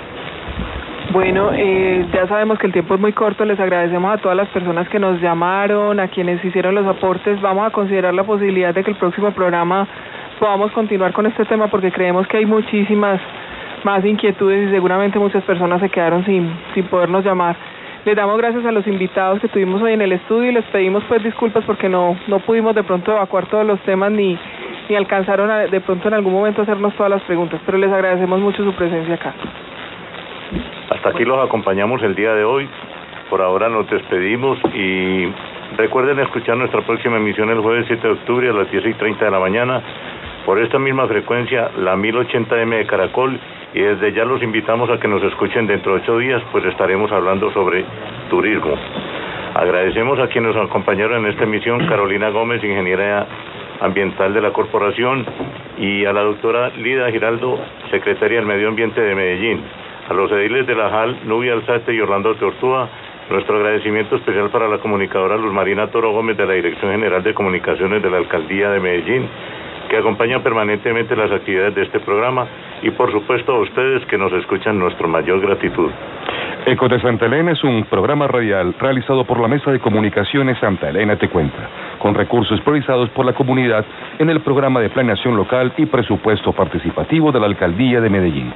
Bueno, 1.13 1.51
eh, 1.53 2.07
ya 2.13 2.29
sabemos 2.29 2.57
que 2.61 2.69
el 2.69 2.73
tiempo 2.73 2.95
es 2.95 3.01
muy 3.01 3.13
corto. 3.13 3.45
Les 3.45 3.59
agradecemos 3.59 4.15
a 4.15 4.19
todas 4.19 4.37
las 4.37 4.49
personas 4.51 4.89
que 4.89 5.01
nos 5.01 5.21
llamaron, 5.21 5.99
a 5.99 6.07
quienes 6.07 6.45
hicieron 6.45 6.77
los 6.77 6.87
aportes. 6.87 7.41
Vamos 7.41 7.67
a 7.67 7.71
considerar 7.71 8.15
la 8.15 8.23
posibilidad 8.23 8.73
de 8.73 8.85
que 8.85 8.93
el 8.93 8.97
próximo 8.97 9.33
programa 9.33 9.89
podamos 10.39 10.71
continuar 10.71 11.13
con 11.13 11.27
este 11.27 11.45
tema 11.47 11.67
porque 11.67 11.91
creemos 11.91 12.29
que 12.29 12.37
hay 12.37 12.47
muchísimas 12.47 13.21
más 13.83 14.05
inquietudes 14.05 14.69
y 14.69 14.71
seguramente 14.71 15.19
muchas 15.19 15.43
personas 15.43 15.81
se 15.81 15.89
quedaron 15.89 16.25
sin, 16.25 16.49
sin 16.75 16.85
podernos 16.85 17.25
llamar. 17.25 17.57
Les 18.05 18.15
damos 18.15 18.39
gracias 18.39 18.65
a 18.65 18.71
los 18.71 18.87
invitados 18.87 19.41
que 19.41 19.49
tuvimos 19.49 19.83
hoy 19.83 19.95
en 19.95 20.03
el 20.03 20.13
estudio 20.13 20.51
y 20.51 20.55
les 20.55 20.65
pedimos 20.67 21.03
pues 21.09 21.25
disculpas 21.25 21.65
porque 21.65 21.89
no, 21.89 22.17
no 22.29 22.39
pudimos 22.39 22.73
de 22.77 22.85
pronto 22.85 23.11
evacuar 23.11 23.47
todos 23.47 23.67
los 23.67 23.81
temas 23.81 24.13
ni, 24.13 24.39
ni 24.89 24.95
alcanzaron 24.95 25.51
a, 25.51 25.59
de 25.59 25.81
pronto 25.81 26.07
en 26.07 26.15
algún 26.15 26.33
momento 26.33 26.63
hacernos 26.63 26.95
todas 26.95 27.11
las 27.11 27.23
preguntas, 27.23 27.61
pero 27.67 27.79
les 27.79 27.91
agradecemos 27.91 28.39
mucho 28.39 28.63
su 28.63 28.73
presencia 28.75 29.17
acá. 29.17 29.35
Hasta 31.01 31.17
aquí 31.17 31.25
los 31.25 31.43
acompañamos 31.43 32.03
el 32.03 32.15
día 32.15 32.35
de 32.35 32.45
hoy. 32.45 32.69
Por 33.31 33.41
ahora 33.41 33.71
nos 33.71 33.89
despedimos 33.89 34.59
y 34.75 35.33
recuerden 35.79 36.19
escuchar 36.19 36.59
nuestra 36.59 36.83
próxima 36.83 37.17
emisión 37.17 37.49
el 37.49 37.61
jueves 37.61 37.87
7 37.87 38.07
de 38.07 38.13
octubre 38.13 38.51
a 38.51 38.53
las 38.53 38.71
10 38.71 38.85
y 38.85 38.93
30 38.93 39.25
de 39.25 39.31
la 39.31 39.39
mañana 39.41 39.83
por 40.45 40.59
esta 40.59 40.79
misma 40.79 41.07
frecuencia, 41.07 41.71
la 41.79 41.97
1080M 41.97 42.77
de 42.77 42.87
Caracol, 42.87 43.41
y 43.73 43.81
desde 43.81 44.13
ya 44.13 44.27
los 44.27 44.43
invitamos 44.43 44.91
a 44.91 45.01
que 45.01 45.09
nos 45.09 45.23
escuchen 45.23 45.67
dentro 45.67 45.95
de 45.95 46.03
ocho 46.03 46.19
días, 46.19 46.43
pues 46.53 46.67
estaremos 46.67 47.11
hablando 47.13 47.51
sobre 47.53 47.83
turismo. 48.29 48.75
Agradecemos 49.55 50.19
a 50.19 50.27
quienes 50.27 50.55
nos 50.55 50.67
acompañaron 50.67 51.25
en 51.25 51.31
esta 51.31 51.45
emisión, 51.45 51.87
Carolina 51.87 52.29
Gómez, 52.29 52.63
ingeniera 52.63 53.27
ambiental 53.81 54.35
de 54.35 54.43
la 54.43 54.53
corporación, 54.53 55.25
y 55.79 56.05
a 56.05 56.13
la 56.13 56.25
doctora 56.25 56.69
Lida 56.77 57.11
Giraldo, 57.11 57.59
secretaria 57.91 58.37
del 58.37 58.47
Medio 58.47 58.69
Ambiente 58.69 59.01
de 59.01 59.15
Medellín. 59.15 59.63
A 60.11 60.13
los 60.13 60.29
ediles 60.33 60.67
de 60.67 60.75
la 60.75 60.91
JAL, 60.91 61.21
Nubia 61.29 61.53
Alzate 61.53 61.95
y 61.95 62.01
Orlando 62.01 62.35
Tortúa, 62.35 62.89
nuestro 63.31 63.59
agradecimiento 63.59 64.17
especial 64.17 64.51
para 64.51 64.67
la 64.67 64.79
comunicadora 64.79 65.37
Luz 65.37 65.53
Marina 65.53 65.87
Toro 65.87 66.11
Gómez 66.11 66.37
de 66.37 66.47
la 66.47 66.55
Dirección 66.55 66.91
General 66.91 67.23
de 67.23 67.33
Comunicaciones 67.33 68.03
de 68.03 68.11
la 68.11 68.17
Alcaldía 68.17 68.71
de 68.71 68.81
Medellín 68.81 69.29
que 69.89 69.97
acompañan 69.97 70.43
permanentemente 70.43 71.15
las 71.15 71.31
actividades 71.31 71.77
de 71.77 71.83
este 71.83 72.01
programa 72.01 72.45
y 72.83 72.91
por 72.91 73.13
supuesto 73.13 73.53
a 73.53 73.61
ustedes 73.61 74.05
que 74.07 74.19
nos 74.19 74.33
escuchan 74.33 74.81
nuestra 74.81 75.07
mayor 75.07 75.41
gratitud. 75.41 75.91
Eco 76.67 76.89
de 76.89 77.01
Santa 77.01 77.27
Elena 77.27 77.53
es 77.53 77.65
un 77.65 77.85
programa 77.85 78.27
radial 78.27 78.75
realizado 78.79 79.25
por 79.25 79.41
la 79.41 79.49
Mesa 79.49 79.71
de 79.71 79.81
Comunicaciones 79.81 80.59
Santa 80.59 80.91
Elena 80.91 81.17
Te 81.17 81.29
Cuenta, 81.29 81.69
con 81.99 82.15
recursos 82.15 82.61
priorizados 82.61 83.09
por 83.11 83.25
la 83.25 83.33
comunidad 83.33 83.85
en 84.19 84.29
el 84.29 84.41
programa 84.41 84.81
de 84.81 84.91
planeación 84.91 85.37
local 85.37 85.73
y 85.79 85.87
presupuesto 85.87 86.53
participativo 86.53 87.33
de 87.33 87.41
la 87.41 87.47
Alcaldía 87.47 88.01
de 88.01 88.11
Medellín. 88.11 88.53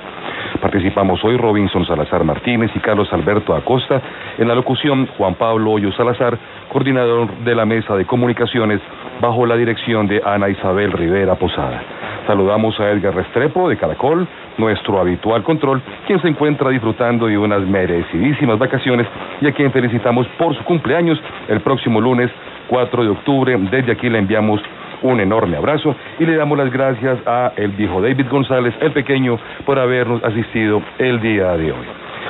Participamos 0.61 1.25
hoy 1.25 1.37
Robinson 1.37 1.85
Salazar 1.87 2.25
Martínez 2.25 2.71
y 2.75 2.81
Carlos 2.81 3.13
Alberto 3.13 3.55
Acosta. 3.55 4.01
En 4.39 4.49
la 4.49 4.55
locución, 4.55 5.07
Juan 5.19 5.35
Pablo 5.35 5.73
Hoyo 5.73 5.91
Salazar, 5.93 6.39
coordinador 6.69 7.29
de 7.39 7.55
la 7.55 7.65
Mesa 7.65 7.97
de 7.97 8.05
Comunicaciones, 8.05 8.81
bajo 9.21 9.47
la 9.47 9.57
dirección 9.57 10.07
de 10.07 10.23
Ana 10.25 10.51
Isabel 10.51 10.93
Rivera 10.93 11.37
Posada. 11.37 11.83
Saludamos 12.27 12.79
a 12.81 12.91
Edgar 12.91 13.15
Restrepo 13.15 13.69
de 13.69 13.77
Caracol, 13.77 14.27
nuestro 14.57 14.99
habitual 14.99 15.43
control, 15.43 15.83
quien 16.07 16.21
se 16.23 16.29
encuentra 16.29 16.71
disfrutando 16.71 17.27
de 17.27 17.37
unas 17.37 17.61
merecidísimas 17.61 18.59
vacaciones 18.59 19.07
y 19.43 19.47
a 19.47 19.53
quien 19.53 19.71
felicitamos 19.71 20.27
por 20.39 20.57
su 20.57 20.65
cumpleaños 20.65 21.21
el 21.49 21.61
próximo 21.61 22.01
lunes 22.01 22.31
4 22.69 23.05
de 23.05 23.11
octubre. 23.11 23.57
Desde 23.71 23.93
aquí 23.93 24.09
le 24.09 24.19
enviamos 24.19 24.61
un 25.03 25.21
enorme 25.21 25.59
abrazo 25.59 25.95
y 26.19 26.25
le 26.25 26.37
damos 26.37 26.57
las 26.57 26.73
gracias 26.73 27.19
a 27.27 27.53
el 27.57 27.73
viejo 27.73 28.01
David 28.01 28.27
González, 28.31 28.75
el 28.81 28.93
pequeño, 28.93 29.39
por 29.67 29.79
habernos 29.79 30.25
asistido 30.25 30.83
el 30.99 31.21
día 31.21 31.57
de 31.59 31.73
hoy. 31.73 31.87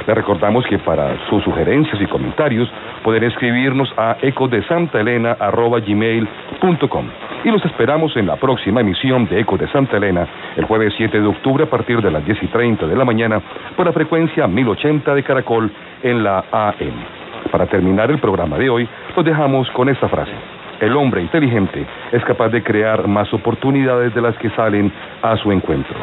Le 0.07 0.15
recordamos 0.15 0.67
que 0.67 0.79
para 0.79 1.17
sus 1.29 1.43
sugerencias 1.45 2.01
y 2.01 2.07
comentarios 2.07 2.69
pueden 3.05 3.23
escribirnos 3.25 3.93
a 3.97 4.17
ecodesantaelena.gmail.com 4.23 7.07
y 7.45 7.51
los 7.51 7.65
esperamos 7.67 8.17
en 8.17 8.27
la 8.27 8.37
próxima 8.37 8.81
emisión 8.81 9.29
de 9.29 9.41
Eco 9.41 9.59
de 9.59 9.69
Santa 9.69 9.99
Elena 9.99 10.27
el 10.57 10.65
jueves 10.65 10.95
7 10.97 11.21
de 11.21 11.27
octubre 11.27 11.65
a 11.65 11.71
partir 11.71 12.01
de 12.01 12.11
las 12.11 12.25
10 12.25 12.43
y 12.43 12.47
30 12.47 12.87
de 12.87 12.97
la 12.97 13.05
mañana 13.05 13.43
por 13.77 13.85
la 13.87 13.93
frecuencia 13.93 14.47
1080 14.47 15.15
de 15.15 15.23
Caracol 15.23 15.71
en 16.03 16.25
la 16.25 16.47
AM. 16.51 17.05
Para 17.53 17.67
terminar 17.67 18.11
el 18.11 18.19
programa 18.19 18.57
de 18.57 18.71
hoy, 18.71 18.89
los 19.15 19.23
dejamos 19.25 19.71
con 19.73 19.91
esta 19.91 20.09
frase. 20.09 20.33
El 20.81 20.97
hombre 20.97 21.21
inteligente 21.21 21.87
es 22.11 22.25
capaz 22.25 22.49
de 22.49 22.63
crear 22.63 23.07
más 23.07 23.31
oportunidades 23.35 24.15
de 24.15 24.23
las 24.23 24.35
que 24.39 24.49
salen 24.51 24.91
a 25.23 25.37
su 25.37 25.53
encuentro. 25.53 25.97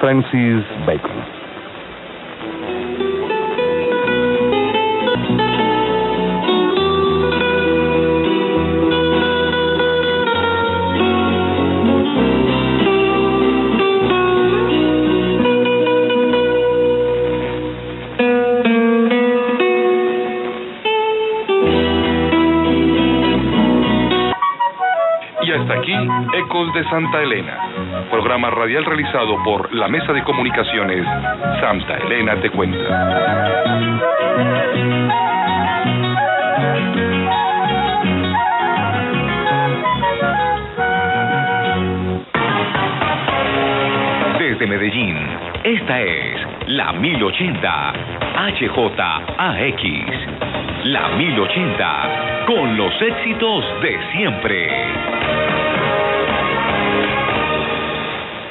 Francis 0.00 0.64
Bacon. 0.84 1.37
De 26.78 26.84
Santa 26.90 27.20
Elena, 27.20 28.06
programa 28.08 28.50
radial 28.50 28.84
realizado 28.84 29.42
por 29.42 29.74
la 29.74 29.88
Mesa 29.88 30.12
de 30.12 30.22
Comunicaciones 30.22 31.04
Santa 31.60 31.96
Elena 31.96 32.36
Te 32.40 32.50
Cuenta. 32.50 32.78
Desde 44.38 44.66
Medellín, 44.68 45.16
esta 45.64 46.00
es 46.00 46.40
la 46.68 46.92
1080 46.92 47.92
HJAX. 48.54 50.12
La 50.84 51.08
1080 51.08 52.44
con 52.46 52.76
los 52.76 53.02
éxitos 53.02 53.64
de 53.82 53.98
siempre. 54.12 55.87